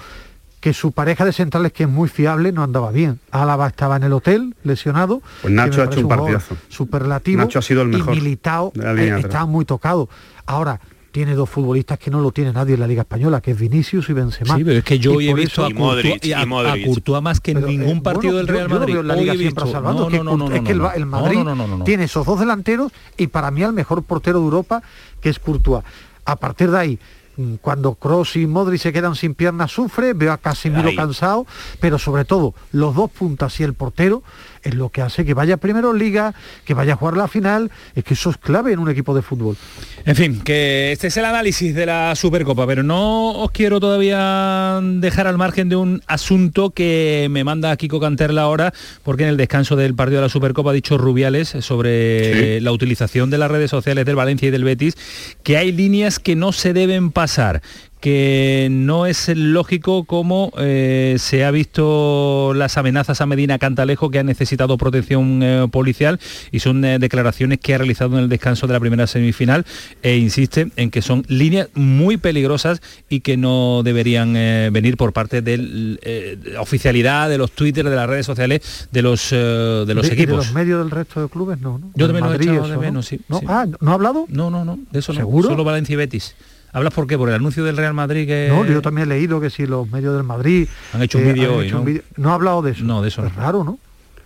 que 0.60 0.72
su 0.74 0.92
pareja 0.92 1.24
de 1.24 1.32
centrales, 1.32 1.72
que 1.72 1.84
es 1.84 1.88
muy 1.88 2.08
fiable, 2.08 2.50
no 2.50 2.62
andaba 2.64 2.90
bien. 2.90 3.20
Álava 3.30 3.68
estaba 3.68 3.96
en 3.96 4.02
el 4.02 4.12
hotel, 4.12 4.56
lesionado. 4.64 5.22
Pues 5.42 5.54
Nacho 5.54 5.82
ha 5.82 5.84
hecho 5.84 6.00
un 6.00 6.08
partidazo. 6.08 6.56
Superlativo. 6.68 7.38
Nacho 7.38 7.60
ha 7.60 7.62
sido 7.62 7.82
el 7.82 7.88
mejor. 7.88 8.14
Y 8.14 8.20
Militao 8.20 8.72
eh, 8.74 9.16
estaba 9.20 9.46
muy 9.46 9.64
tocado. 9.64 10.08
Ahora, 10.46 10.80
tiene 11.18 11.34
dos 11.34 11.50
futbolistas 11.50 11.98
que 11.98 12.12
no 12.12 12.20
lo 12.20 12.30
tiene 12.30 12.52
nadie 12.52 12.74
en 12.74 12.80
la 12.80 12.86
Liga 12.86 13.02
Española, 13.02 13.40
que 13.40 13.50
es 13.50 13.58
Vinicius 13.58 14.08
y 14.08 14.12
Benzema. 14.12 14.56
Sí, 14.56 14.62
pero 14.62 14.78
es 14.78 14.84
que 14.84 15.00
yo 15.00 15.14
hoy 15.14 15.28
he 15.28 15.34
visto 15.34 15.64
a, 15.64 15.74
Courtois, 15.74 17.20
más 17.20 17.40
que 17.40 17.50
en 17.50 17.66
ningún 17.66 18.04
partido 18.04 18.36
del 18.36 18.46
Real 18.46 18.68
Madrid. 18.68 18.98
la 19.02 19.16
Liga 19.16 19.34
siempre 19.34 19.68
salvando. 19.68 20.08
es 20.52 20.60
que 20.60 20.70
el, 20.70 21.06
Madrid 21.06 21.40
tiene 21.84 22.04
esos 22.04 22.24
dos 22.24 22.38
delanteros 22.38 22.92
y 23.16 23.26
para 23.26 23.50
mí 23.50 23.64
al 23.64 23.72
mejor 23.72 24.04
portero 24.04 24.38
de 24.38 24.44
Europa, 24.44 24.80
que 25.20 25.30
es 25.30 25.40
Courtois. 25.40 25.82
A 26.24 26.36
partir 26.36 26.70
de 26.70 26.78
ahí, 26.78 26.98
mm, 27.36 27.54
cuando 27.54 27.96
Cross 27.96 28.36
y 28.36 28.46
Modri 28.46 28.78
se 28.78 28.92
quedan 28.92 29.16
sin 29.16 29.34
piernas 29.34 29.72
sufre, 29.72 30.12
veo 30.12 30.32
a 30.32 30.38
Casemiro 30.38 30.94
cansado, 30.94 31.48
pero 31.80 31.98
sobre 31.98 32.26
todo 32.26 32.54
los 32.70 32.94
dos 32.94 33.10
puntas 33.10 33.58
y 33.58 33.64
el 33.64 33.74
portero 33.74 34.22
es 34.62 34.74
lo 34.74 34.90
que 34.90 35.02
hace 35.02 35.24
que 35.24 35.34
vaya 35.34 35.56
primero 35.56 35.92
en 35.92 35.98
liga, 35.98 36.34
que 36.64 36.74
vaya 36.74 36.94
a 36.94 36.96
jugar 36.96 37.16
la 37.16 37.28
final, 37.28 37.70
es 37.94 38.04
que 38.04 38.14
eso 38.14 38.30
es 38.30 38.36
clave 38.36 38.72
en 38.72 38.78
un 38.78 38.90
equipo 38.90 39.14
de 39.14 39.22
fútbol. 39.22 39.56
En 40.04 40.16
fin, 40.16 40.40
que 40.40 40.92
este 40.92 41.08
es 41.08 41.16
el 41.16 41.24
análisis 41.24 41.74
de 41.74 41.86
la 41.86 42.14
Supercopa, 42.14 42.66
pero 42.66 42.82
no 42.82 43.32
os 43.32 43.50
quiero 43.50 43.80
todavía 43.80 44.80
dejar 44.82 45.26
al 45.26 45.38
margen 45.38 45.68
de 45.68 45.76
un 45.76 46.02
asunto 46.06 46.70
que 46.70 47.28
me 47.30 47.44
manda 47.44 47.76
Kiko 47.76 48.00
Canterla 48.00 48.42
ahora, 48.42 48.72
porque 49.02 49.24
en 49.24 49.30
el 49.30 49.36
descanso 49.36 49.76
del 49.76 49.94
partido 49.94 50.20
de 50.20 50.26
la 50.26 50.30
Supercopa 50.30 50.70
ha 50.70 50.74
dicho 50.74 50.98
Rubiales 50.98 51.48
sobre 51.60 52.60
la 52.60 52.72
utilización 52.72 53.30
de 53.30 53.38
las 53.38 53.50
redes 53.50 53.70
sociales 53.70 54.04
del 54.04 54.16
Valencia 54.16 54.48
y 54.48 54.50
del 54.50 54.64
Betis, 54.64 54.94
que 55.42 55.56
hay 55.56 55.72
líneas 55.72 56.18
que 56.18 56.36
no 56.36 56.52
se 56.52 56.72
deben 56.72 57.10
pasar 57.10 57.62
que 58.00 58.68
no 58.70 59.06
es 59.06 59.28
lógico 59.36 60.04
como 60.04 60.52
eh, 60.58 61.16
se 61.18 61.44
ha 61.44 61.50
visto 61.50 62.52
las 62.54 62.78
amenazas 62.78 63.20
a 63.20 63.26
Medina 63.26 63.58
Cantalejo 63.58 64.10
que 64.10 64.18
ha 64.20 64.22
necesitado 64.22 64.78
protección 64.78 65.42
eh, 65.42 65.66
policial 65.70 66.20
y 66.52 66.60
son 66.60 66.84
eh, 66.84 66.98
declaraciones 66.98 67.58
que 67.58 67.74
ha 67.74 67.78
realizado 67.78 68.16
en 68.16 68.24
el 68.24 68.28
descanso 68.28 68.66
de 68.66 68.72
la 68.72 68.80
primera 68.80 69.06
semifinal 69.06 69.66
e 70.02 70.16
insiste 70.16 70.68
en 70.76 70.90
que 70.90 71.02
son 71.02 71.24
líneas 71.28 71.68
muy 71.74 72.16
peligrosas 72.16 72.80
y 73.08 73.20
que 73.20 73.36
no 73.36 73.82
deberían 73.82 74.34
venir 74.72 74.96
por 74.96 75.12
parte 75.12 75.42
de 75.42 76.38
la 76.44 76.60
oficialidad, 76.60 77.28
de 77.28 77.38
los 77.38 77.52
twitters, 77.52 77.90
de 77.90 77.96
las 77.96 78.08
redes 78.08 78.26
sociales, 78.26 78.88
de 78.92 79.02
los, 79.02 79.30
de 79.30 79.94
los 79.94 80.06
equipos. 80.06 80.30
de 80.30 80.36
los 80.36 80.52
medios 80.52 80.80
del 80.80 80.90
resto 80.90 81.22
de 81.22 81.28
clubes 81.28 81.60
no, 81.60 81.80
Yo 81.94 82.06
también 82.06 82.24
lo 82.24 82.32
he 82.32 82.36
echado 82.36 82.68
de 82.68 82.76
menos, 82.76 83.06
sí, 83.06 83.20
¿No? 83.28 83.40
Ah, 83.46 83.66
¿no 83.80 83.90
ha 83.90 83.94
hablado? 83.94 84.26
No, 84.28 84.50
no, 84.50 84.64
no, 84.64 84.78
de 84.90 84.98
eso 84.98 85.12
¿Seguro? 85.12 85.48
Solo 85.48 85.64
Valencia 85.64 85.94
y 85.94 85.96
Betis. 85.96 86.34
¿Hablas 86.72 86.92
por 86.92 87.06
qué? 87.06 87.16
¿Por 87.16 87.28
el 87.28 87.34
anuncio 87.34 87.64
del 87.64 87.76
Real 87.76 87.94
Madrid 87.94 88.26
que...? 88.26 88.48
No, 88.50 88.66
yo 88.66 88.82
también 88.82 89.10
he 89.10 89.14
leído 89.14 89.40
que 89.40 89.50
si 89.50 89.66
los 89.66 89.90
medios 89.90 90.14
del 90.14 90.24
Madrid... 90.24 90.68
Han 90.92 91.02
hecho 91.02 91.18
un 91.18 91.24
eh, 91.24 91.32
vídeo 91.32 91.56
hoy, 91.56 92.02
¿no? 92.16 92.30
ha 92.30 92.34
hablado 92.34 92.62
de 92.62 92.72
eso. 92.72 92.84
No, 92.84 93.02
de 93.02 93.08
eso 93.08 93.24
Es 93.24 93.34
raro, 93.34 93.64
¿no? 93.64 93.78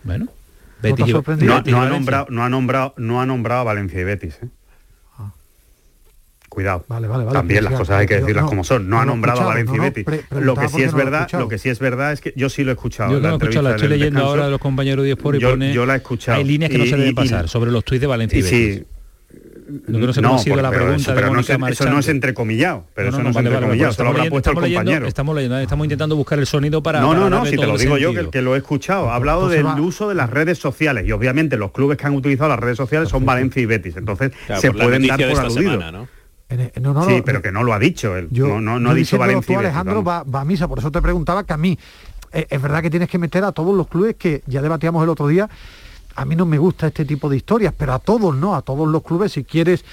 Bueno. 0.02 0.26
¿No, 0.82 1.80
ha 1.80 1.88
nombrado, 1.88 2.26
no, 2.30 2.42
ha 2.42 2.48
nombrado, 2.48 2.94
no 2.96 3.20
ha 3.20 3.26
nombrado 3.26 3.60
a 3.60 3.64
Valencia 3.64 4.00
y 4.00 4.04
Betis, 4.04 4.38
¿eh? 4.42 4.48
Ah. 5.16 5.30
Cuidado. 6.48 6.84
Vale, 6.88 7.06
vale, 7.06 7.24
vale. 7.24 7.38
También 7.38 7.64
las 7.64 7.74
cosas 7.74 8.00
hay 8.00 8.06
que 8.06 8.20
decirlas 8.20 8.46
como 8.46 8.64
son. 8.64 8.88
No, 8.88 9.00
ha 9.00 9.04
nombrado 9.04 9.42
a 9.42 9.46
Valencia 9.46 9.76
y 9.76 9.78
Betis. 9.78 10.06
lo 10.30 10.56
que 10.56 10.68
sí 10.68 10.82
es 10.82 10.92
verdad, 10.92 11.30
lo 11.32 11.48
que 11.48 11.58
sí 11.58 11.68
es 11.68 11.78
verdad 11.78 12.12
es 12.12 12.20
que 12.20 12.32
yo 12.36 12.48
sí 12.48 12.64
lo 12.64 12.70
he 12.70 12.74
escuchado. 12.74 13.12
Yo 13.12 13.20
la, 13.20 13.30
he 13.30 13.32
escuchado, 13.34 13.62
la 13.62 13.70
estoy 13.76 13.88
leyendo 13.88 14.24
ahora 14.24 14.46
de 14.46 14.50
los 14.50 14.60
compañeros 14.60 15.04
de 15.04 15.12
Sport 15.12 15.38
y 15.38 15.40
yo, 15.40 15.50
pone. 15.50 15.72
Yo 15.72 15.86
la 15.86 15.94
he 15.94 15.98
escuchado. 15.98 16.38
Hay 16.38 16.44
líneas 16.44 16.70
que 16.70 16.78
no 16.78 16.86
se 16.86 16.96
deben 16.96 17.14
pasar 17.14 17.48
sobre 17.48 17.70
los 17.70 17.84
tuits 17.84 18.00
de 18.00 18.06
Valencia 18.06 18.38
y, 18.38 18.42
Betis. 18.42 18.76
Sí, 18.78 18.84
no, 19.86 19.98
no, 19.98 20.56
la 20.62 20.70
pregunta 20.70 21.14
pero, 21.14 21.32
no, 21.32 21.40
eso 21.40 21.88
no 21.88 21.98
es 21.98 22.08
entrecomillado, 22.08 22.84
pero 22.94 23.08
eso 23.08 23.22
no, 23.22 23.30
es 23.30 23.36
entrecomillado, 23.36 23.90
eso 23.90 24.04
lo 24.04 24.10
habrá 24.10 24.24
puesto 24.26 24.50
el 24.50 24.56
compañero. 24.56 25.06
Estamos, 25.06 25.34
leyendo, 25.34 25.58
estamos 25.58 25.84
intentando 25.86 26.16
buscar 26.16 26.38
el 26.38 26.46
sonido 26.46 26.82
para 26.82 27.00
No, 27.00 27.14
no, 27.14 27.30
no, 27.30 27.46
si 27.46 27.56
te 27.56 27.66
lo 27.66 27.78
digo 27.78 27.96
yo, 27.98 28.12
que, 28.12 28.30
que, 28.30 28.42
lo 28.42 28.54
he 28.54 28.58
escuchado. 28.58 29.10
Ha 29.10 29.14
hablado 29.14 29.48
del 29.48 29.66
uso 29.80 30.08
de 30.08 30.14
las 30.14 30.30
redes 30.30 30.58
sociales 30.58 31.06
y 31.06 31.12
obviamente 31.12 31.56
los 31.56 31.72
clubes 31.72 31.96
que 31.96 32.06
han 32.06 32.14
utilizado 32.14 32.50
las 32.50 32.60
redes 32.60 32.76
sociales 32.76 33.08
son 33.08 33.24
Valencia 33.24 33.62
y 33.62 33.66
Betis, 33.66 33.96
entonces 33.96 34.32
se 34.58 34.72
pueden 34.72 35.06
dar 35.06 35.18
por 35.18 35.40
aludido. 35.40 36.08
sí, 37.08 37.22
pero 37.24 37.40
que 37.40 37.52
no 37.52 37.62
lo 37.62 37.72
ha 37.72 37.78
dicho 37.78 38.16
él. 38.16 38.28
no, 38.30 38.60
no, 38.60 38.90
ha 38.90 38.94
dicho 38.94 39.18
Valencia. 39.18 39.58
Alejandro 39.58 40.02
va, 40.04 40.24
a 40.32 40.44
misa, 40.44 40.68
por 40.68 40.78
eso 40.78 40.90
te 40.90 41.00
preguntaba 41.00 41.44
que 41.44 41.52
a 41.52 41.56
mí 41.56 41.78
eh, 42.32 42.46
es 42.48 42.60
verdad 42.60 42.82
que 42.82 42.90
tienes 42.90 43.08
que 43.08 43.18
meter 43.18 43.44
a 43.44 43.52
todos 43.52 43.74
los 43.74 43.88
clubes 43.88 44.16
que 44.16 44.42
ya 44.46 44.62
debatíamos 44.62 45.02
el 45.02 45.10
otro 45.10 45.28
día 45.28 45.48
a 46.14 46.24
mí 46.24 46.36
no 46.36 46.46
me 46.46 46.58
gusta 46.58 46.88
este 46.88 47.04
tipo 47.04 47.28
de 47.28 47.36
historias, 47.36 47.74
pero 47.76 47.94
a 47.94 47.98
todos, 47.98 48.34
¿no? 48.34 48.54
A 48.54 48.62
todos 48.62 48.88
los 48.88 49.02
clubes, 49.02 49.32
si 49.32 49.44
quieres 49.44 49.84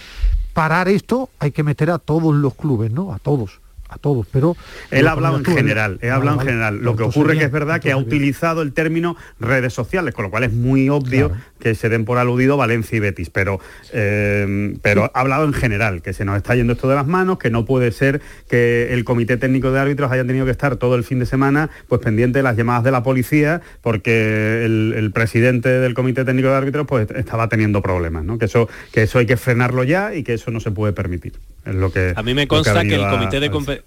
parar 0.54 0.90
esto, 0.90 1.30
hay 1.40 1.52
que 1.52 1.64
meter 1.64 1.92
a 1.92 2.00
todos 2.00 2.34
los 2.36 2.56
clubes, 2.56 2.92
¿no? 2.92 3.14
A 3.14 3.20
todos 3.20 3.60
a 3.90 3.98
todos, 3.98 4.28
pero... 4.32 4.56
Él 4.92 5.08
ha 5.08 5.12
hablado 5.12 5.38
en 5.38 5.46
general, 5.46 6.00
he 6.02 6.10
hablado 6.10 6.40
en 6.40 6.48
general. 6.48 6.78
Lo 6.82 6.96
que 6.96 7.04
ocurre 7.04 7.38
que 7.38 7.46
es 7.46 7.52
verdad 7.52 7.82
que 7.82 7.92
ha 7.92 7.98
utilizado 7.98 8.62
el 8.62 8.74
término 8.74 9.18
redes 9.40 9.74
sociales, 9.74 10.14
con 10.14 10.24
lo 10.24 10.32
cual 10.32 10.44
es 10.44 10.54
muy 10.54 10.90
obvio 10.90 11.32
que 11.60 11.76
se 11.76 11.90
den 11.90 12.06
por 12.06 12.18
aludido 12.18 12.58
Valencia 12.58 12.96
y 12.96 13.00
Betis, 13.00 13.30
pero, 13.30 13.60
eh, 13.92 14.78
pero 14.82 15.12
ha 15.14 15.20
hablado 15.20 15.46
en 15.46 15.54
general, 15.54 16.02
que 16.02 16.14
se 16.14 16.24
nos 16.26 16.38
está 16.38 16.56
yendo 16.56 16.74
esto 16.74 16.88
de 16.88 16.96
las 16.96 17.08
manos, 17.08 17.38
que 17.38 17.50
no 17.50 17.66
puede 17.66 17.92
ser 17.92 18.22
que 18.48 18.94
el 18.94 19.04
Comité 19.04 19.38
Técnico 19.38 19.72
de 19.72 19.80
Árbitros 19.80 20.12
haya 20.12 20.26
tenido 20.26 20.46
que 20.46 20.52
estar 20.52 20.78
todo 20.78 20.96
el 20.96 21.04
fin 21.04 21.20
de 21.20 21.26
semana 21.26 21.70
pues 21.88 22.02
pendiente 22.02 22.40
de 22.40 22.44
las 22.44 22.56
llamadas 22.56 22.84
de 22.84 22.92
la 22.92 23.04
policía, 23.04 23.62
porque 23.82 24.64
el, 24.66 25.10
presidente 25.14 25.70
del 25.70 25.96
Comité 25.96 26.24
Técnico 26.24 26.50
de 26.50 26.56
Árbitros 26.56 26.86
pues 26.88 27.10
estaba 27.12 27.50
teniendo 27.50 27.82
problemas, 27.82 28.24
¿no? 28.24 28.38
Que 28.38 28.46
eso, 28.46 28.70
que 28.92 29.04
eso 29.04 29.20
hay 29.20 29.26
que 29.26 29.38
frenarlo 29.38 29.84
ya 29.84 30.14
y 30.14 30.24
que 30.24 30.36
eso 30.36 30.52
no 30.52 30.60
se 30.60 30.72
puede 30.72 30.94
permitir. 30.94 31.34
Es 31.70 31.76
lo 31.76 31.92
que, 31.92 32.14
a 32.16 32.24
mí 32.24 32.34
me 32.34 32.48
consta 32.48 32.84
que, 32.84 32.96
el 32.96 33.10
Comité 33.10 33.40
de 33.40 33.84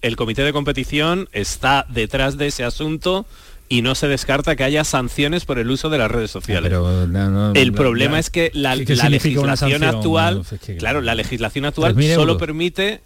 el 0.00 0.16
comité 0.16 0.42
de 0.42 0.52
competición 0.52 1.28
está 1.32 1.84
detrás 1.88 2.38
de 2.38 2.46
ese 2.46 2.64
asunto 2.64 3.26
y 3.68 3.82
no 3.82 3.94
se 3.94 4.08
descarta 4.08 4.56
que 4.56 4.64
haya 4.64 4.84
sanciones 4.84 5.44
por 5.44 5.58
el 5.58 5.70
uso 5.70 5.90
de 5.90 5.98
las 5.98 6.10
redes 6.10 6.30
sociales. 6.30 6.72
el 7.54 7.72
problema 7.72 8.18
es 8.18 8.30
que 8.30 8.50
la, 8.54 8.74
legislación 8.74 9.84
actual, 9.84 10.42
claro, 10.78 11.00
la 11.00 11.14
legislación 11.14 11.66
actual 11.66 11.94
solo 12.14 12.38
permite, 12.38 13.02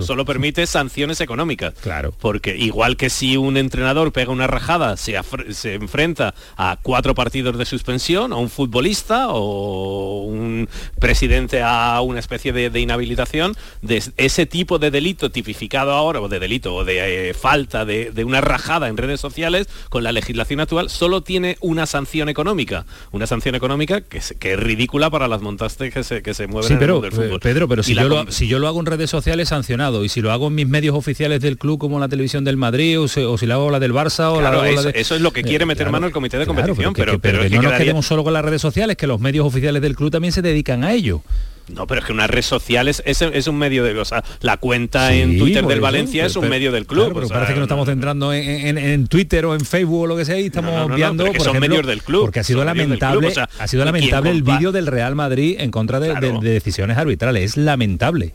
solo 0.00 0.24
permite 0.24 0.66
sanciones 0.66 1.20
económicas. 1.20 1.74
Claro. 1.80 2.14
Porque 2.18 2.56
igual 2.56 2.96
que 2.96 3.10
si 3.10 3.36
un 3.36 3.56
entrenador 3.56 4.12
pega 4.12 4.32
una 4.32 4.46
rajada, 4.46 4.96
se, 4.96 5.18
se 5.50 5.74
enfrenta 5.74 6.34
a 6.56 6.78
cuatro 6.82 7.14
partidos 7.14 7.58
de 7.58 7.64
suspensión, 7.64 8.32
a 8.32 8.36
un 8.36 8.48
futbolista 8.48 9.28
o 9.28 10.22
un 10.22 10.68
presidente 10.98 11.62
a 11.62 12.00
una 12.00 12.20
especie 12.20 12.52
de, 12.52 12.80
inhabilitación, 12.80 13.54
de 13.82 14.02
ese 14.16 14.46
tipo 14.46 14.78
de 14.78 14.90
delito 14.90 15.30
tipificado 15.30 15.92
ahora, 15.92 16.20
o 16.20 16.28
de 16.28 16.38
delito, 16.38 16.74
o 16.74 16.84
de 16.84 17.30
eh, 17.30 17.34
falta 17.34 17.84
de, 17.84 18.10
de 18.12 18.24
una 18.24 18.40
rajada 18.40 18.88
en 18.88 18.96
redes 18.96 19.20
sociales, 19.20 19.68
la 20.00 20.12
legislación 20.12 20.60
actual 20.60 20.90
solo 20.90 21.22
tiene 21.22 21.56
una 21.60 21.86
sanción 21.86 22.28
económica, 22.28 22.86
una 23.12 23.26
sanción 23.26 23.54
económica 23.54 24.00
que 24.00 24.18
es, 24.18 24.34
que 24.38 24.54
es 24.54 24.60
ridícula 24.60 25.10
para 25.10 25.28
las 25.28 25.40
montastes 25.40 25.92
que 25.92 26.04
se, 26.04 26.22
que 26.22 26.34
se 26.34 26.46
mueven 26.46 26.72
en 26.72 26.82
el 26.82 27.00
del 27.00 27.12
fútbol. 27.12 27.40
Pedro, 27.40 27.68
pero 27.68 27.82
si 27.82 27.94
yo, 27.94 28.08
lo, 28.08 28.30
si 28.30 28.48
yo 28.48 28.58
lo 28.58 28.68
hago 28.68 28.80
en 28.80 28.86
redes 28.86 29.10
sociales 29.10 29.48
sancionado 29.48 30.04
y 30.04 30.08
si 30.08 30.20
lo 30.20 30.32
hago 30.32 30.48
en 30.48 30.54
mis 30.54 30.68
medios 30.68 30.94
oficiales 30.94 31.40
del 31.40 31.58
club 31.58 31.78
como 31.78 31.98
la 31.98 32.08
televisión 32.08 32.44
del 32.44 32.56
Madrid 32.56 33.00
o, 33.00 33.08
si 33.08 33.46
lo 33.46 33.54
hago 33.54 33.70
la 33.70 33.80
del 33.80 33.92
Barça 33.92 34.30
o 34.30 34.40
la, 34.40 34.68
eso, 34.68 34.90
de... 34.90 35.00
eso 35.00 35.14
es 35.14 35.20
lo 35.20 35.32
que 35.32 35.42
quiere 35.42 35.66
meter 35.66 35.90
mano 35.90 36.06
el 36.06 36.12
comité 36.12 36.38
de 36.38 36.46
competición, 36.46 36.92
pero, 36.94 37.18
pero, 37.18 37.48
no 37.48 37.62
nos 37.62 37.72
quedemos 37.74 38.06
solo 38.06 38.24
con 38.24 38.32
las 38.32 38.44
redes 38.44 38.60
sociales, 38.60 38.96
que 38.96 39.06
los 39.06 39.20
medios 39.20 39.46
oficiales 39.46 39.82
del 39.82 39.96
club 39.96 40.10
también 40.10 40.32
se 40.32 40.42
dedican 40.42 40.84
a 40.84 40.92
ello. 40.92 41.22
No, 41.68 41.86
pero 41.86 42.00
es 42.00 42.06
que 42.06 42.12
una 42.12 42.26
red 42.26 42.42
social 42.42 42.88
es, 42.88 43.02
es, 43.04 43.46
un 43.46 43.58
medio 43.58 43.84
de... 43.84 43.98
O 43.98 44.04
sea, 44.04 44.24
la 44.40 44.56
cuenta 44.56 45.14
en 45.14 45.38
Twitter 45.38 45.66
del 45.66 45.80
Valencia 45.80 46.26
es 46.26 46.36
un 46.36 46.48
medio 46.48 46.72
del 46.72 46.86
club. 46.86 47.12
pero 47.14 47.28
parece 47.28 47.52
que 47.52 47.58
no 47.58 47.64
estamos 47.64 47.86
centrando 47.86 48.32
en, 48.32 49.06
Twitter 49.08 49.46
o 49.46 49.54
en 49.54 49.60
Facebook 49.60 50.02
o 50.02 50.06
lo 50.06 50.16
que 50.16 50.24
sea 50.24 50.38
y 50.38 50.46
estamos 50.46 50.94
viendo, 50.94 51.26
por 51.26 51.40
son 51.40 51.58
medios 51.58 51.86
del 51.86 52.02
club. 52.02 52.22
Porque 52.22 52.40
ha 52.40 52.44
sido 52.44 52.64
lamentable, 52.64 53.32
ha 53.58 53.68
sido 53.68 53.84
lamentable 53.84 54.30
el 54.30 54.42
vídeo 54.42 54.72
del 54.72 54.86
Real 54.86 55.14
Madrid 55.14 55.56
en 55.58 55.70
contra 55.70 56.00
de 56.00 56.38
decisiones 56.40 56.98
arbitrales. 56.98 57.52
Es 57.52 57.56
lamentable. 57.56 58.34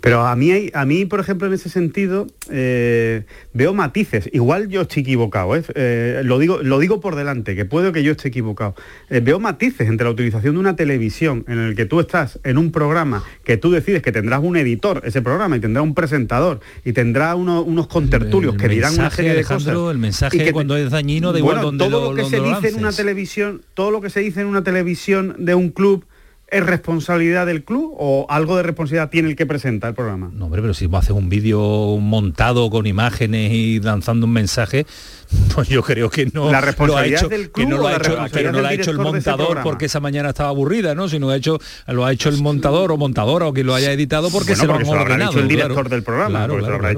Pero 0.00 0.26
a 0.26 0.34
mí, 0.36 0.70
a 0.72 0.84
mí, 0.84 1.04
por 1.04 1.20
ejemplo, 1.20 1.46
en 1.46 1.54
ese 1.54 1.68
sentido, 1.68 2.26
eh, 2.50 3.24
veo 3.52 3.74
matices. 3.74 4.28
Igual 4.32 4.68
yo 4.68 4.82
estoy 4.82 5.02
equivocado, 5.02 5.56
¿eh? 5.56 5.62
Eh, 5.74 6.22
lo, 6.24 6.38
digo, 6.38 6.62
lo 6.62 6.78
digo 6.78 7.00
por 7.00 7.16
delante, 7.16 7.54
que 7.54 7.64
puedo 7.64 7.92
que 7.92 8.02
yo 8.02 8.12
esté 8.12 8.28
equivocado. 8.28 8.74
veo 9.08 9.40
matices 9.40 9.88
entre 9.88 10.04
la 10.04 10.10
utilización 10.10 10.54
de 10.54 10.60
una 10.60 10.76
televisión 10.76 11.44
en 11.48 11.58
el 11.58 11.74
que 11.74 11.86
tú 11.86 12.00
estás 12.00 12.38
en 12.44 12.58
un 12.58 12.72
programa 12.72 13.22
que 13.44 13.56
tú 13.56 13.70
decides 13.70 14.02
que 14.02 14.12
tendrás 14.12 14.40
un 14.42 14.56
editor, 14.56 15.02
ese 15.04 15.22
programa, 15.22 15.56
y 15.56 15.60
tendrá 15.60 15.82
un 15.82 15.94
presentador, 15.94 16.60
y 16.84 16.92
tendrá 16.92 17.34
unos 17.34 17.86
contertulios 17.86 18.56
que 18.56 18.68
dirán 18.68 18.94
una 18.94 19.10
serie 19.10 19.34
de 19.34 19.44
cosas. 19.44 19.76
El 19.90 19.98
mensaje 19.98 20.52
cuando 20.52 20.76
es 20.76 20.90
dañino, 20.90 21.32
de 21.32 21.40
igual 21.40 21.60
donde 21.60 21.84
todo 21.84 22.12
lo, 22.12 22.16
que 22.16 22.24
se 22.24 22.40
dice 22.40 22.68
en 22.68 22.76
una 22.76 22.92
televisión, 22.92 23.62
todo 23.74 23.90
lo 23.90 24.00
que 24.00 24.10
se 24.10 24.20
dice 24.20 24.40
en 24.40 24.46
una 24.46 24.62
televisión 24.62 25.36
de 25.38 25.54
un 25.54 25.70
club 25.70 26.04
¿Es 26.50 26.66
responsabilidad 26.66 27.46
del 27.46 27.62
club 27.62 27.94
o 27.96 28.26
algo 28.28 28.56
de 28.56 28.64
responsabilidad 28.64 29.10
tiene 29.10 29.28
el 29.28 29.36
que 29.36 29.46
presenta 29.46 29.88
el 29.88 29.94
programa? 29.94 30.30
No, 30.34 30.46
hombre, 30.46 30.60
pero 30.60 30.74
si 30.74 30.88
haces 30.92 31.10
un 31.10 31.28
vídeo 31.28 31.96
montado 31.98 32.70
con 32.70 32.86
imágenes 32.86 33.52
y 33.52 33.80
lanzando 33.80 34.26
un 34.26 34.32
mensaje, 34.32 34.84
pues 35.54 35.68
yo 35.68 35.82
creo 35.82 36.10
que 36.10 36.26
no 36.26 36.50
la 36.50 36.60
responsabilidad 36.60 37.28
del 37.28 37.50
club 37.50 37.66
que 37.66 37.72
no 37.72 37.78
lo 37.78 38.66
ha 38.66 38.74
hecho, 38.74 38.90
el 38.90 38.98
montador 38.98 39.62
porque 39.62 39.86
esa 39.86 40.00
mañana 40.00 40.30
estaba 40.30 40.48
aburrida, 40.48 40.94
¿no? 40.94 41.08
Sino 41.08 41.30
ha 41.30 41.36
hecho 41.36 41.58
lo 41.86 42.04
ha 42.04 42.12
hecho 42.12 42.28
el 42.28 42.42
montador 42.42 42.90
o 42.90 42.96
montadora 42.96 43.46
o 43.46 43.52
quien 43.52 43.66
lo 43.66 43.74
haya 43.74 43.92
editado 43.92 44.30
porque 44.30 44.56
se 44.56 44.66
lo 44.66 44.74
han 44.74 44.88
ordenado. 44.88 45.38
el 45.38 45.48
director 45.48 45.88
del 45.88 46.02
programa. 46.02 46.48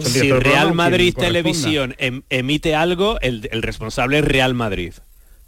si 0.00 0.32
Real 0.32 0.72
Madrid 0.74 1.14
Televisión 1.14 1.94
em, 1.98 2.22
emite 2.30 2.74
algo, 2.74 3.20
el, 3.20 3.48
el 3.52 3.62
responsable 3.62 4.20
es 4.20 4.24
Real 4.24 4.54
Madrid 4.54 4.94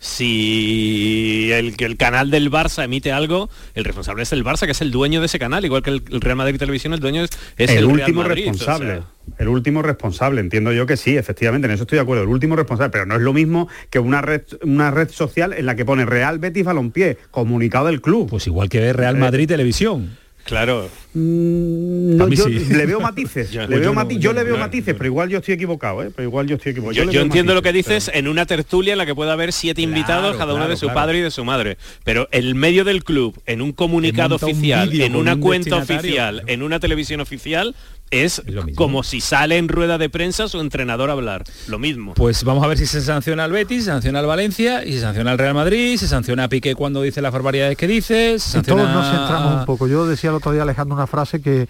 si 0.05 1.51
el, 1.51 1.75
el 1.79 1.97
canal 1.97 2.31
del 2.31 2.51
Barça 2.51 2.85
emite 2.85 3.11
algo, 3.11 3.49
el 3.75 3.85
responsable 3.85 4.23
es 4.25 4.33
el 4.33 4.45
Barça, 4.45 4.67
que 4.67 4.73
es 4.73 4.83
el 4.83 4.90
dueño 4.90 5.21
de 5.21 5.27
ese 5.27 5.38
canal, 5.38 5.64
igual 5.64 5.83
que 5.83 5.90
el, 5.90 6.03
Real 6.21 6.37
Madrid 6.37 6.59
Televisión, 6.59 6.93
el 6.93 7.01
dueño 7.01 7.25
es, 7.25 7.31
el, 7.57 7.87
último 7.87 8.23
responsable. 8.23 9.01
El 9.38 9.49
último 9.49 9.81
responsable, 9.81 10.43
entiendo 10.43 10.73
yo 10.73 10.85
que 10.85 10.99
sí, 10.99 11.17
efectivamente, 11.17 11.67
en 11.67 11.73
eso 11.73 11.85
estoy 11.85 11.97
de 11.97 12.03
acuerdo, 12.03 12.25
el 12.25 12.29
último 12.29 12.55
responsable, 12.55 12.90
pero 12.90 13.07
no 13.07 13.14
es 13.14 13.23
lo 13.23 13.33
mismo 13.33 13.67
que 13.88 13.99
una 13.99 14.21
red, 14.21 14.43
una 14.62 14.90
red 14.90 15.09
social 15.09 15.55
en 15.55 15.64
la 15.64 15.75
que 15.75 15.87
pone 15.87 16.05
Real 16.05 16.38
Betis 16.38 16.64
Balompié, 16.64 17.17
comunicado 17.31 17.87
del 17.87 18.03
club. 18.03 18.29
Pues 18.29 18.47
igual 18.47 18.69
que 18.69 18.93
Real 18.93 19.17
eh, 19.17 19.21
Madrid 19.21 19.49
Televisión. 19.49 20.19
Claro. 20.44 20.90
Mm, 21.14 22.16
no, 22.16 22.28
yo 22.28 22.48
le 22.48 22.87
veo 22.87 23.00
matices. 23.00 23.50
yo, 23.50 23.62
le 23.62 23.78
veo 23.78 23.92
yo, 24.18 24.33
le 24.33 24.44
veo 24.44 24.57
matices, 24.59 24.94
pero 24.94 25.07
igual 25.07 25.30
yo 25.30 25.38
estoy 25.38 25.54
equivocado, 25.54 26.02
¿eh? 26.02 26.11
Pero 26.14 26.28
igual 26.28 26.46
yo 26.46 26.57
estoy 26.57 26.72
equivocado. 26.72 27.11
Yo, 27.11 27.20
entiendo 27.20 27.54
lo 27.54 27.62
que 27.62 27.72
dices 27.72 28.11
en 28.12 28.28
una 28.28 28.44
tertulia 28.44 28.92
en 28.92 28.98
la 28.98 29.07
que 29.07 29.14
pueda 29.14 29.33
haber 29.33 29.52
siete 29.52 29.80
invitados, 29.80 30.37
cada 30.37 30.54
uno 30.54 30.68
de 30.68 30.76
su 30.76 30.88
padre 30.88 31.18
y 31.18 31.20
de 31.22 31.30
su 31.30 31.44
madre. 31.44 31.78
Pero 32.04 32.28
el 32.30 32.54
medio 32.54 32.85
del 32.85 33.04
club, 33.04 33.40
en 33.46 33.62
un 33.62 33.72
comunicado 33.72 34.37
oficial, 34.37 34.92
en 35.00 35.16
una 35.16 35.37
cuenta 35.37 35.76
oficial, 35.76 36.42
en 36.46 36.62
una 36.62 36.78
televisión 36.78 37.20
oficial, 37.20 37.74
es 38.11 38.43
como 38.76 39.03
si 39.03 39.20
sale 39.20 39.59
en 39.59 39.68
rueda 39.68 39.99
de 39.99 40.09
prensa 40.09 40.49
su 40.49 40.61
entrenador 40.61 41.11
a 41.11 41.14
hablar. 41.14 41.45
Lo 41.68 41.78
mismo. 41.78 42.14
Pues 42.14 42.45
vamos 42.45 42.64
a 42.64 42.66
ver 42.66 42.78
si 42.78 42.87
se 42.87 43.01
sanciona 43.01 43.45
al 43.45 43.53
Betis, 43.53 43.85
se 43.85 43.91
sanciona 43.91 44.20
al 44.20 44.26
Valencia 44.26 44.85
y 44.85 44.93
se 44.93 45.01
sanciona 45.01 45.33
al 45.33 45.39
Real 45.39 45.55
Madrid, 45.55 45.97
se 45.97 46.07
sanciona 46.07 46.45
a 46.45 46.49
Piqué 46.49 46.74
cuando 46.74 47.03
dice 47.03 47.20
las 47.22 47.33
barbaridades 47.33 47.76
que 47.76 47.87
dice. 47.87 48.37
Todos 48.66 48.89
nos 48.89 49.07
centramos 49.07 49.61
un 49.61 49.64
poco. 49.64 49.87
Yo 49.89 50.07
decía 50.07 50.31
el 50.31 50.37
otro 50.37 50.53
día 50.53 50.62
Alejandro 50.62 50.95
una 50.95 51.07
frase 51.07 51.41
que, 51.41 51.68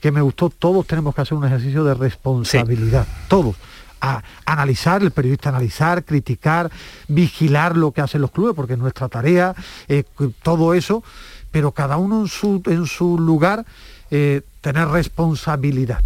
que 0.00 0.12
me 0.12 0.20
gustó. 0.20 0.50
Todos 0.50 0.86
tenemos 0.86 1.14
que 1.14 1.22
hacer 1.22 1.36
un 1.36 1.44
ejercicio 1.44 1.84
de 1.84 1.94
responsabilidad. 1.94 3.06
Todos 3.28 3.56
a 4.00 4.22
analizar, 4.46 5.02
el 5.02 5.10
periodista 5.10 5.50
analizar, 5.50 6.04
criticar, 6.04 6.70
vigilar 7.08 7.76
lo 7.76 7.92
que 7.92 8.00
hacen 8.00 8.20
los 8.20 8.30
clubes, 8.30 8.54
porque 8.54 8.72
es 8.72 8.78
nuestra 8.78 9.08
tarea, 9.08 9.54
eh, 9.88 10.04
todo 10.42 10.74
eso, 10.74 11.02
pero 11.50 11.72
cada 11.72 11.96
uno 11.98 12.22
en 12.22 12.28
su, 12.28 12.62
en 12.66 12.86
su 12.86 13.18
lugar 13.18 13.66
eh, 14.10 14.42
tener 14.60 14.88
responsabilidad. 14.88 16.00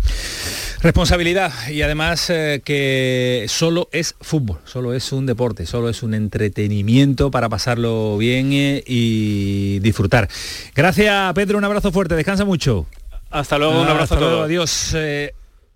Responsabilidad 0.82 1.50
y 1.70 1.80
además 1.80 2.28
eh, 2.28 2.60
que 2.62 3.46
solo 3.48 3.88
es 3.90 4.14
fútbol, 4.20 4.58
solo 4.64 4.92
es 4.92 5.12
un 5.12 5.24
deporte, 5.24 5.64
solo 5.64 5.88
es 5.88 6.02
un 6.02 6.12
entretenimiento 6.12 7.30
para 7.30 7.48
pasarlo 7.48 8.18
bien 8.18 8.52
eh, 8.52 8.84
y 8.86 9.78
disfrutar. 9.78 10.28
Gracias 10.74 11.32
Pedro, 11.32 11.56
un 11.56 11.64
abrazo 11.64 11.90
fuerte, 11.90 12.14
descansa 12.14 12.44
mucho. 12.44 12.86
Hasta 13.30 13.56
luego, 13.56 13.80
un 13.80 13.88
abrazo 13.88 14.16
a 14.16 14.18
todos. 14.18 14.44
Adiós. 14.44 14.94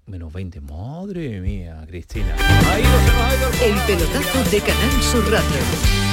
menos 0.07 0.33
20, 0.33 0.61
madre 0.61 1.41
mía, 1.41 1.83
Cristina. 1.89 2.37
El 3.64 3.74
pelotazo 3.87 4.51
de 4.51 4.61
Canal 4.61 5.03
Sur 5.03 5.31
Radio. 5.31 6.09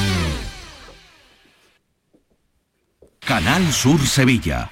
Canal 3.20 3.74
Sur 3.74 4.00
Sevilla. 4.08 4.72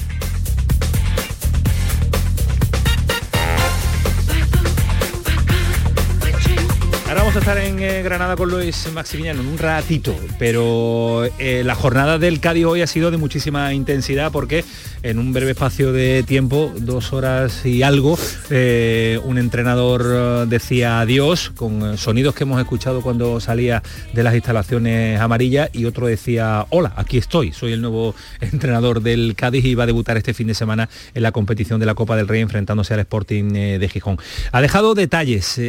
vamos 7.33 7.47
a 7.47 7.51
estar 7.51 7.65
en 7.65 7.79
eh, 7.79 8.03
Granada 8.03 8.35
con 8.35 8.49
Luis 8.49 8.91
Maximiliano 8.93 9.39
en 9.39 9.47
un 9.47 9.57
ratito, 9.57 10.13
pero 10.37 11.23
eh, 11.39 11.63
la 11.63 11.75
jornada 11.75 12.19
del 12.19 12.41
Cádiz 12.41 12.65
hoy 12.65 12.81
ha 12.81 12.87
sido 12.87 13.09
de 13.09 13.15
muchísima 13.15 13.73
intensidad 13.73 14.33
porque 14.33 14.65
en 15.01 15.17
un 15.17 15.31
breve 15.31 15.51
espacio 15.51 15.93
de 15.93 16.23
tiempo, 16.23 16.73
dos 16.75 17.13
horas 17.13 17.65
y 17.65 17.83
algo, 17.83 18.19
eh, 18.49 19.17
un 19.23 19.37
entrenador 19.37 20.45
decía 20.47 20.99
adiós 20.99 21.51
con 21.55 21.97
sonidos 21.97 22.35
que 22.35 22.43
hemos 22.43 22.59
escuchado 22.59 23.01
cuando 23.01 23.39
salía 23.39 23.81
de 24.11 24.23
las 24.23 24.35
instalaciones 24.35 25.19
amarillas 25.21 25.69
y 25.71 25.85
otro 25.85 26.07
decía, 26.07 26.65
hola, 26.69 26.91
aquí 26.97 27.17
estoy, 27.17 27.53
soy 27.53 27.71
el 27.71 27.81
nuevo 27.81 28.13
entrenador 28.41 29.01
del 29.01 29.35
Cádiz 29.37 29.63
y 29.63 29.73
va 29.73 29.83
a 29.83 29.87
debutar 29.87 30.17
este 30.17 30.33
fin 30.33 30.47
de 30.47 30.53
semana 30.53 30.89
en 31.13 31.23
la 31.23 31.31
competición 31.31 31.79
de 31.79 31.85
la 31.85 31.95
Copa 31.95 32.17
del 32.17 32.27
Rey 32.27 32.41
enfrentándose 32.41 32.93
al 32.93 32.99
Sporting 32.99 33.53
de 33.53 33.89
Gijón. 33.89 34.17
Ha 34.51 34.59
dejado 34.59 34.95
detalles 34.95 35.61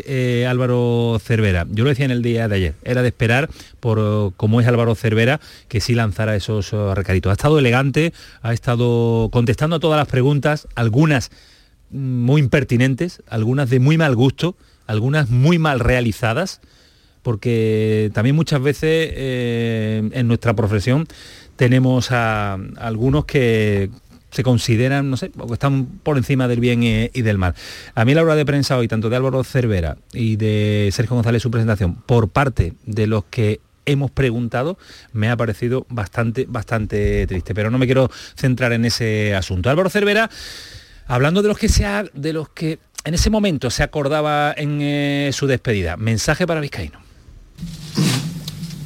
Álvaro 0.48 1.20
Cervera. 1.24 1.51
Yo 1.70 1.84
lo 1.84 1.90
decía 1.90 2.04
en 2.04 2.10
el 2.10 2.22
día 2.22 2.48
de 2.48 2.56
ayer, 2.56 2.74
era 2.84 3.02
de 3.02 3.08
esperar 3.08 3.48
por 3.80 4.32
cómo 4.36 4.60
es 4.60 4.66
Álvaro 4.66 4.94
Cervera 4.94 5.40
que 5.68 5.80
sí 5.80 5.94
lanzara 5.94 6.36
esos 6.36 6.72
recaditos. 6.72 7.30
Ha 7.30 7.34
estado 7.34 7.58
elegante, 7.58 8.12
ha 8.42 8.52
estado 8.52 9.28
contestando 9.30 9.76
a 9.76 9.80
todas 9.80 9.98
las 9.98 10.08
preguntas, 10.08 10.68
algunas 10.74 11.30
muy 11.90 12.40
impertinentes, 12.40 13.22
algunas 13.28 13.70
de 13.70 13.80
muy 13.80 13.98
mal 13.98 14.16
gusto, 14.16 14.56
algunas 14.86 15.30
muy 15.30 15.58
mal 15.58 15.80
realizadas, 15.80 16.60
porque 17.22 18.10
también 18.14 18.34
muchas 18.34 18.60
veces 18.62 19.10
eh, 19.14 20.08
en 20.12 20.26
nuestra 20.26 20.54
profesión 20.54 21.06
tenemos 21.56 22.10
a 22.10 22.54
algunos 22.76 23.24
que, 23.24 23.90
se 24.32 24.42
consideran, 24.42 25.10
no 25.10 25.16
sé, 25.16 25.30
están 25.52 25.86
por 26.02 26.16
encima 26.16 26.48
del 26.48 26.58
bien 26.58 26.82
y, 26.82 27.22
del 27.22 27.38
mal. 27.38 27.54
A 27.94 28.04
mí 28.04 28.14
la 28.14 28.22
hora 28.22 28.34
de 28.34 28.46
prensa 28.46 28.78
hoy, 28.78 28.88
tanto 28.88 29.10
de 29.10 29.16
Álvaro 29.16 29.44
Cervera 29.44 29.98
y 30.12 30.36
de 30.36 30.88
Sergio 30.92 31.14
González, 31.14 31.42
su 31.42 31.50
presentación, 31.50 31.96
por 31.96 32.30
parte 32.30 32.72
de 32.86 33.06
los 33.06 33.24
que 33.24 33.60
hemos 33.84 34.10
preguntado, 34.10 34.78
me 35.12 35.28
ha 35.28 35.36
parecido 35.36 35.86
bastante, 35.90 36.46
bastante 36.48 37.26
triste. 37.26 37.54
Pero 37.54 37.70
no 37.70 37.78
me 37.78 37.84
quiero 37.84 38.10
centrar 38.34 38.72
en 38.72 38.86
ese 38.86 39.34
asunto. 39.34 39.68
Álvaro 39.68 39.90
Cervera, 39.90 40.30
hablando 41.06 41.42
de 41.42 41.48
los 41.48 41.58
que 41.58 41.68
se 41.68 41.84
de 42.14 42.32
los 42.32 42.48
que 42.48 42.78
en 43.04 43.14
ese 43.14 43.28
momento 43.28 43.70
se 43.70 43.82
acordaba 43.82 44.54
en 44.56 44.80
eh, 44.80 45.30
su 45.34 45.46
despedida, 45.46 45.98
mensaje 45.98 46.46
para 46.46 46.60
Vizcaíno. 46.60 47.00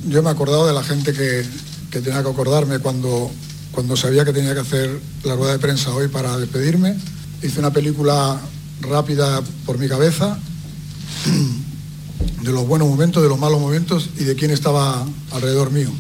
Yo 0.09 0.23
me 0.23 0.31
he 0.31 0.33
acordado 0.33 0.67
de 0.67 0.73
la 0.73 0.83
gente 0.83 1.13
que, 1.13 1.45
que 1.91 2.01
tenía 2.01 2.23
que 2.23 2.31
acordarme 2.31 2.79
cuando 2.79 3.31
cuando 3.77 3.95
sabía 3.95 4.25
que 4.25 4.33
tenía 4.33 4.55
que 4.55 4.61
hacer 4.61 5.01
la 5.23 5.37
rueda 5.37 5.53
de 5.53 5.59
prensa 5.59 5.95
hoy 5.95 6.09
para 6.09 6.39
despedirme. 6.39 6.97
Hice 7.43 7.61
una 7.61 7.75
película 7.75 8.41
rápida 8.81 9.43
por 9.67 9.77
mi 9.77 9.87
cabeza 9.87 10.39
de 12.43 12.53
los 12.53 12.67
buenos 12.67 12.89
momentos, 12.89 13.23
de 13.23 13.29
los 13.29 13.39
malos 13.39 13.61
momentos 13.61 14.09
y 14.19 14.25
de 14.25 14.35
quién 14.35 14.51
estaba 14.51 15.07
alrededor 15.31 15.73
mío. 15.73 15.91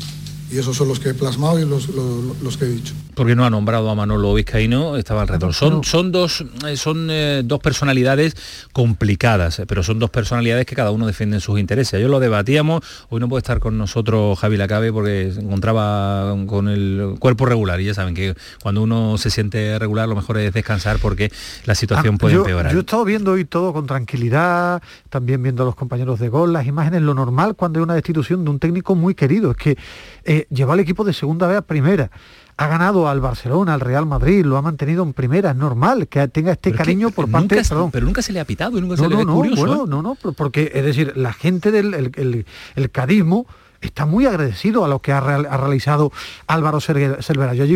Y 0.50 0.56
esos 0.56 0.74
son 0.74 0.88
los 0.88 1.00
que 1.00 1.10
he 1.10 1.14
plasmado 1.14 1.60
y 1.60 1.66
los, 1.66 1.88
los 1.88 2.56
que 2.56 2.64
he 2.64 2.68
dicho 2.68 2.94
porque 3.16 3.34
no 3.34 3.44
ha 3.44 3.50
nombrado 3.50 3.90
a 3.90 3.94
Manolo 3.94 4.34
Vizcaíno, 4.34 4.96
estaba 4.96 5.22
alrededor. 5.22 5.54
Son, 5.54 5.82
son, 5.82 6.12
dos, 6.12 6.44
eh, 6.66 6.76
son 6.76 7.08
eh, 7.10 7.42
dos 7.44 7.60
personalidades 7.60 8.36
complicadas, 8.72 9.62
pero 9.66 9.82
son 9.82 9.98
dos 9.98 10.10
personalidades 10.10 10.66
que 10.66 10.76
cada 10.76 10.90
uno 10.90 11.06
defiende 11.06 11.40
sus 11.40 11.58
intereses. 11.58 12.00
Yo 12.00 12.08
lo 12.08 12.20
debatíamos, 12.20 12.84
hoy 13.08 13.18
no 13.18 13.28
puede 13.28 13.40
estar 13.40 13.58
con 13.58 13.78
nosotros 13.78 14.38
Javi 14.38 14.58
Lacabe 14.58 14.92
porque 14.92 15.32
se 15.32 15.40
encontraba 15.40 16.36
con 16.46 16.68
el 16.68 17.16
cuerpo 17.18 17.46
regular 17.46 17.80
y 17.80 17.86
ya 17.86 17.94
saben 17.94 18.14
que 18.14 18.34
cuando 18.62 18.82
uno 18.82 19.16
se 19.16 19.30
siente 19.30 19.78
regular 19.78 20.08
lo 20.08 20.14
mejor 20.14 20.36
es 20.36 20.52
descansar 20.52 20.98
porque 21.00 21.32
la 21.64 21.74
situación 21.74 22.16
ah, 22.16 22.18
puede 22.18 22.34
empeorar. 22.34 22.70
Yo 22.70 22.78
he 22.78 22.82
estado 22.82 23.04
viendo 23.04 23.32
hoy 23.32 23.46
todo 23.46 23.72
con 23.72 23.86
tranquilidad, 23.86 24.82
también 25.08 25.42
viendo 25.42 25.62
a 25.62 25.66
los 25.66 25.74
compañeros 25.74 26.20
de 26.20 26.28
gol, 26.28 26.52
las 26.52 26.66
imágenes, 26.66 27.00
lo 27.00 27.14
normal 27.14 27.56
cuando 27.56 27.78
hay 27.78 27.84
una 27.84 27.94
destitución 27.94 28.44
de 28.44 28.50
un 28.50 28.58
técnico 28.58 28.94
muy 28.94 29.14
querido, 29.14 29.52
es 29.52 29.56
que 29.56 29.78
eh, 30.24 30.46
lleva 30.50 30.74
al 30.74 30.80
equipo 30.80 31.02
de 31.02 31.14
segunda 31.14 31.46
vez 31.46 31.56
a 31.56 31.62
primera 31.62 32.10
ha 32.58 32.66
ganado 32.68 33.08
al 33.08 33.20
Barcelona, 33.20 33.74
al 33.74 33.80
Real 33.80 34.06
Madrid, 34.06 34.44
lo 34.44 34.56
ha 34.56 34.62
mantenido 34.62 35.02
en 35.02 35.12
primera, 35.12 35.50
es 35.50 35.56
normal 35.56 36.08
que 36.08 36.26
tenga 36.28 36.52
este 36.52 36.72
cariño 36.72 37.10
por 37.10 37.30
parte 37.30 37.56
de... 37.56 37.88
Pero 37.92 38.06
nunca 38.06 38.22
se 38.22 38.32
le 38.32 38.40
ha 38.40 38.46
pitado, 38.46 38.80
nunca 38.80 38.96
se 38.96 39.06
le 39.08 39.14
no, 39.14 39.24
no, 39.24 39.34
Bueno, 39.34 39.84
¿eh? 39.84 39.86
no, 39.86 40.02
no, 40.02 40.14
porque 40.14 40.72
es 40.74 40.84
decir, 40.84 41.12
la 41.16 41.34
gente 41.34 41.70
del 41.70 42.12
el, 42.74 42.90
cadismo 42.90 43.46
está 43.82 44.06
muy 44.06 44.24
agradecido 44.24 44.86
a 44.86 44.88
lo 44.88 45.00
que 45.00 45.12
ha, 45.12 45.20
realizado 45.20 46.12
Álvaro 46.46 46.80
Cervera. 46.80 47.52
Yo 47.52 47.66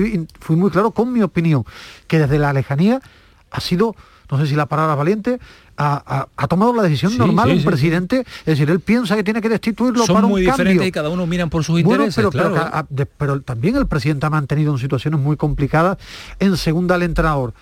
fui 0.40 0.56
muy 0.56 0.70
claro 0.70 0.92
con 0.92 1.12
mi 1.12 1.22
opinión, 1.22 1.64
que 2.06 2.18
desde 2.18 2.38
la 2.38 2.54
lejanía 2.54 3.02
ha 3.50 3.60
sido, 3.60 3.94
no 4.30 4.38
sé 4.38 4.46
si 4.46 4.54
la 4.54 4.66
palabra 4.66 4.94
valiente, 4.94 5.38
ha, 5.76 6.26
tomado 6.48 6.74
la 6.74 6.82
decisión 6.82 7.16
normal 7.16 7.50
un 7.50 7.64
presidente, 7.64 8.20
es 8.20 8.44
decir, 8.44 8.70
él 8.70 8.80
piensa 8.80 9.16
que 9.16 9.24
tiene 9.24 9.40
que 9.40 9.48
destituirlo 9.48 10.04
Son 10.04 10.14
para 10.14 10.26
un 10.26 10.32
muy 10.32 10.42
diferentes 10.42 10.86
y 10.86 10.92
cada 10.92 11.08
uno 11.08 11.26
miran 11.26 11.48
por 11.48 11.64
sus 11.64 11.80
intereses. 11.80 12.14
Pero, 12.14 12.30
claro. 12.30 12.86
pero, 13.16 13.40
también 13.40 13.76
el 13.76 13.86
presidente 13.86 14.26
ha 14.26 14.30
mantenido 14.30 14.72
en 14.72 14.78
situaciones 14.78 15.18
muy 15.20 15.36
complicadas 15.36 15.98
en 16.38 16.56
segunda 16.56 16.96
al 16.96 17.02
entrenador 17.02 17.54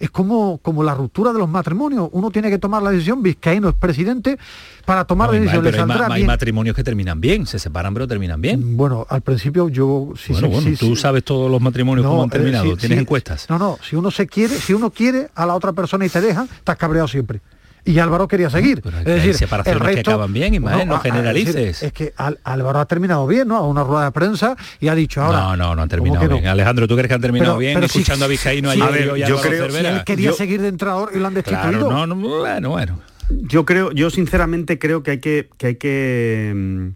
es 0.00 0.10
como, 0.10 0.58
como 0.58 0.82
la 0.82 0.94
ruptura 0.94 1.32
de 1.32 1.38
los 1.38 1.48
matrimonios. 1.48 2.08
Uno 2.12 2.30
tiene 2.30 2.50
que 2.50 2.58
tomar 2.58 2.82
la 2.82 2.90
decisión, 2.90 3.22
Vizcaíno 3.22 3.68
es 3.68 3.74
presidente, 3.74 4.38
para 4.86 5.04
tomar 5.04 5.28
la 5.30 5.38
decisión. 5.38 5.62
Pero 5.62 5.86
hay, 6.10 6.24
matrimonios 6.24 6.74
que 6.74 6.82
terminan 6.82 7.20
bien, 7.20 7.46
se 7.46 7.58
separan 7.58 7.92
pero 7.92 8.08
terminan 8.08 8.40
bien. 8.40 8.76
Bueno, 8.76 9.06
al 9.08 9.20
principio 9.20 9.68
yo 9.68 10.14
sí, 10.16 10.34
sí, 10.34 10.46
bueno, 10.46 10.76
tú 10.78 10.96
sabes 10.96 11.22
todos 11.22 11.50
los 11.50 11.60
matrimonios 11.60 12.06
cómo 12.06 12.22
han 12.22 12.30
eh, 12.30 12.32
terminado, 12.32 12.76
tienes 12.76 12.98
encuestas. 12.98 13.46
No, 13.50 13.58
no, 13.58 13.78
si 13.82 13.94
uno 13.94 14.10
se 14.10 14.26
quiere, 14.26 14.56
si 14.56 14.72
uno 14.72 14.90
quiere 14.90 15.28
a 15.34 15.44
la 15.44 15.54
otra 15.54 15.72
persona 15.72 16.06
y 16.06 16.08
te 16.08 16.20
deja, 16.20 16.44
estás 16.44 16.76
cabreado 16.76 17.06
siempre 17.06 17.40
y 17.84 17.98
Álvaro 17.98 18.28
quería 18.28 18.50
seguir. 18.50 18.82
es 18.84 19.04
decir, 19.04 19.34
separaciones 19.34 19.82
el 19.82 19.94
que 19.94 20.00
acaban 20.00 20.32
bien, 20.32 20.54
y 20.54 20.58
no, 20.58 20.84
no 20.84 21.00
generalices. 21.00 21.82
Es, 21.82 21.92
que 21.92 22.12
Álvaro 22.16 22.80
ha 22.80 22.86
terminado 22.86 23.26
bien, 23.26 23.48
¿no? 23.48 23.56
A 23.56 23.66
una 23.66 23.84
rueda 23.84 24.06
de 24.06 24.12
prensa 24.12 24.56
y 24.80 24.88
ha 24.88 24.94
dicho 24.94 25.22
ahora. 25.22 25.40
No, 25.40 25.56
no, 25.56 25.74
no 25.76 25.82
han 25.82 25.88
terminado 25.88 26.28
bien. 26.28 26.46
Alejandro, 26.46 26.86
¿tú 26.86 26.94
crees 26.94 27.08
que 27.08 27.14
han 27.14 27.20
terminado 27.20 27.58
bien 27.58 27.82
escuchando 27.82 28.24
a 28.24 28.28
Vizcaíno 28.28 28.70
ayer 28.70 29.12
y 29.16 29.20
yo 29.20 29.40
creo, 29.40 29.70
si 29.70 29.78
él 29.78 30.04
quería 30.04 30.32
seguir 30.32 30.60
de 30.62 30.68
entrenador 30.68 31.10
y 31.14 31.18
lo 31.18 31.26
han 31.26 31.34
destituido. 31.34 31.90
no, 31.90 32.06
no, 32.06 32.16
bueno, 32.16 32.70
bueno. 32.70 33.00
Yo 33.30 33.64
creo, 33.64 33.92
yo 33.92 34.10
sinceramente 34.10 34.80
creo 34.80 35.04
que 35.04 35.12
hay 35.12 35.20
que, 35.20 35.48
que 35.56 35.66
hay 35.68 35.76
que 35.76 36.52
mm, 36.52 36.88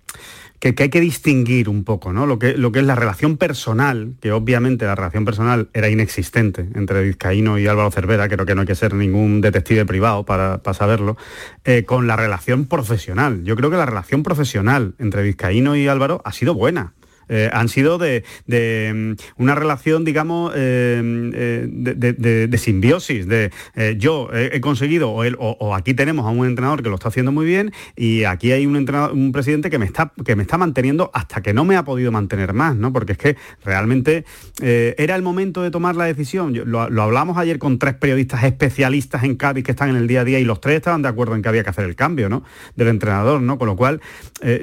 que, 0.73 0.83
hay 0.85 0.89
que 0.89 1.01
distinguir 1.01 1.69
un 1.69 1.85
poco, 1.85 2.13
¿no? 2.13 2.27
Lo 2.27 2.39
que, 2.39 2.57
lo 2.57 2.73
que 2.73 2.79
es 2.79 2.87
la 2.87 2.95
relación 2.95 3.37
personal, 3.37 4.15
que 4.21 4.33
obviamente 4.33 4.87
la 4.87 4.95
relación 4.95 5.25
personal 5.27 5.69
era 5.75 5.91
inexistente 5.91 6.69
entre 6.75 7.03
Vizcaíno 7.03 7.59
y 7.59 7.67
Álvaro 7.67 7.91
Cervera, 7.91 8.29
creo 8.29 8.47
que 8.47 8.55
no 8.55 8.63
hay 8.63 8.67
que 8.67 8.75
ser 8.75 8.95
ningún 8.95 9.43
detective 9.43 9.85
privado 9.85 10.25
para, 10.25 10.61
saberlo, 10.73 11.19
eh, 11.65 11.85
con 11.85 12.07
la 12.07 12.17
relación 12.17 12.65
profesional. 12.65 13.45
Yo 13.45 13.57
creo 13.57 13.71
que 13.71 13.77
la 13.77 13.87
relación 13.87 14.23
profesional 14.23 14.95
entre 14.99 15.23
Vizcaíno 15.23 15.77
y 15.77 15.87
Álvaro 15.87 16.23
ha 16.25 16.33
sido 16.33 16.55
buena. 16.55 16.95
Eh, 17.29 17.51
han 17.53 17.69
sido 17.69 17.99
de, 17.99 18.25
mm, 18.49 19.43
una 19.43 19.55
relación, 19.55 20.05
digamos, 20.05 20.53
eh, 20.55 21.31
eh, 21.35 22.49
de, 22.49 22.59
simbiosis, 22.59 23.27
de 23.27 23.51
yo 23.99 24.29
he, 24.33 24.61
conseguido, 24.61 25.11
o, 25.13 25.75
aquí 25.75 25.95
tenemos 25.95 26.27
a 26.27 26.31
un 26.31 26.47
entrenador 26.47 26.83
que 26.83 26.89
lo 26.89 26.95
está 26.95 27.09
haciendo 27.09 27.33
muy 27.33 27.47
bien 27.47 27.73
y 27.97 28.25
aquí 28.25 28.53
hay 28.53 28.67
un, 28.67 28.77
entrenador, 28.77 29.13
un 29.13 29.33
presidente 29.33 29.71
que 29.71 29.79
me, 29.79 29.85
está, 29.85 30.13
que 30.25 30.37
me 30.37 30.43
está 30.43 30.57
manteniendo 30.57 31.11
hasta 31.13 31.43
que 31.43 31.53
no 31.53 31.65
me 31.65 31.77
ha 31.77 31.85
podido 31.85 32.13
mantener 32.13 32.53
más, 32.53 32.77
¿no? 32.77 32.93
Porque 32.93 33.13
es 33.13 33.19
que 33.19 33.37
realmente 33.65 34.25
era 34.61 35.17
el 35.17 35.23
momento 35.23 35.63
de 35.63 35.71
tomar 35.71 35.97
la 35.97 36.05
decisión. 36.05 36.55
lo, 36.65 36.81
hablamos 36.81 37.37
ayer 37.37 37.59
con 37.59 37.79
tres 37.79 37.95
periodistas 37.95 38.45
especialistas 38.45 39.25
en 39.25 39.37
Cádiz 39.37 39.65
que 39.65 39.73
están 39.73 39.91
en 39.91 39.97
el 39.97 40.07
día 40.07 40.23
a 40.23 40.25
día 40.25 40.39
y 40.39 40.45
los 40.45 40.61
tres 40.61 40.77
estaban 40.77 41.03
de 41.03 41.09
acuerdo 41.09 41.35
en 41.35 41.43
que 41.43 41.49
había 41.49 41.65
que 41.65 41.71
hacer 41.71 41.85
el 41.85 41.97
cambio, 41.97 42.29
¿no? 42.29 42.45
Del 42.77 42.89
entrenador, 42.89 43.41
¿no? 43.41 43.59
Con 43.59 43.69
lo 43.69 43.77
cual, 43.77 44.01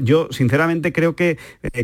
yo 0.02 0.28
sinceramente 0.32 0.94
creo 0.94 1.16
que, 1.16 1.38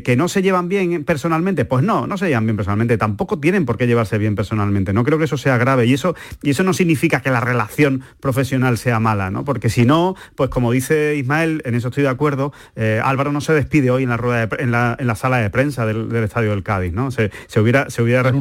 que 0.04 0.16
no 0.16 0.28
se 0.28 0.42
llevan 0.42 0.67
bien 0.68 1.04
personalmente? 1.04 1.66
Pues 1.66 1.84
no, 1.84 2.08
no 2.08 2.18
se 2.18 2.28
llevan 2.28 2.46
bien 2.46 2.56
personalmente, 2.56 2.98
tampoco 2.98 3.40
tienen 3.40 3.66
por 3.66 3.78
qué 3.78 3.88
llevarse 3.88 4.18
bien 4.18 4.36
personalmente. 4.36 4.94
No 4.94 5.04
creo 5.04 5.18
que 5.18 5.26
eso 5.26 5.38
sea 5.38 5.58
grave 5.58 5.86
y 5.86 5.94
eso, 5.94 6.16
y 6.42 6.52
eso 6.52 6.64
no 6.64 6.74
significa 6.74 7.22
que 7.22 7.30
la 7.30 7.40
relación 7.40 8.04
profesional 8.20 8.78
sea 8.78 9.00
mala, 9.00 9.32
¿no? 9.32 9.44
Porque 9.44 9.70
si 9.70 9.86
no, 9.86 10.16
pues 10.36 10.50
como 10.50 10.72
dice 10.72 11.16
Ismael, 11.16 11.62
en 11.66 11.76
eso 11.76 11.90
estoy 11.90 12.04
de 12.04 12.10
acuerdo, 12.10 12.54
eh, 12.76 13.02
Álvaro 13.04 13.32
no 13.32 13.42
se 13.42 13.54
despide 13.54 13.92
hoy 13.92 14.04
en 14.04 14.10
la 14.10 14.18
rueda 14.18 14.50
en, 14.60 14.72
la, 14.72 15.16
sala 15.16 15.38
de 15.38 15.50
prensa 15.50 15.86
del, 15.86 16.14
Estadio 16.24 16.52
del 16.52 16.64
Cádiz, 16.64 16.94
¿no? 16.94 17.12
Se, 17.12 17.32
hubiera, 17.60 17.90
se 17.90 18.02
hubiera 18.02 18.32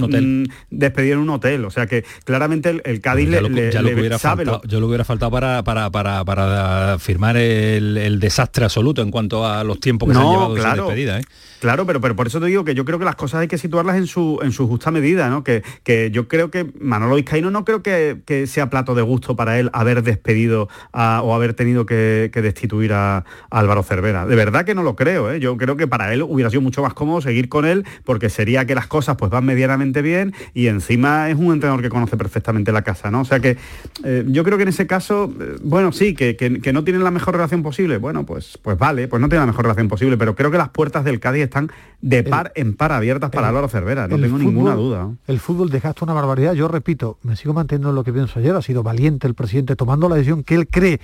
despedido 0.70 1.14
en 1.14 1.20
un 1.20 1.30
hotel. 1.30 1.64
O 1.64 1.70
sea 1.70 1.86
que 1.86 2.04
claramente 2.24 2.80
el, 2.84 3.00
Cádiz 3.00 3.28
le, 3.28 3.40
lo, 3.40 3.48
hubiera 3.48 4.18
faltado, 4.18 4.62
Yo 4.66 4.80
lo 4.80 4.86
hubiera 4.86 5.04
faltado 5.04 5.30
para, 5.30 5.62
para, 5.62 5.90
para, 5.90 6.98
firmar 6.98 7.36
el, 7.36 8.18
desastre 8.20 8.64
absoluto 8.64 9.02
en 9.02 9.10
cuanto 9.10 9.46
a 9.46 9.62
los 9.64 9.80
tiempos 9.80 10.08
que 10.08 10.14
se 10.14 10.20
han 10.20 10.30
llevado 10.30 10.54
de 10.54 10.62
despedida. 10.62 11.20
¿eh? 11.20 11.24
Claro, 11.60 11.86
pero, 11.86 12.00
pero 12.00 12.14
por 12.14 12.26
eso 12.26 12.40
te 12.40 12.46
digo 12.46 12.64
que 12.64 12.74
yo 12.74 12.84
creo 12.84 12.98
que 12.98 13.04
las 13.04 13.16
cosas 13.16 13.40
hay 13.40 13.48
que 13.48 13.58
situarlas 13.58 13.96
en 13.96 14.06
su, 14.06 14.38
en 14.42 14.52
su 14.52 14.68
justa 14.68 14.90
medida, 14.90 15.28
¿no? 15.30 15.42
Que, 15.42 15.62
que 15.82 16.10
yo 16.10 16.28
creo 16.28 16.50
que 16.50 16.66
Manolo 16.78 17.16
Vizcaíno 17.16 17.50
no 17.50 17.64
creo 17.64 17.82
que, 17.82 18.44
sea 18.46 18.70
plato 18.70 18.94
de 18.94 19.02
gusto 19.02 19.36
para 19.36 19.58
él 19.58 19.70
haber 19.72 20.02
despedido 20.02 20.68
o 20.92 21.34
haber 21.34 21.54
tenido 21.54 21.86
que, 21.86 22.30
destituir 22.32 22.92
a, 22.92 23.24
Álvaro 23.50 23.82
Cervera. 23.82 24.26
De 24.26 24.36
verdad 24.36 24.64
que 24.64 24.74
no 24.74 24.82
lo 24.82 24.96
creo, 24.96 25.32
¿eh? 25.32 25.40
Yo 25.40 25.56
creo 25.56 25.76
que 25.76 25.86
para 25.86 26.12
él 26.12 26.22
hubiera 26.22 26.50
sido 26.50 26.60
mucho 26.60 26.82
más 26.82 26.94
cómodo 26.94 27.20
seguir 27.20 27.48
con 27.48 27.64
él 27.64 27.84
porque 28.04 28.28
sería 28.28 28.66
que 28.66 28.74
las 28.74 28.86
cosas 28.86 29.16
pues 29.16 29.30
van 29.30 29.44
medianamente 29.44 30.02
bien 30.02 30.34
y 30.52 30.66
encima 30.66 31.30
es 31.30 31.36
un 31.36 31.52
entrenador 31.52 31.82
que 31.82 31.88
conoce 31.88 32.16
perfectamente 32.16 32.72
la 32.72 32.82
casa, 32.82 33.10
¿no? 33.10 33.22
O 33.22 33.24
sea 33.24 33.40
que 33.40 33.56
eh, 34.04 34.24
yo 34.28 34.44
creo 34.44 34.56
que 34.58 34.64
en 34.64 34.68
ese 34.68 34.86
caso, 34.86 35.32
eh, 35.40 35.56
bueno, 35.62 35.92
sí, 35.92 36.14
que, 36.14 36.36
que, 36.36 36.72
no 36.72 36.84
tienen 36.84 37.02
la 37.04 37.10
mejor 37.10 37.34
relación 37.34 37.62
posible. 37.62 37.96
Bueno, 37.96 38.26
pues, 38.26 38.58
pues 38.60 38.76
vale, 38.76 39.08
pues 39.08 39.20
no 39.20 39.28
tienen 39.28 39.46
la 39.46 39.52
mejor 39.52 39.64
relación 39.64 39.88
posible, 39.88 40.16
pero 40.16 40.34
creo 40.34 40.50
que 40.50 40.58
las 40.58 40.68
puertas 40.68 41.04
del 41.04 41.20
Cádiz 41.20 41.45
están 41.46 41.70
de 42.00 42.22
par 42.22 42.52
en 42.54 42.74
par 42.74 42.92
abiertas 42.92 43.30
para 43.30 43.48
Álvaro 43.48 43.68
Cervera, 43.68 44.06
no 44.06 44.18
tengo 44.18 44.38
ninguna 44.38 44.74
duda. 44.74 45.10
El 45.26 45.40
fútbol 45.40 45.70
desgasta 45.70 46.04
una 46.04 46.14
barbaridad, 46.14 46.52
yo 46.52 46.68
repito, 46.68 47.18
me 47.22 47.36
sigo 47.36 47.54
manteniendo 47.54 47.92
lo 47.92 48.04
que 48.04 48.12
pienso 48.12 48.38
ayer, 48.38 48.54
ha 48.54 48.62
sido 48.62 48.82
valiente 48.82 49.26
el 49.26 49.34
presidente 49.34 49.76
tomando 49.76 50.08
la 50.08 50.16
decisión 50.16 50.42
que 50.44 50.54
él 50.54 50.68
cree 50.68 51.00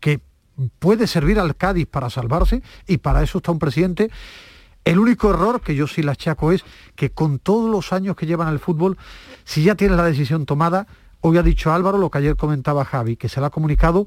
que 0.00 0.20
puede 0.78 1.06
servir 1.06 1.38
al 1.38 1.56
Cádiz 1.56 1.86
para 1.86 2.10
salvarse 2.10 2.62
y 2.86 2.98
para 2.98 3.22
eso 3.22 3.38
está 3.38 3.52
un 3.52 3.58
presidente. 3.58 4.10
El 4.84 4.98
único 4.98 5.30
error 5.30 5.60
que 5.60 5.74
yo 5.74 5.86
sí 5.86 6.02
la 6.02 6.12
achaco 6.12 6.52
es 6.52 6.64
que 6.94 7.10
con 7.10 7.38
todos 7.38 7.70
los 7.70 7.92
años 7.92 8.16
que 8.16 8.26
llevan 8.26 8.52
el 8.52 8.58
fútbol, 8.58 8.98
si 9.44 9.62
ya 9.62 9.74
tiene 9.74 9.96
la 9.96 10.04
decisión 10.04 10.44
tomada, 10.44 10.86
hoy 11.20 11.38
ha 11.38 11.42
dicho 11.42 11.72
Álvaro 11.72 11.96
lo 11.96 12.10
que 12.10 12.18
ayer 12.18 12.36
comentaba 12.36 12.84
Javi, 12.84 13.16
que 13.16 13.30
se 13.30 13.40
le 13.40 13.46
ha 13.46 13.50
comunicado 13.50 14.06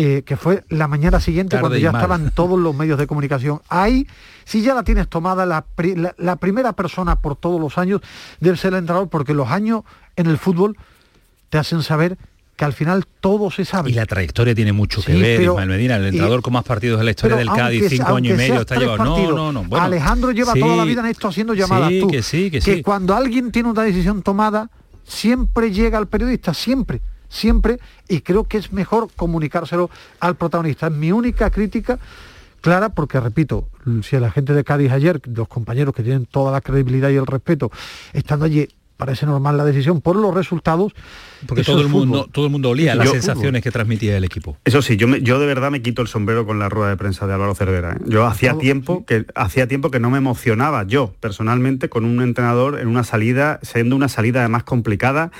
eh, 0.00 0.22
que 0.24 0.36
fue 0.36 0.62
la 0.68 0.86
mañana 0.86 1.18
siguiente 1.18 1.58
cuando 1.58 1.76
ya 1.76 1.88
estaban 1.88 2.30
todos 2.30 2.56
los 2.56 2.72
medios 2.72 3.00
de 3.00 3.08
comunicación. 3.08 3.62
Ahí, 3.68 4.06
si 4.44 4.62
ya 4.62 4.72
la 4.72 4.84
tienes 4.84 5.08
tomada, 5.08 5.44
la, 5.44 6.36
primera 6.36 6.72
persona 6.74 7.16
por 7.16 7.34
todos 7.34 7.60
los 7.60 7.78
años 7.78 8.00
debe 8.38 8.56
ser 8.56 8.74
el 8.74 8.78
entrenador, 8.78 9.08
porque 9.08 9.34
los 9.34 9.48
años 9.48 9.82
en 10.14 10.28
el 10.28 10.38
fútbol 10.38 10.76
te 11.48 11.58
hacen 11.58 11.82
saber 11.82 12.16
que 12.54 12.64
al 12.64 12.74
final 12.74 13.06
todo 13.20 13.50
se 13.50 13.64
sabe. 13.64 13.90
Y 13.90 13.94
la 13.94 14.06
trayectoria 14.06 14.54
tiene 14.54 14.72
mucho 14.72 15.02
que 15.02 15.16
ver, 15.16 15.42
Ismael 15.42 15.68
Medina, 15.68 15.96
el 15.96 16.04
entrenador 16.04 16.42
con 16.42 16.52
más 16.52 16.62
partidos 16.62 17.00
de 17.00 17.04
la 17.04 17.10
historia 17.10 17.36
del 17.36 17.48
Cádiz, 17.48 17.88
cinco 17.88 18.14
años 18.14 18.34
y 18.34 18.36
medio, 18.36 18.60
está 18.60 18.76
llevado. 18.76 19.04
no, 19.04 19.52
no, 19.52 19.64
no. 19.64 19.76
Alejandro 19.76 20.30
lleva 20.30 20.54
toda 20.54 20.76
la 20.76 20.84
vida 20.84 21.00
en 21.00 21.06
esto 21.06 21.26
haciendo 21.26 21.54
llamadas 21.54 21.90
tú. 21.98 22.06
Que 22.06 22.22
sí, 22.22 22.52
que, 22.52 22.60
que 22.60 22.84
cuando 22.84 23.16
alguien 23.16 23.50
tiene 23.50 23.68
una 23.68 23.82
decisión 23.82 24.22
tomada, 24.22 24.70
siempre 25.02 25.72
llega 25.72 25.98
al 25.98 26.06
periodista, 26.06 26.54
siempre 26.54 27.00
siempre, 27.28 27.78
y 28.08 28.20
creo 28.20 28.44
que 28.44 28.58
es 28.58 28.72
mejor 28.72 29.08
comunicárselo 29.14 29.90
al 30.20 30.36
protagonista. 30.36 30.86
Es 30.86 30.92
mi 30.92 31.12
única 31.12 31.50
crítica 31.50 31.98
clara, 32.60 32.90
porque 32.90 33.20
repito, 33.20 33.68
si 34.02 34.16
a 34.16 34.20
la 34.20 34.30
gente 34.30 34.52
de 34.52 34.64
Cádiz 34.64 34.92
ayer, 34.92 35.20
los 35.24 35.48
compañeros 35.48 35.94
que 35.94 36.02
tienen 36.02 36.26
toda 36.26 36.52
la 36.52 36.60
credibilidad 36.60 37.10
y 37.10 37.16
el 37.16 37.26
respeto, 37.26 37.70
estando 38.12 38.44
allí 38.44 38.68
parece 38.98 39.26
normal 39.26 39.56
la 39.56 39.64
decisión 39.64 40.00
por 40.00 40.16
los 40.16 40.34
resultados. 40.34 40.92
Porque 41.46 41.62
todo 41.62 41.80
el, 41.80 41.88
mundo, 41.88 42.28
todo 42.30 42.46
el 42.46 42.50
mundo 42.50 42.70
olía 42.70 42.96
las 42.96 43.08
sensaciones 43.10 43.62
que 43.62 43.70
transmitía 43.70 44.16
el 44.16 44.24
equipo. 44.24 44.58
Eso 44.64 44.82
sí, 44.82 44.96
yo, 44.96 45.06
yo 45.16 45.38
de 45.38 45.46
verdad 45.46 45.70
me 45.70 45.80
quito 45.80 46.02
el 46.02 46.08
sombrero 46.08 46.44
con 46.44 46.58
la 46.58 46.68
rueda 46.68 46.90
de 46.90 46.96
prensa 46.96 47.26
de 47.28 47.32
Álvaro 47.32 47.54
Cervera. 47.54 47.92
¿eh? 47.92 47.98
Yo 48.06 48.26
hacía 48.26 48.58
tiempo, 48.58 49.06
que, 49.06 49.24
hacía 49.36 49.68
tiempo 49.68 49.92
que 49.92 50.00
no 50.00 50.10
me 50.10 50.18
emocionaba 50.18 50.84
yo, 50.84 51.14
personalmente, 51.20 51.88
con 51.88 52.04
un 52.04 52.20
entrenador 52.20 52.80
en 52.80 52.88
una 52.88 53.04
salida, 53.04 53.60
siendo 53.62 53.94
una 53.94 54.08
salida 54.08 54.40
además 54.40 54.64
complicada, 54.64 55.30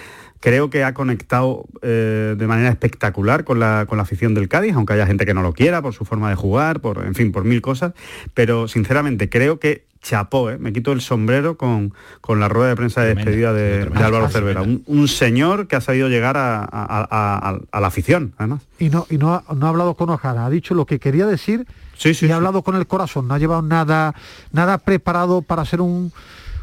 Creo 0.40 0.70
que 0.70 0.84
ha 0.84 0.94
conectado 0.94 1.64
eh, 1.82 2.34
de 2.38 2.46
manera 2.46 2.68
espectacular 2.68 3.44
con 3.44 3.58
la, 3.58 3.86
con 3.88 3.98
la 3.98 4.02
afición 4.02 4.34
del 4.34 4.48
Cádiz, 4.48 4.74
aunque 4.74 4.92
haya 4.92 5.06
gente 5.06 5.26
que 5.26 5.34
no 5.34 5.42
lo 5.42 5.52
quiera 5.52 5.82
por 5.82 5.94
su 5.94 6.04
forma 6.04 6.28
de 6.30 6.36
jugar, 6.36 6.80
por, 6.80 7.04
en 7.04 7.14
fin, 7.14 7.32
por 7.32 7.44
mil 7.44 7.60
cosas. 7.60 7.92
Pero 8.34 8.68
sinceramente 8.68 9.28
creo 9.28 9.58
que 9.58 9.88
chapó, 10.00 10.50
¿eh? 10.50 10.58
me 10.58 10.72
quito 10.72 10.92
el 10.92 11.00
sombrero 11.00 11.56
con, 11.56 11.92
con 12.20 12.40
la 12.40 12.48
rueda 12.48 12.68
de 12.68 12.76
prensa 12.76 13.02
de 13.02 13.14
despedida 13.14 13.52
de, 13.52 13.90
Álvaro 13.94 14.28
Cervera. 14.28 14.62
Un, 14.62 15.08
señor 15.08 15.66
que 15.66 15.76
ha 15.76 15.80
sabido 15.80 16.08
llegar 16.08 16.36
a, 16.38 17.58
la 17.72 17.86
afición, 17.86 18.32
además. 18.38 18.62
Y 18.78 18.90
no, 18.90 19.06
y 19.10 19.18
no 19.18 19.34
ha, 19.34 19.44
no 19.54 19.66
ha 19.66 19.68
hablado 19.68 19.94
con 19.94 20.10
Ojara, 20.10 20.46
ha 20.46 20.50
dicho 20.50 20.74
lo 20.74 20.86
que 20.86 20.98
quería 20.98 21.26
decir 21.26 21.66
sí, 21.96 22.14
sí, 22.14 22.26
y 22.26 22.30
ha 22.30 22.36
hablado 22.36 22.62
con 22.62 22.76
el 22.76 22.86
corazón, 22.86 23.28
no 23.28 23.34
ha 23.34 23.38
llevado 23.38 23.62
nada, 23.62 24.14
nada 24.52 24.78
preparado 24.78 25.42
para 25.42 25.64
ser 25.64 25.80
un 25.80 26.12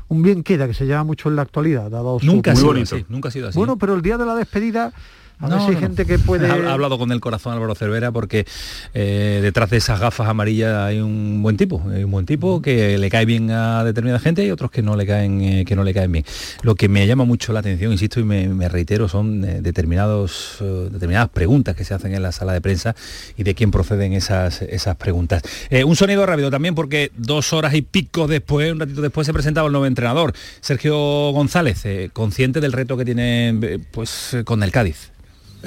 un 0.08 0.22
bien 0.22 0.44
queda 0.44 0.68
que 0.68 0.74
se 0.74 0.86
llama 0.86 1.06
mucho 1.06 1.30
en 1.30 1.36
la 1.36 1.42
actualidad, 1.42 1.90
dado 1.90 2.20
nunca, 2.22 2.52
ha 2.52 2.56
sido 2.56 2.72
así, 2.72 3.06
nunca 3.10 3.30
ha 3.30 3.32
sido 3.32 3.50
así. 3.50 3.58
Bueno, 3.58 3.78
pero 3.78 3.96
el 3.96 4.02
día 4.02 4.18
de 4.18 4.26
la 4.26 4.36
despedida 4.36 4.94
A 5.40 5.50
ver 5.50 5.60
si 5.62 5.68
hay 5.72 5.76
gente 5.76 6.06
que 6.06 6.18
puede... 6.18 6.48
Ha 6.50 6.74
hablado 6.74 6.98
con 6.98 7.12
el 7.12 7.20
corazón 7.20 7.54
Álvaro 7.54 7.76
Cervera 7.76 8.12
porque 8.12 8.46
eh, 8.94 9.40
detrás 9.42 9.70
de 9.70 9.78
esas 9.78 10.00
gafas 10.00 10.30
amarillas 10.30 10.76
hay 10.78 11.00
un 11.00 11.42
buen 11.44 11.58
tipo, 11.58 11.84
hay 11.94 12.04
un 12.04 12.12
buen 12.12 12.26
tipo 12.26 12.62
que 12.62 12.98
le 12.98 13.10
cae 13.10 13.26
bien 13.26 13.52
a 13.52 13.84
determinada 13.84 14.20
gente 14.20 14.46
y 14.46 14.52
otros 14.52 14.72
que 14.72 14.82
no 14.82 14.96
le 14.96 15.06
caen, 15.06 15.42
eh, 15.42 15.66
que 15.66 15.76
no 15.76 15.84
le 15.84 15.94
caen 15.94 16.12
bien. 16.12 16.26
Lo 16.62 16.76
que 16.76 16.88
me 16.88 17.06
llama 17.06 17.26
mucho 17.26 17.52
la 17.52 17.60
atención, 17.60 17.92
insisto 17.92 18.20
y 18.20 18.24
me, 18.24 18.70
reitero, 18.70 19.08
son 19.10 19.44
eh, 19.44 19.62
determinados, 19.62 20.58
determinadas 20.92 21.30
preguntas 21.30 21.76
que 21.76 21.84
se 21.84 21.94
hacen 21.94 22.14
en 22.14 22.22
la 22.22 22.32
sala 22.32 22.54
de 22.54 22.62
prensa 22.62 22.96
y 23.38 23.44
de 23.44 23.56
quién 23.56 23.72
proceden 23.72 24.14
esas, 24.14 24.62
esas 24.62 24.96
preguntas. 24.96 25.44
un 25.86 25.96
sonido 25.96 26.26
rápido 26.26 26.50
también 26.50 26.76
porque 26.76 27.12
dos 27.18 27.52
horas 27.52 27.74
y 27.74 27.82
pico 27.82 28.28
después, 28.28 28.72
un 28.72 28.80
ratito 28.80 29.02
después, 29.02 29.28
se 29.28 29.34
presentaba 29.34 29.68
el 29.68 29.74
nuevo 29.74 29.86
entrenador, 29.86 30.34
Sergio 30.62 30.96
González, 31.32 31.84
consciente 32.14 32.62
del 32.62 32.72
reto 32.72 32.96
que 32.96 33.06
tiene 33.06 33.80
pues, 33.92 34.38
con 34.46 34.64
el 34.64 34.72
Cádiz. 34.72 35.15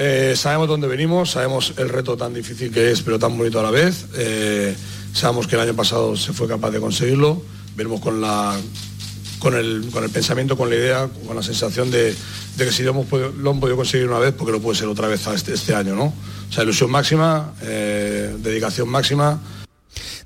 Eh, 0.01 0.35
sabemos 0.37 0.69
dónde 0.69 0.87
venimos, 0.87 1.33
sabemos 1.33 1.75
el 1.77 1.89
reto 1.89 2.17
tan 2.17 2.33
difícil 2.33 2.71
que 2.71 2.93
es, 2.93 3.03
pero 3.03 3.19
tan 3.19 3.37
bonito 3.37 3.59
a 3.59 3.65
la 3.65 3.73
vez. 3.73 4.07
Eh, 4.15 4.73
sabemos 5.13 5.49
que 5.49 5.57
el 5.57 5.63
año 5.63 5.75
pasado 5.75 6.17
se 6.17 6.33
fue 6.33 6.47
capaz 6.47 6.71
de 6.71 6.79
conseguirlo. 6.79 7.43
Veremos 7.75 8.01
con, 8.01 8.21
la, 8.21 8.57
con, 9.41 9.57
el, 9.57 9.89
con 9.93 10.05
el 10.05 10.11
pensamiento, 10.11 10.57
con 10.57 10.71
la 10.71 10.77
idea, 10.77 11.09
con 11.27 11.35
la 11.35 11.43
sensación 11.43 11.91
de, 11.91 12.15
que 12.57 12.71
si 12.71 12.85
lo 12.85 12.91
hemos, 12.91 13.07
podido, 13.07 13.31
lo 13.31 13.51
hemos 13.51 13.61
podido 13.61 13.77
conseguir 13.77 14.07
una 14.07 14.21
vez, 14.21 14.33
porque 14.35 14.53
lo 14.53 14.61
puede 14.61 14.79
ser 14.79 14.87
otra 14.87 15.09
vez 15.09 15.27
este, 15.27 15.55
este 15.55 15.75
año. 15.75 15.97
¿no? 15.97 16.05
O 16.05 16.53
sea, 16.53 16.63
ilusión 16.63 16.93
máxima, 16.93 17.55
eh, 17.63 18.37
dedicación 18.39 18.89
máxima 18.89 19.41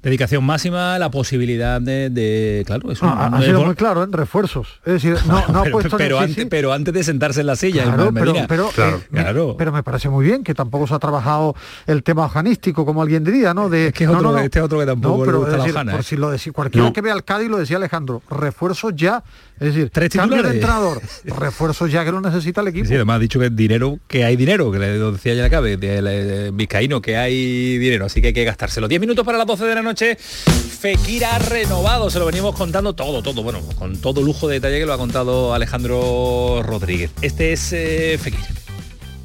dedicación 0.03 0.45
máxima, 0.45 0.99
la 0.99 1.11
posibilidad 1.11 1.81
de, 1.81 2.63
claro, 2.67 2.91
es 2.91 3.03
ha, 3.03 3.41
sido 3.43 3.65
muy 3.65 3.75
claro, 3.75 4.03
en 4.03 4.13
refuerzos. 4.13 4.81
Es 4.85 4.95
decir, 4.95 5.17
no, 5.27 5.47
no 5.49 5.61
ha 5.61 5.65
puesto 5.65 5.97
pero, 5.97 6.19
antes, 6.19 6.47
pero 6.51 6.73
antes 6.73 6.93
de 6.93 7.05
sentarse 7.05 7.41
en 7.41 7.47
la 7.47 7.57
silla, 7.57 7.85
claro, 7.85 8.11
pero, 8.49 8.69
claro. 8.71 9.01
Me, 9.11 9.55
pero 9.57 9.73
me 9.73 9.83
parece 9.83 10.09
muy 10.09 10.25
bien 10.27 10.43
que 10.43 10.55
tampoco 10.55 10.87
se 10.87 10.95
ha 10.95 10.99
trabajado 10.99 11.55
el 11.87 12.03
tema 12.03 12.25
ojanístico, 12.25 12.85
como 12.85 13.03
alguien 13.03 13.23
diría, 13.23 13.55
¿no? 13.55 13.69
De, 13.69 13.89
es 13.89 13.93
que 13.93 14.09
otro, 14.09 14.37
este 14.39 14.61
otro 14.61 14.81
que 14.81 14.87
tampoco 14.87 15.25
le 15.25 15.39
gusta 15.39 15.57
la 15.59 15.65
ojana, 15.65 15.93
por 15.93 16.01
¿eh? 16.01 16.05
si 16.05 16.17
lo 16.17 16.31
decía, 16.31 16.53
cualquiera 16.53 16.93
que 16.93 17.01
vea 17.01 17.13
al 17.13 17.25
Cádiz 17.25 17.49
lo 17.49 17.59
decía 17.59 17.77
Alejandro, 17.77 18.23
refuerzos 18.29 18.95
ya, 18.97 19.23
es 19.61 19.75
decir, 19.75 19.91
tres 19.91 20.13
cambio 20.13 20.43
de 20.43 20.51
entrenador, 20.51 21.01
refuerzos 21.25 21.93
ya 21.93 22.05
que 22.05 22.11
lo 22.11 22.21
necesita 22.21 22.61
el 22.61 22.69
equipo. 22.69 22.87
Sí, 22.87 22.95
además 22.95 23.17
ha 23.17 23.21
dicho 23.21 23.39
que 23.39 23.51
dinero, 23.51 24.01
que 24.09 24.25
hay 24.25 24.35
dinero, 24.35 24.73
que 24.73 24.79
le 24.81 24.99
decía 24.99 25.35
ya 25.35 25.49
cabe, 25.49 25.77
de, 25.77 26.03
de, 26.03 26.51
Vizcaíno, 26.51 27.01
que 27.01 27.17
hay 27.17 27.79
dinero, 27.79 28.07
así 28.07 28.21
que 28.21 28.29
hay 28.29 28.33
que 28.33 28.45
gastárselo. 28.45 28.89
10 28.89 29.01
minutos 29.01 29.25
para 29.25 29.39
las 29.39 29.47
12 29.47 29.65
de 29.65 29.75
la 29.77 29.83
noche. 29.83 29.92
Fekir 29.95 31.25
ha 31.25 31.39
renovado, 31.39 32.09
se 32.09 32.19
lo 32.19 32.27
venimos 32.27 32.57
contando 32.57 32.95
todo, 32.95 33.23
todo, 33.23 33.43
bueno, 33.43 33.61
con 33.79 34.01
todo 34.01 34.23
lujo 34.23 34.49
de 34.49 34.55
detalle 34.55 34.81
que 34.81 34.87
lo 34.87 34.95
ha 34.95 34.99
contado 34.99 35.53
Alejandro 35.53 36.63
Rodríguez. 36.63 37.11
Este 37.21 37.53
es 37.53 37.73
eh, 37.73 38.19
Fekir. 38.19 38.41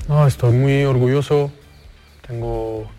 No, 0.10 0.28
estoy 0.28 0.52
muy 0.52 0.84
orgulloso, 0.84 1.52
tengo 2.28 2.90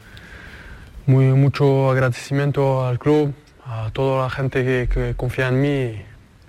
muy, 1.07 1.27
mucho 1.27 1.91
agradecimiento 1.91 2.87
al 2.87 2.99
club, 2.99 3.35
a 3.67 3.91
toda 3.93 4.25
la 4.25 4.31
gente 4.31 4.89
que, 4.89 5.15
confía 5.17 5.49
en 5.49 5.61
mí, 5.61 6.03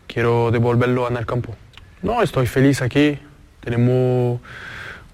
quiero 0.07 0.51
devolverlo 0.51 1.07
en 1.09 1.17
el 1.17 1.26
campo. 1.26 1.53
No, 2.01 2.24
estoy 2.24 2.47
feliz 2.47 2.82
aquí, 2.82 3.20
tenemos 3.59 4.39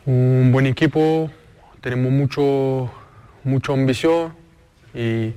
un 0.06 0.52
buen 0.52 0.68
equipo, 0.68 1.32
tenemos 1.82 2.12
mucho, 2.12 2.92
mucha 3.44 3.74
ambición 3.74 4.45
y 4.96 5.34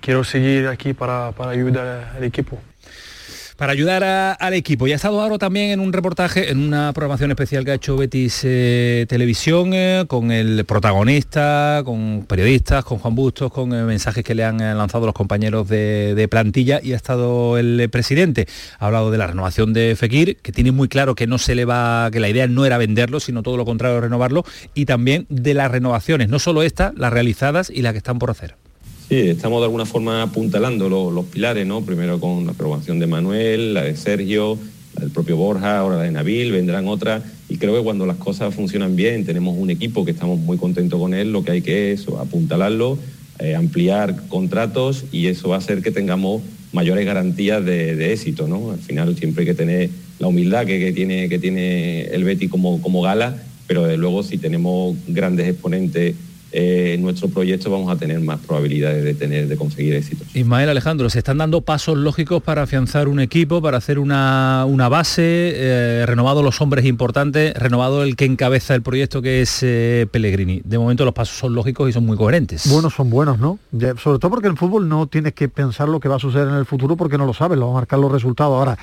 quiero 0.00 0.24
seguir 0.24 0.66
aquí 0.68 0.92
para, 0.94 1.32
ayudar 1.48 2.12
al 2.16 2.24
equipo 2.24 2.58
para 3.62 3.74
ayudar 3.74 4.36
al 4.40 4.54
equipo. 4.54 4.88
Y 4.88 4.92
ha 4.92 4.96
estado 4.96 5.20
ahora 5.20 5.38
también 5.38 5.70
en 5.70 5.78
un 5.78 5.92
reportaje, 5.92 6.50
en 6.50 6.58
una 6.58 6.92
programación 6.92 7.30
especial 7.30 7.64
que 7.64 7.70
ha 7.70 7.74
hecho 7.74 7.96
Betis 7.96 8.40
eh, 8.42 9.06
Televisión, 9.08 9.70
eh, 9.72 10.04
con 10.08 10.32
el 10.32 10.64
protagonista, 10.64 11.82
con 11.84 12.24
periodistas, 12.26 12.84
con 12.84 12.98
Juan 12.98 13.14
Bustos, 13.14 13.52
con 13.52 13.72
eh, 13.72 13.84
mensajes 13.84 14.24
que 14.24 14.34
le 14.34 14.44
han 14.44 14.58
lanzado 14.58 15.06
los 15.06 15.14
compañeros 15.14 15.68
de, 15.68 16.16
de, 16.16 16.26
plantilla 16.26 16.80
y 16.82 16.92
ha 16.92 16.96
estado 16.96 17.56
el 17.56 17.88
presidente. 17.88 18.48
Ha 18.80 18.86
hablado 18.86 19.12
de 19.12 19.18
la 19.18 19.28
renovación 19.28 19.72
de 19.72 19.94
Fekir, 19.94 20.38
que 20.38 20.50
tiene 20.50 20.72
muy 20.72 20.88
claro 20.88 21.14
que 21.14 21.28
no 21.28 21.38
se 21.38 21.54
le 21.54 21.64
va, 21.64 22.10
que 22.10 22.18
la 22.18 22.28
idea 22.28 22.48
no 22.48 22.66
era 22.66 22.78
venderlo, 22.78 23.20
sino 23.20 23.44
todo 23.44 23.56
lo 23.56 23.64
contrario, 23.64 24.00
renovarlo, 24.00 24.44
y 24.74 24.86
también 24.86 25.26
de 25.28 25.54
las 25.54 25.70
renovaciones, 25.70 26.28
no 26.28 26.40
solo 26.40 26.64
estas, 26.64 26.94
las 26.96 27.12
realizadas 27.12 27.70
y 27.70 27.82
las 27.82 27.92
que 27.92 27.98
están 27.98 28.18
por 28.18 28.32
hacer. 28.32 28.61
Sí, 29.12 29.18
estamos 29.28 29.60
de 29.60 29.64
alguna 29.66 29.84
forma 29.84 30.22
apuntalando 30.22 30.88
los, 30.88 31.26
pilares, 31.26 31.66
¿no? 31.66 31.82
Primero 31.82 32.18
con 32.18 32.46
la 32.46 32.52
aprobación 32.52 32.98
de 32.98 33.06
Manuel, 33.06 33.74
la 33.74 33.82
de 33.82 33.94
Sergio, 33.94 34.56
la 34.94 35.02
del 35.02 35.10
propio 35.10 35.36
Borja, 35.36 35.80
ahora 35.80 35.98
la 35.98 36.04
de 36.04 36.12
Nabil, 36.12 36.50
vendrán 36.50 36.88
otras. 36.88 37.22
Y 37.50 37.58
creo 37.58 37.76
que 37.76 37.84
cuando 37.84 38.06
las 38.06 38.16
cosas 38.16 38.54
funcionan 38.54 38.96
bien, 38.96 39.26
tenemos 39.26 39.54
un 39.58 39.68
equipo 39.68 40.06
que 40.06 40.12
estamos 40.12 40.38
muy 40.38 40.56
contentos 40.56 40.98
con 40.98 41.12
él, 41.12 41.30
lo 41.30 41.44
que 41.44 41.50
hay 41.50 41.60
que 41.60 41.92
es 41.92 42.06
apuntalarlo, 42.08 42.96
eh, 43.38 43.54
ampliar 43.54 44.28
contratos 44.28 45.04
y 45.12 45.26
eso 45.26 45.50
va 45.50 45.56
a 45.56 45.58
hacer 45.58 45.82
que 45.82 45.90
tengamos 45.90 46.40
mayores 46.72 47.04
garantías 47.04 47.62
de, 47.62 48.14
éxito, 48.14 48.48
¿no? 48.48 48.70
Al 48.70 48.78
final 48.78 49.14
siempre 49.18 49.42
hay 49.42 49.46
que 49.46 49.54
tener 49.54 49.90
la 50.20 50.28
humildad 50.28 50.64
que, 50.64 50.90
tiene, 50.92 51.28
que 51.28 51.38
tiene 51.38 52.04
el 52.04 52.24
Betty 52.24 52.48
como, 52.48 52.80
como 52.80 53.02
gala, 53.02 53.36
pero 53.66 53.84
de 53.84 53.98
luego 53.98 54.22
si 54.22 54.38
tenemos 54.38 54.96
grandes 55.06 55.48
exponentes 55.48 56.14
eh, 56.52 56.92
en 56.94 57.02
nuestro 57.02 57.28
proyecto 57.28 57.70
vamos 57.70 57.90
a 57.90 57.96
tener 57.96 58.20
más 58.20 58.38
probabilidades 58.40 59.02
de 59.02 59.14
tener 59.14 59.48
de 59.48 59.56
conseguir 59.56 59.94
éxitos. 59.94 60.26
Ismael 60.34 60.68
Alejandro, 60.68 61.08
se 61.08 61.18
están 61.18 61.38
dando 61.38 61.62
pasos 61.62 61.96
lógicos 61.96 62.42
para 62.42 62.62
afianzar 62.62 63.08
un 63.08 63.20
equipo, 63.20 63.62
para 63.62 63.78
hacer 63.78 63.98
una, 63.98 64.66
base, 64.90 65.22
eh, 65.24 66.04
renovado 66.06 66.42
los 66.42 66.60
hombres 66.60 66.84
importantes, 66.84 67.54
renovado 67.54 68.02
el 68.02 68.16
que 68.16 68.26
encabeza 68.26 68.74
el 68.74 68.82
proyecto 68.82 69.22
que 69.22 69.40
es 69.40 69.60
eh, 69.62 70.06
Pellegrini. 70.10 70.60
De 70.64 70.78
momento 70.78 71.06
los 71.06 71.14
pasos 71.14 71.38
son 71.38 71.54
lógicos 71.54 71.88
y 71.88 71.92
son 71.92 72.04
muy 72.04 72.18
coherentes. 72.18 72.70
Buenos 72.70 72.94
son 72.94 73.08
buenos, 73.08 73.38
¿no? 73.38 73.58
sobre 74.02 74.18
todo 74.18 74.30
porque 74.30 74.48
en 74.48 74.56
fútbol 74.56 74.88
no 74.88 75.06
tienes 75.06 75.32
que 75.32 75.48
pensar 75.48 75.88
lo 75.88 76.00
que 76.00 76.08
va 76.08 76.16
a 76.16 76.18
suceder 76.18 76.48
en 76.48 76.54
el 76.54 76.66
futuro 76.66 76.96
porque 76.96 77.16
no 77.16 77.24
lo 77.24 77.32
sabes, 77.32 77.58
lo 77.58 77.66
va 77.66 77.72
a 77.72 77.74
marcar 77.76 77.98
los 77.98 78.12
resultados. 78.12 78.52
Ahora, 78.52 78.78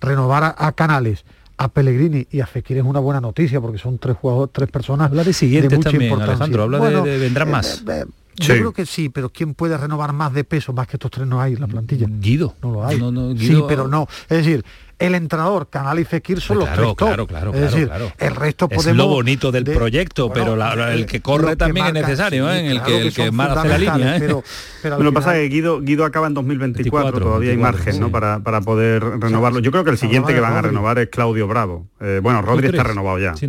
renovar 0.00 0.56
a 0.58 0.72
Canales 0.72 1.24
a 1.56 1.68
Pellegrini 1.68 2.26
y 2.30 2.40
a 2.40 2.46
Fekir 2.46 2.78
es 2.78 2.84
una 2.84 3.00
buena 3.00 3.20
noticia 3.20 3.60
porque 3.60 3.78
son 3.78 3.98
tres 3.98 4.16
jugadores, 4.16 4.52
tres 4.52 4.70
personas 4.70 5.10
habla 5.10 5.24
de 5.24 5.32
siguientes 5.32 5.80
también, 5.80 6.20
Alejandro, 6.20 6.62
habla 6.64 7.02
de, 7.02 7.18
vendrán 7.18 7.48
eh, 7.48 7.52
más. 7.52 7.84
Eh, 7.88 8.04
yo 8.36 8.54
creo 8.54 8.72
que 8.72 8.86
sí, 8.86 9.08
pero 9.08 9.30
¿quién 9.30 9.54
puede 9.54 9.76
renovar 9.76 10.12
más 10.12 10.32
de 10.32 10.44
peso 10.44 10.72
más 10.72 10.86
que 10.86 10.96
estos 10.96 11.10
tres 11.10 11.26
no 11.26 11.40
hay 11.40 11.52
en 11.52 11.60
la 11.60 11.66
plantilla? 11.66 12.06
Guido. 12.08 12.54
No 12.62 12.72
lo 12.72 12.86
hay. 12.86 12.98
Sí, 13.38 13.62
pero 13.68 13.88
no. 13.88 14.08
Es 14.28 14.38
decir, 14.38 14.64
el 15.02 15.14
entrenador, 15.14 15.68
Canal 15.68 15.98
y 15.98 16.04
Fekir 16.04 16.40
son 16.40 16.60
los 16.60 16.72
tres 16.72 16.94
claro, 16.96 17.26
claro, 17.26 17.52
Es 17.54 17.60
decir, 17.60 17.90
el 18.18 18.36
resto 18.36 18.68
podemos... 18.68 18.86
Es 18.86 18.96
lo 18.96 19.08
bonito 19.08 19.50
del 19.50 19.64
proyecto, 19.64 20.32
pero 20.32 20.54
el 20.88 21.06
que 21.06 21.20
corre 21.20 21.56
también 21.56 21.88
es 21.88 21.92
necesario, 21.94 22.50
¿eh? 22.50 22.70
el 22.70 22.82
que, 22.82 23.00
el 23.00 23.12
que, 23.12 23.22
hace 23.22 23.68
la 23.68 23.78
línea. 23.78 24.16
¿eh? 24.16 24.20
Pero, 24.20 24.42
lo 24.98 25.10
que 25.10 25.12
pasa 25.12 25.36
es 25.36 25.48
que 25.48 25.54
Guido, 25.54 25.80
Guido 25.80 26.04
acaba 26.04 26.26
en 26.26 26.34
2024, 26.34 27.20
todavía 27.20 27.50
hay 27.50 27.56
margen 27.56 28.00
¿no? 28.00 28.10
para, 28.10 28.40
para 28.40 28.60
poder 28.60 29.02
renovarlo. 29.20 29.60
Yo 29.60 29.70
creo 29.70 29.84
que 29.84 29.90
el 29.90 29.98
siguiente 29.98 30.34
que 30.34 30.40
van 30.40 30.54
a 30.54 30.62
renovar 30.62 30.98
es 30.98 31.08
Claudio 31.08 31.46
Bravo. 31.48 31.86
Eh, 32.00 32.20
bueno, 32.22 32.42
Rodri 32.42 32.68
está 32.68 32.82
renovado 32.82 33.18
ya. 33.18 33.34
Sí, 33.36 33.46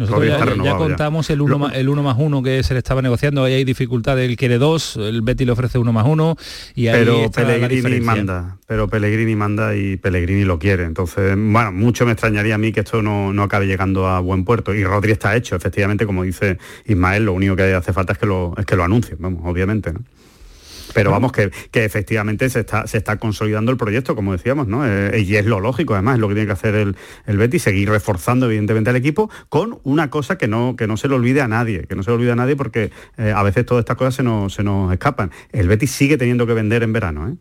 ya, 0.63 0.75
contamos 0.75 1.29
el 1.29 1.41
1 1.41 1.59
más, 1.59 1.75
el 1.75 1.89
uno 1.89 2.03
más 2.03 2.17
uno 2.19 2.41
que 2.41 2.63
se 2.63 2.73
le 2.73 2.79
estaba 2.79 3.01
negociando, 3.01 3.43
ahí 3.43 3.53
hay 3.53 3.63
dificultades, 3.63 4.29
él 4.29 4.35
quiere 4.37 4.57
dos, 4.57 4.95
el 4.97 5.21
Betty 5.21 5.45
le 5.45 5.51
ofrece 5.51 5.77
uno 5.77 5.93
más 5.93 6.05
uno 6.07 6.35
y 6.75 6.87
ahí 6.87 7.03
pero 7.03 7.31
Pellegrini 7.31 7.99
manda, 8.01 8.57
pero 8.67 8.87
Pellegrini 8.87 9.35
manda 9.35 9.75
y 9.75 9.97
Pellegrini 9.97 10.43
lo 10.43 10.59
quiere. 10.59 10.83
Entonces, 10.83 11.35
bueno, 11.51 11.71
mucho 11.71 12.05
me 12.05 12.13
extrañaría 12.13 12.55
a 12.55 12.57
mí 12.57 12.71
que 12.71 12.81
esto 12.81 13.01
no, 13.01 13.43
acabe 13.43 13.67
llegando 13.67 14.07
a 14.07 14.19
buen 14.19 14.45
puerto. 14.45 14.73
Y 14.73 14.83
Rodri 14.83 15.11
está 15.11 15.35
hecho, 15.35 15.55
efectivamente, 15.55 16.05
como 16.05 16.23
dice 16.23 16.57
Ismael, 16.85 17.25
lo 17.25 17.33
único 17.33 17.55
que 17.55 17.73
hace 17.73 17.93
falta 17.93 18.13
es 18.13 18.19
que 18.19 18.25
lo, 18.25 18.53
es 18.57 18.65
que 18.65 18.75
lo 18.75 18.83
anuncien, 18.83 19.17
vamos, 19.19 19.41
obviamente. 19.45 19.93
¿no? 19.93 20.01
Pero 20.93 21.11
vamos, 21.11 21.31
que, 21.31 21.51
que, 21.71 21.85
efectivamente 21.85 22.49
se 22.49 22.61
está, 22.61 22.87
se 22.87 22.97
está 22.97 23.17
consolidando 23.17 23.71
el 23.71 23.77
proyecto, 23.77 24.15
como 24.15 24.31
decíamos, 24.31 24.67
¿no? 24.67 24.85
Eh, 24.85 25.21
y 25.21 25.35
es 25.35 25.45
lo 25.45 25.59
lógico, 25.59 25.93
además, 25.93 26.15
es 26.15 26.21
lo 26.21 26.27
que 26.27 26.35
tiene 26.35 26.47
que 26.47 26.53
hacer 26.53 26.75
el, 26.75 26.95
el 27.25 27.37
Betis, 27.37 27.63
seguir 27.63 27.89
reforzando, 27.89 28.45
evidentemente, 28.45 28.89
al 28.89 28.95
equipo, 28.95 29.29
con 29.49 29.79
una 29.83 30.09
cosa 30.09 30.37
que 30.37 30.47
no, 30.47 30.75
que 30.75 30.87
no 30.87 30.97
se 30.97 31.07
le 31.07 31.15
olvide 31.15 31.41
a 31.41 31.47
nadie, 31.47 31.85
que 31.87 31.95
no 31.95 32.03
se 32.03 32.11
le 32.11 32.15
olvide 32.15 32.31
a 32.31 32.35
nadie 32.35 32.55
porque 32.55 32.91
eh, 33.17 33.33
a 33.35 33.41
veces 33.43 33.65
todas 33.65 33.81
estas 33.81 33.97
cosas 33.97 34.15
se 34.15 34.23
nos, 34.23 34.53
se 34.53 34.63
nos 34.63 34.91
escapan. 34.93 35.31
El 35.51 35.67
Betis 35.67 35.91
sigue 35.91 36.17
teniendo 36.17 36.45
que 36.45 36.53
vender 36.53 36.83
en 36.83 36.93
verano, 36.93 37.29
¿eh? 37.29 37.35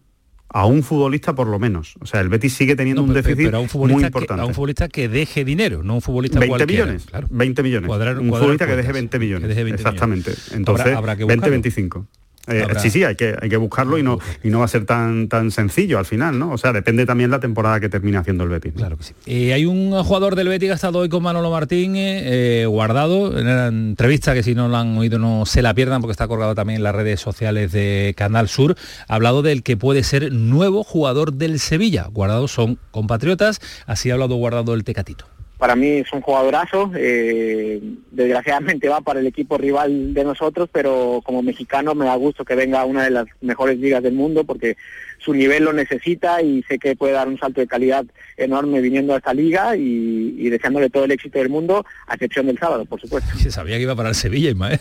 A 0.53 0.67
un 0.67 0.83
futbolista 0.83 1.35
por 1.35 1.47
lo 1.47 1.59
menos. 1.59 1.95
O 2.01 2.07
sea, 2.07 2.21
el 2.21 2.29
Betis 2.29 2.53
sigue 2.53 2.77
teniendo 2.77 3.03
un 3.03 3.13
déficit 3.13 3.53
muy 3.75 4.05
importante. 4.05 4.43
a 4.43 4.47
un 4.47 4.55
futbolista 4.55 4.89
que 4.89 5.09
deje 5.09 5.45
dinero, 5.45 5.83
no 5.83 5.95
un 5.95 6.03
futbolista 6.03 6.39
20 6.39 6.67
millones, 6.67 7.07
claro. 7.07 7.27
20 7.31 7.63
millones. 7.63 7.91
un 7.91 8.29
futbolista 8.29 8.67
que 8.67 8.77
deje 8.77 8.93
20 8.93 9.19
millones. 9.19 9.59
Exactamente. 9.59 10.33
Entonces, 10.53 10.97
20-25. 10.97 12.07
Eh, 12.49 12.67
sí, 12.79 12.91
sí, 12.91 13.05
hay 13.05 13.15
que, 13.15 13.37
hay 13.41 13.49
que 13.49 13.57
buscarlo 13.57 13.99
y 13.99 14.03
no, 14.03 14.19
y 14.43 14.51
no 14.51 14.59
va 14.61 14.65
a 14.65 14.69
ser 14.69 14.85
tan, 14.85 15.29
tan 15.29 15.53
sencillo 15.53 15.99
al 15.99 16.07
final, 16.07 16.39
¿no? 16.39 16.51
O 16.53 16.59
sea, 16.59 16.73
depende 16.73 17.07
también 17.07 17.31
la 17.31 17.39
temporada 17.39 17.79
que 17.79 17.89
termine 17.89 18.19
haciendo 18.19 18.43
el 18.43 18.51
Betis. 18.51 18.73
Claro 18.75 18.97
que 18.97 19.05
sí. 19.05 19.15
Eh, 19.27 19.53
hay 19.53 19.65
un 19.65 19.93
jugador 20.03 20.35
del 20.35 20.49
Betis 20.49 20.69
que 20.69 20.73
ha 20.73 20.75
estado 20.75 20.99
hoy 20.99 21.09
con 21.09 21.23
Manolo 21.23 21.51
Martín, 21.51 21.93
eh, 21.97 22.67
guardado, 22.69 23.39
en 23.39 23.47
la 23.47 23.69
entrevista 23.69 24.35
que 24.35 24.43
si 24.43 24.55
no 24.55 24.69
lo 24.69 24.77
han 24.77 24.97
oído 24.99 25.19
no 25.19 25.47
se 25.47 25.63
la 25.63 25.73
pierdan 25.75 26.01
porque 26.01 26.13
está 26.13 26.27
colgado 26.27 26.55
también 26.55 26.79
en 26.79 26.83
las 26.83 26.95
redes 26.95 27.21
sociales 27.21 27.71
de 27.71 28.15
Canal 28.17 28.49
Sur, 28.49 28.77
ha 29.07 29.15
hablado 29.15 29.43
del 29.43 29.63
que 29.63 29.77
puede 29.77 30.03
ser 30.03 30.33
nuevo 30.33 30.83
jugador 30.83 31.35
del 31.35 31.61
Sevilla. 31.61 32.09
Guardados 32.11 32.51
son 32.51 32.79
compatriotas, 32.91 33.61
así 33.87 34.11
ha 34.11 34.15
hablado 34.15 34.35
guardado 34.35 34.75
el 34.75 34.83
Tecatito 34.83 35.32
para 35.63 35.77
mí 35.77 35.87
es 35.87 36.13
un 36.13 36.23
jugadorazo, 36.23 36.91
eh, 36.97 37.81
desgraciadamente 38.11 38.89
va 38.89 39.01
para 39.01 39.21
el 39.21 39.29
equipo 39.29 39.59
rival 39.59 40.13
de 40.13 40.25
nosotros, 40.25 40.69
pero 40.73 41.21
como 41.23 41.41
mexicano 41.41 41.95
me 41.95 42.05
da 42.05 42.17
gusto 42.17 42.45
que 42.45 42.57
venga 42.57 42.81
a 42.81 42.85
una 42.85 43.05
de 43.05 43.11
las 43.11 43.27
mejores 43.43 43.79
ligas 43.79 44.03
del 44.03 44.15
mundo 44.15 44.43
porque 44.43 44.77
su 45.19 45.33
nivel 45.33 45.63
lo 45.63 45.73
necesita 45.73 46.43
y 46.43 46.65
sé 46.65 46.81
que 46.81 46.97
puede 46.97 47.13
dar 47.13 47.29
un 47.29 47.39
salto 47.39 47.61
de 47.61 47.69
calidad 47.69 48.05
enorme 48.37 48.81
viniendo 48.81 49.15
a 49.15 49.19
esta 49.19 49.33
liga 49.33 49.77
y, 49.77 50.51
deseándole 50.51 50.91
todo 50.91 51.05
el 51.05 51.13
éxito 51.13 51.39
del 51.39 51.49
mundo, 51.49 51.87
a 52.09 52.15
excepción 52.15 52.47
del 52.47 52.59
sábado, 52.59 52.85
por 52.85 53.01
supuesto. 53.01 53.31
Se 53.39 53.53
sabía 53.53 53.77
que 53.77 53.83
iba 53.83 53.95
para 53.95 54.09
el 54.09 54.17
Sevilla, 54.17 54.51
Ismael. 54.51 54.81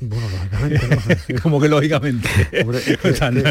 Bueno, 0.00 0.28
lógicamente. 0.30 1.32
No. 1.34 1.40
Como 1.42 1.60
que 1.60 1.68
lógicamente. 1.68 2.28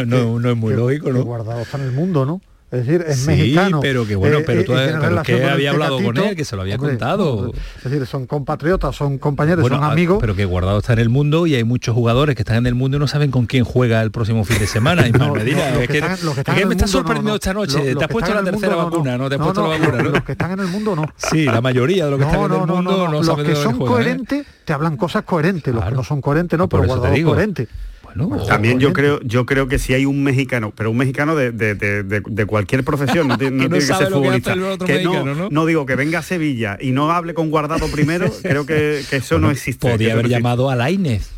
no, 0.05 0.49
es 0.49 0.55
muy 0.55 0.73
lógico, 0.73 1.11
¿no? 1.11 1.25
Guardado 1.25 1.63
está 1.63 1.77
en 1.77 1.84
el 1.84 1.91
mundo, 1.91 2.25
¿no? 2.25 2.39
Es 2.72 2.86
decir, 2.86 3.03
es 3.07 3.26
sí, 3.26 3.55
pero 3.82 4.05
que 4.05 4.15
bueno, 4.15 4.39
eh, 4.39 4.43
pero 4.45 4.63
tú 4.63 4.78
eh, 4.78 4.93
que 5.26 5.43
había 5.43 5.72
hablado 5.72 6.03
con 6.03 6.15
él, 6.17 6.36
que 6.36 6.45
se 6.45 6.55
lo 6.55 6.61
había 6.61 6.78
contado. 6.78 7.51
es 7.78 7.84
decir, 7.84 8.05
son 8.05 8.28
compatriotas, 8.28 8.95
son 8.95 9.17
compañeros, 9.17 9.67
son 9.67 9.84
ah, 9.84 9.91
amigos. 9.91 10.20
Pero 10.22 10.36
que 10.36 10.45
Guardado 10.45 10.78
está 10.78 10.93
en 10.93 10.99
el 10.99 11.09
mundo 11.09 11.47
y 11.47 11.55
hay 11.55 11.63
muchos 11.63 11.95
jugadores 11.95 12.36
que 12.36 12.43
están 12.43 12.57
en 12.57 12.67
el 12.67 12.76
mundo 12.76 12.97
y 12.97 12.99
no 12.99 13.07
saben 13.07 13.32
con 13.32 13.47
quién 13.47 13.63
juega 13.63 14.03
el 14.03 14.11
próximo 14.11 14.45
fin 14.45 14.59
de 14.59 14.67
semana. 14.67 15.07
y 15.07 15.11
no, 15.11 15.36
es 15.36 15.88
que, 15.88 16.65
me 16.65 16.76
está 16.76 16.86
sorprendiendo 16.86 17.36
esta 17.36 17.53
noche. 17.53 17.95
te 17.95 18.03
has 18.03 18.09
puesto 18.11 18.34
la 18.36 18.43
tercera 18.43 18.76
vacuna, 18.76 19.17
¿no? 19.17 19.30
Te 19.30 19.36
has 19.36 19.41
puesto 19.41 19.67
la 19.67 19.78
vacuna, 19.80 20.03
Los 20.03 20.24
que 20.24 20.34
están 20.34 20.51
en 20.51 20.59
el 20.59 20.67
mundo 20.67 20.95
no. 20.95 21.05
Sí, 21.17 21.45
la 21.45 21.61
mayoría 21.61 22.05
de 22.05 22.11
los 22.11 22.20
que 22.20 22.26
están 22.26 22.41
en 22.41 22.51
el 22.51 22.67
mundo 22.67 23.07
no, 23.07 23.24
Los 23.24 23.43
que 23.43 23.55
son 23.55 23.76
¿eh? 23.76 23.86
coherentes 23.86 24.45
te 24.65 24.74
hablan 24.74 24.97
cosas 24.97 25.24
coherentes, 25.24 25.74
los 25.74 25.84
que 25.84 25.91
no 25.91 26.03
son 26.03 26.22
coherentes 26.22 26.59
no, 26.59 26.70
pero 26.70 26.84
Guardado 26.84 27.15
es 27.15 27.24
coherente. 27.24 27.67
También 28.47 28.80
yo 28.80 28.93
creo, 28.93 29.20
yo 29.22 29.45
creo 29.45 29.68
que 29.68 29.80
si 29.80 29.93
hay 29.93 30.05
un 30.05 30.24
mexicano, 30.24 30.74
pero 30.76 30.91
un 30.91 30.97
mexicano 30.97 31.36
de, 31.36 32.45
cualquier 32.47 32.84
profesión, 32.84 33.28
no, 33.28 33.38
tiene 33.39 33.70
que, 33.70 33.82
ser 33.82 34.10
futbolista. 34.10 34.55
no, 34.55 35.66
digo 35.66 35.86
que 35.86 35.95
venga 35.95 36.20
a 36.20 36.24
Sevilla 36.24 36.78
y 36.80 36.91
no 36.91 37.12
hable 37.12 37.34
con 37.34 37.49
Guardado 37.49 37.88
primero, 37.88 38.32
creo 38.41 38.66
que, 38.66 39.03
eso 39.12 39.39
no 39.39 39.51
existe. 39.51 39.89
Podría 39.89 40.14
haber 40.14 40.28
llamado 40.28 40.70
a 40.70 40.76
Lainez. 40.76 41.32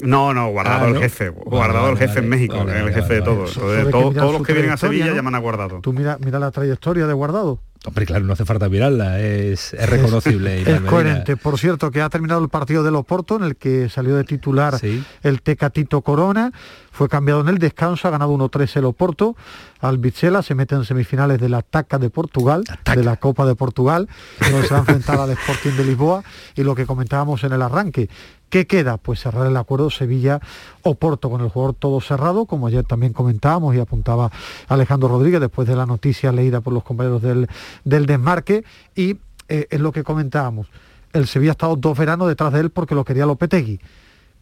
No, 0.00 0.34
no, 0.34 0.48
guardado 0.50 0.86
ah, 0.86 0.88
el 0.88 0.98
jefe, 0.98 1.28
guardado 1.28 1.90
el 1.90 1.96
jefe 1.96 2.18
en 2.18 2.28
México, 2.28 2.60
el 2.62 2.92
jefe 2.92 3.14
de 3.14 3.22
todos. 3.22 3.54
todos 3.54 4.32
los 4.32 4.42
que 4.42 4.52
vienen 4.52 4.72
a 4.72 4.76
Sevilla 4.76 5.14
llaman 5.14 5.36
a 5.36 5.38
guardado. 5.38 5.80
Tú 5.80 5.92
mira, 5.92 6.18
mira 6.20 6.38
la 6.38 6.50
trayectoria 6.50 7.06
de 7.06 7.12
guardado. 7.12 7.60
Hombre, 7.84 8.06
claro, 8.06 8.24
no 8.24 8.34
hace 8.34 8.44
falta 8.44 8.68
mirarla, 8.68 9.18
es, 9.20 9.72
reconocible. 9.88 10.62
es 10.62 10.80
coherente. 10.82 11.36
Por 11.36 11.58
cierto, 11.58 11.90
que 11.90 12.00
ha 12.00 12.08
terminado 12.08 12.40
el 12.40 12.48
partido 12.48 12.84
de 12.84 12.90
Oporto, 12.90 13.36
en 13.36 13.42
el 13.42 13.56
que 13.56 13.88
salió 13.88 14.14
de 14.14 14.22
titular 14.22 14.78
el 15.22 15.42
Tecatito 15.42 16.00
Corona, 16.02 16.52
fue 16.92 17.08
cambiado 17.08 17.40
en 17.40 17.48
el 17.48 17.58
descanso, 17.58 18.06
ha 18.06 18.12
ganado 18.12 18.32
1-3 18.34 18.76
el 18.76 18.84
Oporto, 18.84 19.34
Albichela 19.80 20.42
se 20.42 20.54
mete 20.54 20.76
en 20.76 20.84
semifinales 20.84 21.40
de 21.40 21.48
la 21.48 21.62
TACA 21.62 21.98
de 21.98 22.10
Portugal, 22.10 22.62
de 22.94 23.02
la 23.02 23.16
Copa 23.16 23.46
de 23.46 23.56
Portugal, 23.56 24.08
donde 24.38 24.68
se 24.68 24.74
va 24.74 24.76
a 24.76 24.80
enfrentar 24.86 25.18
al 25.18 25.30
Sporting 25.30 25.72
de 25.72 25.84
Lisboa, 25.84 26.22
y 26.54 26.62
lo 26.62 26.76
que 26.76 26.86
comentábamos 26.86 27.42
en 27.42 27.52
el 27.52 27.62
arranque, 27.62 28.08
¿Qué 28.52 28.66
queda? 28.66 28.98
Pues 28.98 29.20
cerrar 29.20 29.46
el 29.46 29.56
acuerdo 29.56 29.88
Sevilla-Oporto 29.88 31.30
con 31.30 31.40
el 31.40 31.48
jugador 31.48 31.74
todo 31.74 32.02
cerrado, 32.02 32.44
como 32.44 32.66
ayer 32.66 32.84
también 32.84 33.14
comentábamos 33.14 33.74
y 33.74 33.78
apuntaba 33.78 34.30
Alejandro 34.68 35.08
Rodríguez 35.08 35.40
después 35.40 35.66
de 35.66 35.74
la 35.74 35.86
noticia 35.86 36.32
leída 36.32 36.60
por 36.60 36.74
los 36.74 36.84
compañeros 36.84 37.22
del, 37.22 37.48
del 37.84 38.04
desmarque. 38.04 38.62
Y 38.94 39.16
eh, 39.48 39.68
es 39.70 39.80
lo 39.80 39.90
que 39.90 40.04
comentábamos. 40.04 40.66
El 41.14 41.26
Sevilla 41.28 41.52
ha 41.52 41.56
estado 41.56 41.76
dos 41.76 41.96
veranos 41.96 42.28
detrás 42.28 42.52
de 42.52 42.60
él 42.60 42.68
porque 42.68 42.94
lo 42.94 43.06
quería 43.06 43.24
Lopetegui. 43.24 43.80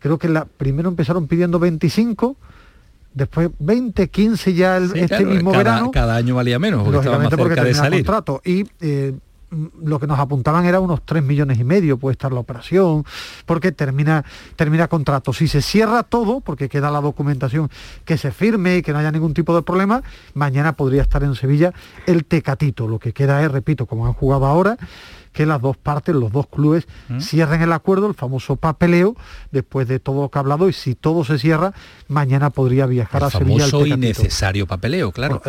Creo 0.01 0.19
que 0.19 0.29
la, 0.29 0.45
primero 0.45 0.89
empezaron 0.89 1.29
pidiendo 1.29 1.61
25, 1.61 2.37
después 3.15 3.51
20, 3.61 4.09
15 4.09 4.55
ya 4.55 4.79
este 4.79 5.25
mismo 5.25 5.53
verano. 5.53 5.93
Cada 5.93 6.17
año 6.17 6.35
valía 6.35 6.59
menos, 6.59 6.83
porque 6.83 6.99
estaba 6.99 7.21
más 7.21 7.33
cerca 7.33 7.63
de 7.63 7.75
salir. 7.75 8.05
Contrato. 8.05 8.43
Y 8.45 8.65
eh, 8.81 9.15
lo 9.51 9.99
que 9.99 10.07
nos 10.07 10.19
apuntaban 10.19 10.65
era 10.65 10.81
unos 10.81 11.05
3 11.05 11.23
millones 11.23 11.59
y 11.59 11.65
medio, 11.65 11.99
puede 11.99 12.13
estar 12.13 12.33
la 12.33 12.41
operación, 12.41 13.05
porque 13.47 13.73
termina, 13.73 14.25
termina 14.57 14.89
contrato. 14.89 15.33
Si 15.33 15.49
se 15.49 15.63
cierra 15.63 16.03
todo, 16.03 16.41
porque 16.41 16.69
queda 16.69 16.91
la 16.91 17.01
documentación 17.01 17.71
que 18.05 18.17
se 18.17 18.31
firme 18.31 18.79
y 18.79 18.83
que 18.83 18.93
no 18.93 18.99
haya 18.99 19.13
ningún 19.13 19.35
tipo 19.35 19.55
de 19.55 19.63
problema, 19.63 20.03
mañana 20.35 20.75
podría 20.75 21.03
estar 21.03 21.23
en 21.23 21.35
Sevilla 21.35 21.73
el 22.07 22.25
Tecatito. 22.25 22.87
Lo 22.87 22.99
que 22.99 23.13
queda 23.13 23.43
es, 23.45 23.51
repito, 23.51 23.87
como 23.87 24.07
han 24.07 24.13
jugado 24.13 24.47
ahora, 24.47 24.77
que 25.33 25.47
las 25.47 25.61
dos 25.61 25.77
partes, 25.77 26.15
los 26.15 26.33
dos 26.33 26.47
clubes, 26.49 26.89
¿Mm? 27.09 27.21
cierren 27.21 27.63
el 27.63 27.73
acuerdo, 27.73 28.09
el 28.09 28.15
famoso 28.15 28.57
papeleo, 28.57 29.17
después 29.53 29.87
de 29.87 30.01
todo 30.01 30.23
lo 30.23 30.31
que 30.31 30.39
ha 30.39 30.41
hablado, 30.41 30.69
y 30.69 30.73
si 30.73 30.95
todo 30.95 31.25
se 31.25 31.39
cierra, 31.39 31.73
mañana 32.09 32.51
podría 32.51 32.87
viajar 32.87 33.25
a 33.25 33.31
Sevilla. 33.31 33.67
Famoso 33.67 33.87
y 33.87 33.97
necesario 33.97 34.67
papeleo, 34.67 35.13
claro. 35.13 35.41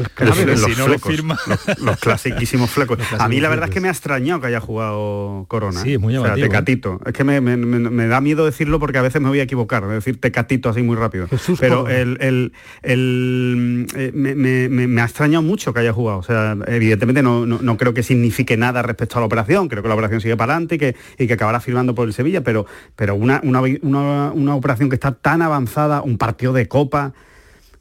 los, 1.80 2.00
clasiquísimos 2.00 2.70
flecos. 2.70 3.00
a 3.20 3.28
mí 3.28 3.40
la 3.42 3.50
verdad 3.50 3.70
es 3.70 3.74
que 3.74 3.82
me 3.82 3.88
ha 3.88 3.92
extrañado 3.92 4.42
que 4.42 4.48
haya 4.48 4.60
jugado 4.60 5.46
Corona. 5.48 5.82
Sí, 5.82 5.94
es 5.94 6.00
muy 6.00 6.14
llamativo. 6.14 6.46
¿eh? 6.46 6.50
tecatito. 6.50 7.00
Es 7.06 7.14
que 7.14 7.24
me, 7.24 8.08
da 8.08 8.22
miedo 8.22 8.46
decirlo 8.46 8.80
porque 8.80 9.00
a 9.00 9.02
veces 9.02 9.22
me 9.22 9.30
voy 9.30 9.40
a 9.40 9.44
equivocar, 9.44 9.88
decir 9.88 10.20
Tecatito 10.20 10.70
así 10.70 10.84
muy 10.84 10.96
rápido. 10.96 11.28
Pero 11.60 11.88
el, 11.88 12.54
eh, 12.84 14.12
me, 14.14 15.02
ha 15.02 15.06
extrañado 15.06 15.42
mucho 15.42 15.74
que 15.74 15.80
haya 15.80 15.94
jugado. 15.94 16.20
O 16.20 16.24
sea, 16.24 16.56
evidentemente 16.68 17.24
no, 17.24 17.46
no 17.46 17.78
creo 17.78 17.94
que 17.94 18.04
signifique 18.04 18.58
nada 18.58 18.84
respecto 18.84 19.18
a 19.18 19.22
la 19.22 19.26
operación 19.26 19.71
creo 19.72 19.82
que 19.82 19.90
la 19.90 19.96
operación 19.96 20.22
sigue 20.22 20.38
para 20.38 20.54
adelante 20.54 20.76
y 20.76 20.78
que, 20.78 20.96
y 21.18 21.28
que 21.28 21.34
acabará 21.34 21.60
firmando 21.60 21.96
por 21.96 22.08
el 22.08 22.14
Sevilla, 22.14 22.42
pero, 22.42 22.66
pero 22.96 23.16
una, 23.16 23.42
una, 23.44 24.56
operación 24.56 24.90
que 24.90 24.96
está 24.96 25.14
tan 25.14 25.42
avanzada, 25.42 26.02
un 26.02 26.18
partido 26.18 26.54
de 26.54 26.68
copa 26.68 27.14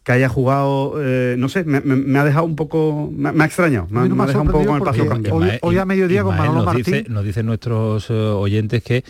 que 0.04 0.12
haya 0.12 0.28
jugado, 0.28 0.94
eh, 0.98 1.34
no 1.36 1.48
sé, 1.48 1.64
me, 1.64 2.18
ha 2.18 2.24
dejado 2.24 2.46
un 2.46 2.56
poco, 2.56 3.10
me, 3.12 3.28
ha 3.28 3.46
extrañado, 3.46 3.88
me, 3.90 4.00
ha 4.00 4.26
dejado 4.26 4.42
un 4.42 4.50
poco 4.50 4.64
con 4.64 4.76
el 4.76 4.82
paso 4.82 5.06
cambiado. 5.06 5.40
Hoy, 5.62 5.78
a 5.78 5.84
mediodía 5.84 6.22
con 6.22 6.36
Manolo 6.36 6.64
nos 6.64 6.76
Dice, 6.76 7.04
nos 7.08 7.24
dicen 7.24 7.44
nuestros 7.44 8.08
eh, 8.08 8.14
oyentes 8.14 8.82
que, 8.82 9.04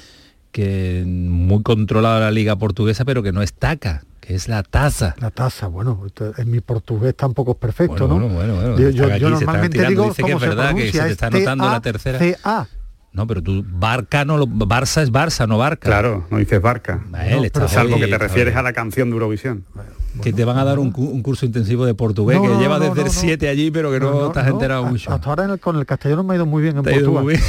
que 0.51 1.05
muy 1.07 1.63
controlada 1.63 2.21
la 2.21 2.31
liga 2.31 2.57
portuguesa, 2.57 3.05
pero 3.05 3.23
que 3.23 3.31
no 3.31 3.43
estaca 3.43 4.05
que 4.21 4.35
es 4.35 4.49
la 4.49 4.63
taza. 4.63 5.15
La 5.19 5.31
taza, 5.31 5.67
bueno, 5.67 6.07
en 6.37 6.51
mi 6.51 6.61
portugués 6.61 7.15
tampoco 7.17 7.53
es 7.53 7.57
perfecto, 7.57 8.07
¿no? 8.07 8.29
Bueno, 8.29 8.55
bueno, 8.55 8.79
yo, 8.91 9.31
normalmente 9.31 9.85
digo 9.87 10.05
dice 10.09 10.23
que 10.23 10.33
es 10.33 10.41
verdad 10.41 10.75
que 10.75 10.93
se 10.93 11.01
te 11.01 11.11
está 11.11 11.31
notando 11.31 11.69
la 11.69 11.81
tercera. 11.81 12.19
No, 13.13 13.27
pero 13.27 13.43
tú, 13.43 13.65
Barca 13.67 14.25
no 14.25 14.39
lo, 14.39 14.47
Barça 14.47 15.03
es 15.03 15.11
Barça, 15.11 15.49
no 15.49 15.59
Barca. 15.59 15.89
Claro, 15.89 16.27
no 16.31 16.39
dices 16.39 16.63
Barca. 16.63 17.03
no, 17.11 17.69
salvo 17.69 17.99
que 17.99 18.07
te 18.07 18.19
refieres 18.19 18.55
a 18.55 18.63
la 18.63 18.73
canción 18.73 19.11
de 19.11 19.15
Eurovisión. 19.15 19.65
que 20.23 20.33
te 20.33 20.45
van 20.45 20.59
a 20.59 20.65
dar 20.65 20.79
un, 20.79 20.93
curso 20.93 21.45
intensivo 21.45 21.87
de 21.87 21.95
portugués, 21.95 22.39
que 22.41 22.49
lleva 22.59 22.79
desde 22.79 23.03
el 23.03 23.11
7 23.11 23.49
allí, 23.49 23.71
pero 23.71 23.91
que 23.91 23.99
no, 23.99 24.29
estás 24.29 24.47
enterado 24.47 24.85
mucho. 24.85 25.13
Hasta 25.13 25.29
ahora 25.29 25.57
con 25.57 25.77
el 25.77 25.87
castellano 25.87 26.23
me 26.23 26.35
ha 26.35 26.37
ido 26.37 26.47
muy 26.47 26.63
bien 26.63 26.77
en 26.77 26.85
Portugal. 26.85 27.41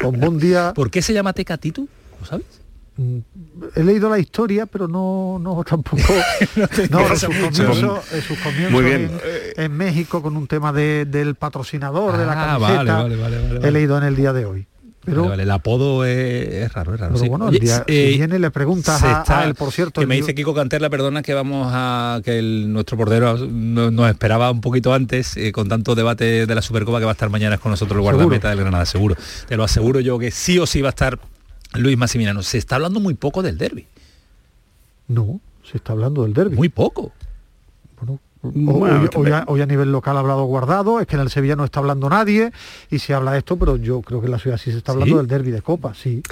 con 0.00 0.12
buen 0.20 0.38
día. 0.38 0.72
¿Por 0.74 0.90
qué 0.90 1.00
se 1.00 1.12
llama 1.12 1.32
Tecatito? 1.32 1.86
¿Lo 2.20 2.26
sabes? 2.26 2.61
Mm, 2.96 3.18
he 3.74 3.82
leído 3.84 4.10
la 4.10 4.18
historia, 4.18 4.66
pero 4.66 4.86
no, 4.86 5.38
no 5.40 5.64
tampoco. 5.68 6.02
no, 6.90 7.00
en 7.08 7.18
sus 7.18 8.38
comienzos, 8.38 8.94
En, 9.56 9.72
México 9.72 10.22
con 10.22 10.36
un 10.36 10.46
tema 10.46 10.72
de, 10.72 11.34
patrocinador 11.38 12.16
de 12.18 12.26
la 12.26 12.32
ah, 12.32 12.58
camiseta. 12.58 13.66
he 13.66 13.70
leído 13.70 13.96
en 13.98 14.04
el 14.04 14.16
día 14.16 14.32
de 14.32 14.44
hoy. 14.44 14.66
Pero, 15.04 15.32
el 15.32 15.50
apodo 15.50 16.04
es, 16.04 16.72
raro, 16.72 16.94
es 16.94 17.00
raro. 17.00 17.14
bueno, 17.28 17.48
el 17.48 17.58
día 17.58 17.82
eh, 17.88 18.14
viene 18.16 18.38
le 18.38 18.52
preguntas 18.52 19.02
a, 19.02 19.44
él, 19.44 19.56
por 19.56 19.72
cierto. 19.72 20.00
Que 20.00 20.06
me 20.06 20.14
dice 20.14 20.32
Kiko 20.32 20.54
Canterla, 20.54 20.90
perdona, 20.90 21.22
que 21.22 21.34
vamos 21.34 21.70
a 21.72 22.20
que 22.24 22.40
nuestro 22.40 22.96
portero 22.96 23.36
nos 23.36 24.08
esperaba 24.08 24.52
un 24.52 24.60
poquito 24.60 24.94
antes 24.94 25.36
eh, 25.36 25.50
con 25.50 25.68
tanto 25.68 25.96
debate 25.96 26.46
de 26.46 26.54
la 26.54 26.62
Supercopa 26.62 27.00
que 27.00 27.04
va 27.04 27.10
a 27.10 27.14
estar 27.14 27.30
mañana 27.30 27.58
con 27.58 27.72
nosotros 27.72 27.96
el 27.96 28.02
guardameta 28.02 28.50
del 28.50 28.60
Granada, 28.60 28.86
seguro. 28.86 29.16
Te 29.48 29.56
lo 29.56 29.64
aseguro 29.64 29.98
yo 29.98 30.20
que 30.20 30.30
sí 30.30 30.60
o 30.60 30.66
sí 30.66 30.82
va 30.82 30.90
a 30.90 30.90
estar 30.90 31.18
Luis 31.74 31.96
Massimiliano, 31.96 32.42
se 32.42 32.58
está 32.58 32.76
hablando 32.76 33.00
muy 33.00 33.14
poco 33.14 33.42
del 33.42 33.58
derby. 33.58 33.86
No, 35.08 35.40
se 35.64 35.78
está 35.78 35.92
hablando 35.92 36.22
del 36.22 36.34
derby. 36.34 36.56
Muy 36.56 36.68
poco. 36.68 37.12
Hoy, 38.42 39.60
a, 39.60 39.66
nivel 39.66 39.92
local 39.92 40.16
ha 40.16 40.20
hablado 40.20 40.44
guardado, 40.44 41.00
es 41.00 41.06
que 41.06 41.14
en 41.14 41.22
el 41.22 41.30
Sevilla 41.30 41.54
no 41.54 41.64
está 41.64 41.80
hablando 41.80 42.08
nadie 42.08 42.50
y 42.90 42.98
se 42.98 43.14
habla 43.14 43.32
de 43.32 43.38
esto, 43.38 43.56
pero 43.56 43.76
yo 43.76 44.02
creo 44.02 44.20
que 44.20 44.26
en 44.26 44.32
la 44.32 44.38
ciudad 44.38 44.58
sí 44.58 44.72
se 44.72 44.78
está 44.78 44.92
hablando 44.92 45.18
del 45.18 45.28
derby 45.28 45.52
de 45.52 45.62
Copa, 45.62 45.94
sí. 45.94 46.22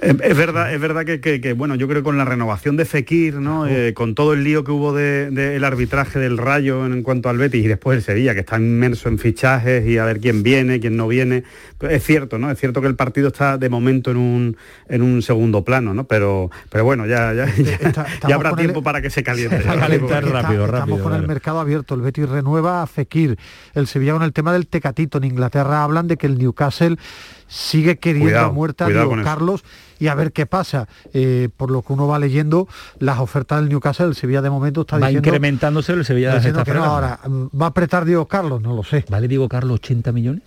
Es, 0.00 0.36
verdad, 0.36 0.72
es 0.74 0.80
verdad 0.80 1.04
que, 1.04 1.52
bueno, 1.52 1.76
yo 1.76 1.86
creo 1.86 2.00
que 2.00 2.04
con 2.04 2.18
la 2.18 2.24
renovación 2.24 2.76
de 2.76 2.84
Fekir, 2.84 3.36
¿no? 3.36 3.66
Eh, 3.66 3.94
con 3.94 4.14
todo 4.14 4.32
el 4.32 4.42
lío 4.42 4.64
que 4.64 4.72
hubo 4.72 4.92
del 4.92 5.34
de, 5.34 5.64
arbitraje 5.64 6.18
del 6.18 6.38
Rayo 6.38 6.86
en, 6.86 7.02
cuanto 7.02 7.28
al 7.28 7.38
Betis 7.38 7.64
y 7.64 7.68
después 7.68 7.98
el 7.98 8.02
Sevilla, 8.02 8.34
que 8.34 8.40
está 8.40 8.56
inmerso 8.56 9.08
en 9.08 9.18
fichajes 9.18 9.86
y 9.86 9.98
a 9.98 10.04
ver 10.04 10.20
quién 10.20 10.42
viene, 10.42 10.80
quién 10.80 10.96
no 10.96 11.06
viene. 11.06 11.44
Pues 11.78 11.92
es 11.92 12.04
cierto, 12.04 12.38
¿no? 12.38 12.50
Es 12.50 12.58
cierto 12.58 12.80
que 12.80 12.88
el 12.88 12.96
partido 12.96 13.28
está 13.28 13.58
de 13.58 13.68
momento 13.68 14.10
en 14.10 14.16
un, 14.16 14.56
en 14.88 15.02
un 15.02 15.22
segundo 15.22 15.64
plano, 15.64 15.94
¿no? 15.94 16.04
Pero, 16.04 16.50
pero 16.70 16.84
bueno, 16.84 17.06
ya, 17.06 17.32
ya, 17.32 17.46
ya, 18.26 18.34
habrá 18.34 18.56
tiempo 18.56 18.82
para 18.82 19.00
que 19.00 19.10
se 19.10 19.22
caliente. 19.22 19.62
calentar 19.62 20.24
rápido, 20.24 20.66
rápido. 20.66 20.96
Estamos 20.96 21.00
con 21.00 21.14
el 21.14 21.26
mercado 21.26 21.59
abierto, 21.60 21.94
el 21.94 22.00
Betis 22.00 22.28
renueva 22.28 22.82
a 22.82 22.86
Fekir, 22.86 23.38
el 23.74 23.86
Sevilla 23.86 24.12
con 24.12 24.22
el 24.22 24.32
tema 24.32 24.52
del 24.52 24.66
Tecatito. 24.66 25.18
En 25.18 25.24
Inglaterra 25.24 25.84
hablan 25.84 26.08
de 26.08 26.16
que 26.16 26.26
el 26.26 26.38
Newcastle 26.38 26.96
sigue 27.46 27.98
queriendo 27.98 28.38
a 28.38 28.52
muerta 28.52 28.86
a 28.86 29.22
Carlos 29.22 29.64
y 29.98 30.08
a 30.08 30.14
ver 30.14 30.32
qué 30.32 30.46
pasa. 30.46 30.88
Eh, 31.12 31.48
por 31.56 31.70
lo 31.70 31.82
que 31.82 31.92
uno 31.92 32.06
va 32.06 32.18
leyendo, 32.18 32.68
las 32.98 33.18
ofertas 33.18 33.60
del 33.60 33.68
Newcastle, 33.68 34.06
el 34.06 34.14
Sevilla 34.14 34.42
de 34.42 34.50
momento 34.50 34.82
está 34.82 34.98
va 34.98 35.10
incrementándose 35.10 35.92
el 35.92 36.04
Sevilla 36.04 36.40
ahora, 36.84 37.20
¿va 37.26 37.66
a 37.66 37.68
apretar 37.68 38.04
Diego 38.04 38.26
Carlos? 38.26 38.62
No 38.62 38.74
lo 38.74 38.84
sé. 38.84 39.04
¿Vale 39.08 39.28
Diego 39.28 39.48
Carlos 39.48 39.80
80 39.80 40.12
millones? 40.12 40.42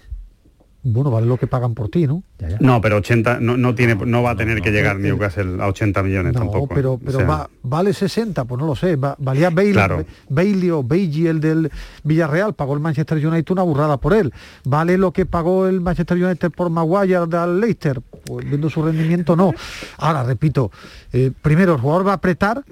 Bueno, 0.84 1.10
vale 1.12 1.26
lo 1.26 1.38
que 1.38 1.48
pagan 1.48 1.74
por 1.74 1.90
ti, 1.90 2.06
¿no? 2.08 2.24
No, 2.60 2.82
pero 2.82 2.98
80 2.98 3.40
no, 3.40 3.74
tiene 3.74 3.96
no 3.96 4.22
va 4.22 4.32
a 4.32 4.36
tener 4.36 4.62
que 4.62 4.72
llegar 4.72 5.00
Newcastle 5.00 5.62
a 5.62 5.68
80 5.68 6.04
millones 6.04 6.34
tampoco. 6.34 6.68
pero 6.74 7.00
pero 7.04 7.26
va, 7.26 7.50
vale 7.62 7.94
60, 7.94 8.44
pues 8.44 8.60
no 8.60 8.68
lo 8.68 8.76
sé, 8.76 8.98
valía 8.98 9.50
Bailey, 9.50 10.06
Bailey 10.30 10.70
o 10.72 10.84
Bailey 10.84 11.28
el 11.28 11.40
del 11.40 11.72
Villarreal, 12.04 12.54
pagó 12.54 12.74
el 12.74 12.82
Manchester 12.82 13.26
United 13.26 13.52
una 13.54 13.64
burrada 13.64 13.98
por 13.98 14.14
él. 14.14 14.34
Vale 14.66 14.98
lo 14.98 15.12
que 15.12 15.26
pagó 15.26 15.68
el 15.68 15.80
Manchester 15.80 16.22
United 16.22 16.52
por 16.52 16.70
Maguire 16.70 17.28
del 17.28 17.62
Leicester, 17.62 18.02
pues 18.26 18.46
viendo 18.46 18.70
su 18.70 18.84
rendimiento 18.84 19.38
no. 19.38 19.54
Ahora 19.98 20.24
repito, 20.24 20.70
eh, 21.14 21.32
primero 21.42 21.76
el 21.76 21.80
jugador 21.80 22.08
va 22.08 22.12
a 22.12 22.16
apretar 22.16 22.64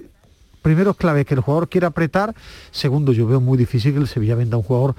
primero 0.62 0.92
es 0.92 0.98
clave 0.98 1.26
que 1.26 1.34
el 1.34 1.42
jugador 1.42 1.70
quiera 1.70 1.88
apretar. 1.88 2.36
Segundo, 2.72 3.12
yo 3.12 3.28
veo 3.28 3.42
muy 3.42 3.58
difícil 3.58 3.94
que 3.94 4.00
el 4.00 4.08
Sevilla 4.08 4.36
venda 4.36 4.58
un 4.58 4.64
jugador 4.64 4.96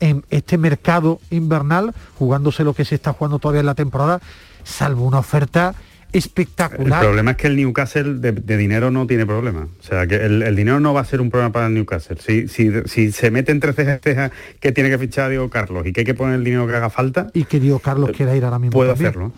en 0.00 0.24
este 0.30 0.58
mercado 0.58 1.20
invernal, 1.30 1.94
jugándose 2.18 2.64
lo 2.64 2.74
que 2.74 2.84
se 2.84 2.94
está 2.94 3.12
jugando 3.12 3.38
todavía 3.38 3.60
en 3.60 3.66
la 3.66 3.74
temporada, 3.74 4.20
salvo 4.64 5.04
una 5.04 5.18
oferta 5.18 5.74
espectacular. 6.12 7.02
El 7.02 7.08
problema 7.08 7.32
es 7.32 7.36
que 7.36 7.46
el 7.48 7.56
Newcastle 7.56 8.14
de, 8.14 8.56
dinero 8.56 8.90
no 8.90 9.06
tiene 9.06 9.26
problema. 9.26 9.68
O 9.80 9.82
sea, 9.82 10.06
que 10.06 10.16
el, 10.16 10.56
dinero 10.56 10.80
no 10.80 10.94
va 10.94 11.00
a 11.00 11.04
ser 11.04 11.20
un 11.20 11.30
problema 11.30 11.52
para 11.52 11.66
el 11.66 11.74
Newcastle. 11.74 12.16
Si, 12.20 12.48
si, 12.48 13.12
se 13.12 13.30
mete 13.30 13.52
entre 13.52 13.72
cejas 13.72 14.30
que 14.60 14.72
tiene 14.72 14.90
que 14.90 14.98
fichar 14.98 15.26
a 15.26 15.28
Diego 15.30 15.50
Carlos 15.50 15.86
y 15.86 15.92
que 15.92 16.00
hay 16.00 16.06
que 16.06 16.14
poner 16.14 16.36
el 16.36 16.44
dinero 16.44 16.66
que 16.66 16.74
haga 16.74 16.90
falta... 16.90 17.28
Y 17.34 17.44
que 17.44 17.58
Diego 17.58 17.80
Carlos 17.80 18.10
eh, 18.10 18.12
quiera 18.16 18.36
ir 18.36 18.44
ahora 18.44 18.58
mismo 18.58 18.72
Puede 18.72 18.92
hacerlo. 18.92 19.32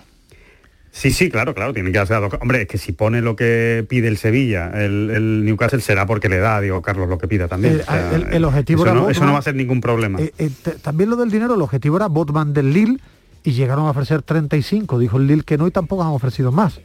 Sí, 0.97 1.11
sí, 1.11 1.28
claro, 1.28 1.55
claro, 1.55 1.74
tiene 1.74 1.92
que 1.92 1.99
hacer 1.99 2.16
Hombre, 2.40 2.62
es 2.62 2.68
que 2.68 2.78
si 2.78 2.92
pone 2.92 3.20
lo 3.20 3.36
que 3.36 3.84
pide 3.86 4.09
el 4.09 4.16
Sevilla, 4.16 4.70
el, 4.82 5.44
Newcastle 5.44 5.82
será 5.82 6.07
porque 6.07 6.30
le 6.30 6.38
da 6.38 6.57
a 6.57 6.61
Diego 6.62 6.80
Carlos 6.80 7.07
lo 7.07 7.18
que 7.18 7.28
pida 7.28 7.49
también. 7.49 7.82
Eh, 7.86 8.28
el, 8.32 8.44
objetivo 8.47 8.82
eso 8.82 8.92
era 8.92 9.01
no, 9.03 9.11
eso 9.11 9.26
no 9.26 9.34
va 9.34 9.40
a 9.40 9.42
ser 9.42 9.55
ningún 9.55 9.82
problema. 9.82 10.18
Eh, 10.18 10.32
eh, 10.38 10.51
también 10.80 11.11
lo 11.11 11.16
del 11.16 11.30
dinero, 11.30 11.55
el 11.55 11.61
objetivo 11.61 11.99
era 11.99 12.07
Botman 12.07 12.55
del 12.55 12.72
Lille 12.72 12.97
y 13.44 13.53
llegaron 13.53 13.84
a 13.84 13.90
ofrecer 13.90 14.22
35, 14.22 14.99
dijo 14.99 15.18
el 15.18 15.26
Lille 15.26 15.42
que 15.42 15.59
no 15.59 15.66
y 15.66 15.70
tampoco 15.70 16.03
han 16.03 16.12
ofrecido 16.12 16.51
más. 16.51 16.80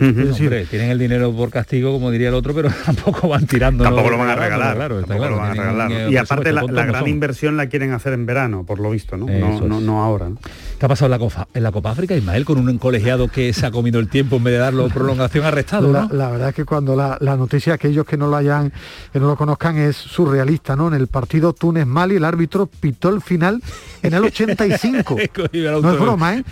Hombre, 0.00 0.66
tienen 0.66 0.90
el 0.90 0.98
dinero 0.98 1.32
por 1.32 1.50
castigo, 1.50 1.92
como 1.92 2.10
diría 2.10 2.28
el 2.28 2.34
otro, 2.34 2.52
pero 2.54 2.70
tampoco 2.84 3.28
van 3.28 3.46
tirando. 3.46 3.84
Tampoco 3.84 4.10
lo 4.10 4.18
van 4.18 4.30
a 4.30 4.34
regalar. 4.34 4.74
Claro, 4.74 5.00
lo 5.00 5.36
van 5.36 5.50
a 5.50 5.54
regalar. 5.54 6.10
y 6.10 6.16
aparte 6.16 6.50
la, 6.52 6.64
gran 6.64 7.06
inversión 7.06 7.56
la 7.56 7.68
quieren 7.68 7.92
hacer 7.92 8.14
en 8.14 8.26
verano, 8.26 8.64
por 8.64 8.80
lo 8.80 8.90
visto, 8.90 9.16
¿no? 9.16 9.26
No, 9.26 9.80
no, 9.80 10.02
ahora. 10.02 10.30
¿Qué 10.78 10.86
ha 10.86 10.88
pasado 10.88 11.06
en 11.06 11.10
la, 11.10 11.18
Copa, 11.18 11.48
en 11.54 11.62
la 11.64 11.72
Copa 11.72 11.90
África, 11.90 12.14
Ismael, 12.14 12.44
con 12.44 12.56
un 12.56 12.78
colegiado 12.78 13.26
que 13.26 13.52
se 13.52 13.66
ha 13.66 13.72
comido 13.72 13.98
el 13.98 14.08
tiempo 14.08 14.36
en 14.36 14.44
vez 14.44 14.54
de 14.54 14.58
darlo 14.60 14.86
prolongación 14.88 15.44
arrestado? 15.44 15.90
La, 15.92 16.30
verdad 16.30 16.50
es 16.50 16.54
que 16.54 16.64
cuando 16.64 16.94
la, 16.94 17.18
noticia, 17.36 17.74
aquellos 17.74 18.06
que 18.06 18.16
no 18.16 18.28
lo 18.28 18.36
hayan, 18.36 18.72
que 19.12 19.18
no 19.18 19.26
lo 19.26 19.34
conozcan, 19.34 19.76
es 19.76 19.96
surrealista, 19.96 20.76
¿no? 20.76 20.86
En 20.86 20.94
el 20.94 21.08
partido 21.08 21.52
Túnez-Mali, 21.52 22.14
el 22.14 22.24
árbitro 22.24 22.66
pitó 22.66 23.08
el 23.08 23.20
final 23.20 23.60
en 24.04 24.14
el 24.14 24.22
85. 24.22 25.16
no 25.82 25.92
es 25.92 26.00
broma, 26.00 26.36
¿eh? 26.36 26.44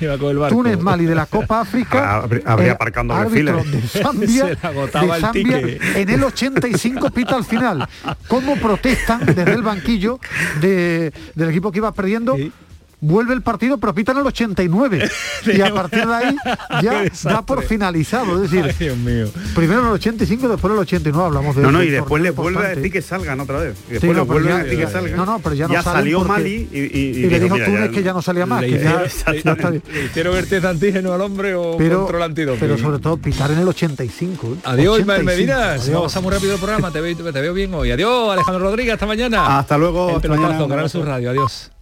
Túnez-Mali 0.48 1.06
de 1.06 1.14
la 1.14 1.26
Copa 1.26 1.60
África. 1.60 2.24
Habría 2.44 2.72
aparcando 2.72 3.14
árbitro 3.14 3.62
de 3.62 3.80
Zambia, 3.86 4.58
en 5.94 6.10
el 6.10 6.24
85 6.24 7.10
pita 7.10 7.36
al 7.36 7.44
final. 7.44 7.88
¿Cómo 8.26 8.56
protestan 8.56 9.24
desde 9.24 9.52
el 9.52 9.62
banquillo 9.62 10.18
del 10.60 11.12
equipo 11.36 11.70
que 11.70 11.78
iba 11.78 11.92
perdiendo? 11.92 12.36
Vuelve 13.06 13.34
el 13.34 13.42
partido, 13.42 13.78
pero 13.78 13.94
pitan 13.94 14.18
el 14.18 14.26
89. 14.26 15.08
y 15.46 15.60
a 15.60 15.72
partir 15.72 16.06
de 16.06 16.14
ahí 16.14 16.36
ya 16.82 17.04
da 17.24 17.42
por 17.42 17.62
finalizado. 17.64 18.42
Es 18.42 18.50
decir, 18.50 18.74
primero 19.54 19.80
el 19.80 19.92
85, 19.92 20.48
después 20.48 20.72
el 20.72 20.78
89 20.80 21.26
hablamos 21.26 21.56
de 21.56 21.62
No, 21.62 21.72
no, 21.72 21.82
y 21.82 21.90
después 21.90 22.22
le 22.22 22.30
vuelve 22.30 22.66
a 22.66 22.68
decir 22.70 22.92
que 22.92 23.02
salgan 23.02 23.40
otra 23.40 23.58
vez. 23.58 23.76
Y 23.88 23.92
después 23.94 24.14
le 24.14 24.22
vuelve 24.22 24.52
a 24.52 24.58
decir 24.58 24.78
que 24.78 24.86
salgan. 24.86 25.16
No, 25.16 25.26
no, 25.26 25.38
pero 25.38 25.54
ya 25.54 25.68
no 25.68 25.74
ya 25.74 25.82
salió 25.82 26.24
Mali 26.24 26.68
y, 26.72 26.78
y, 26.78 27.26
le 27.28 27.40
dijo 27.40 27.56
Túnez 27.56 27.90
que 27.90 28.02
ya 28.02 28.12
no 28.12 28.22
salía 28.22 28.46
más. 28.46 28.62
que 28.62 28.78
ya, 28.78 29.04
hicieron 30.06 30.34
verte 30.34 30.56
antígeno 30.66 31.12
al 31.12 31.20
hombre 31.20 31.54
o 31.54 31.76
pero, 31.76 32.00
control 32.00 32.22
antídoto. 32.22 32.58
Pero 32.60 32.78
sobre 32.78 32.98
todo 32.98 33.16
pitar 33.16 33.50
en 33.50 33.58
el 33.58 33.68
85. 33.68 34.46
¿eh? 34.46 34.56
Adiós, 34.64 35.00
Ismael 35.00 35.24
Medinas. 35.24 35.90
Vamos 35.90 36.16
a 36.16 36.20
muy 36.20 36.32
rápido 36.32 36.54
el 36.54 36.60
programa. 36.60 36.90
Te 36.90 37.00
veo, 37.00 37.16
te 37.16 37.40
veo 37.40 37.54
bien 37.54 37.72
hoy. 37.74 37.90
Adiós, 37.90 38.32
Alejandro 38.32 38.64
Rodríguez. 38.64 38.94
Hasta 38.94 39.06
mañana. 39.06 39.58
Hasta 39.58 39.78
luego. 39.78 40.16
El 40.16 40.20
pelotazo, 40.20 40.68
Canal 40.68 40.90
Sur 40.90 41.06
Radio. 41.06 41.30
Adiós. 41.30 41.75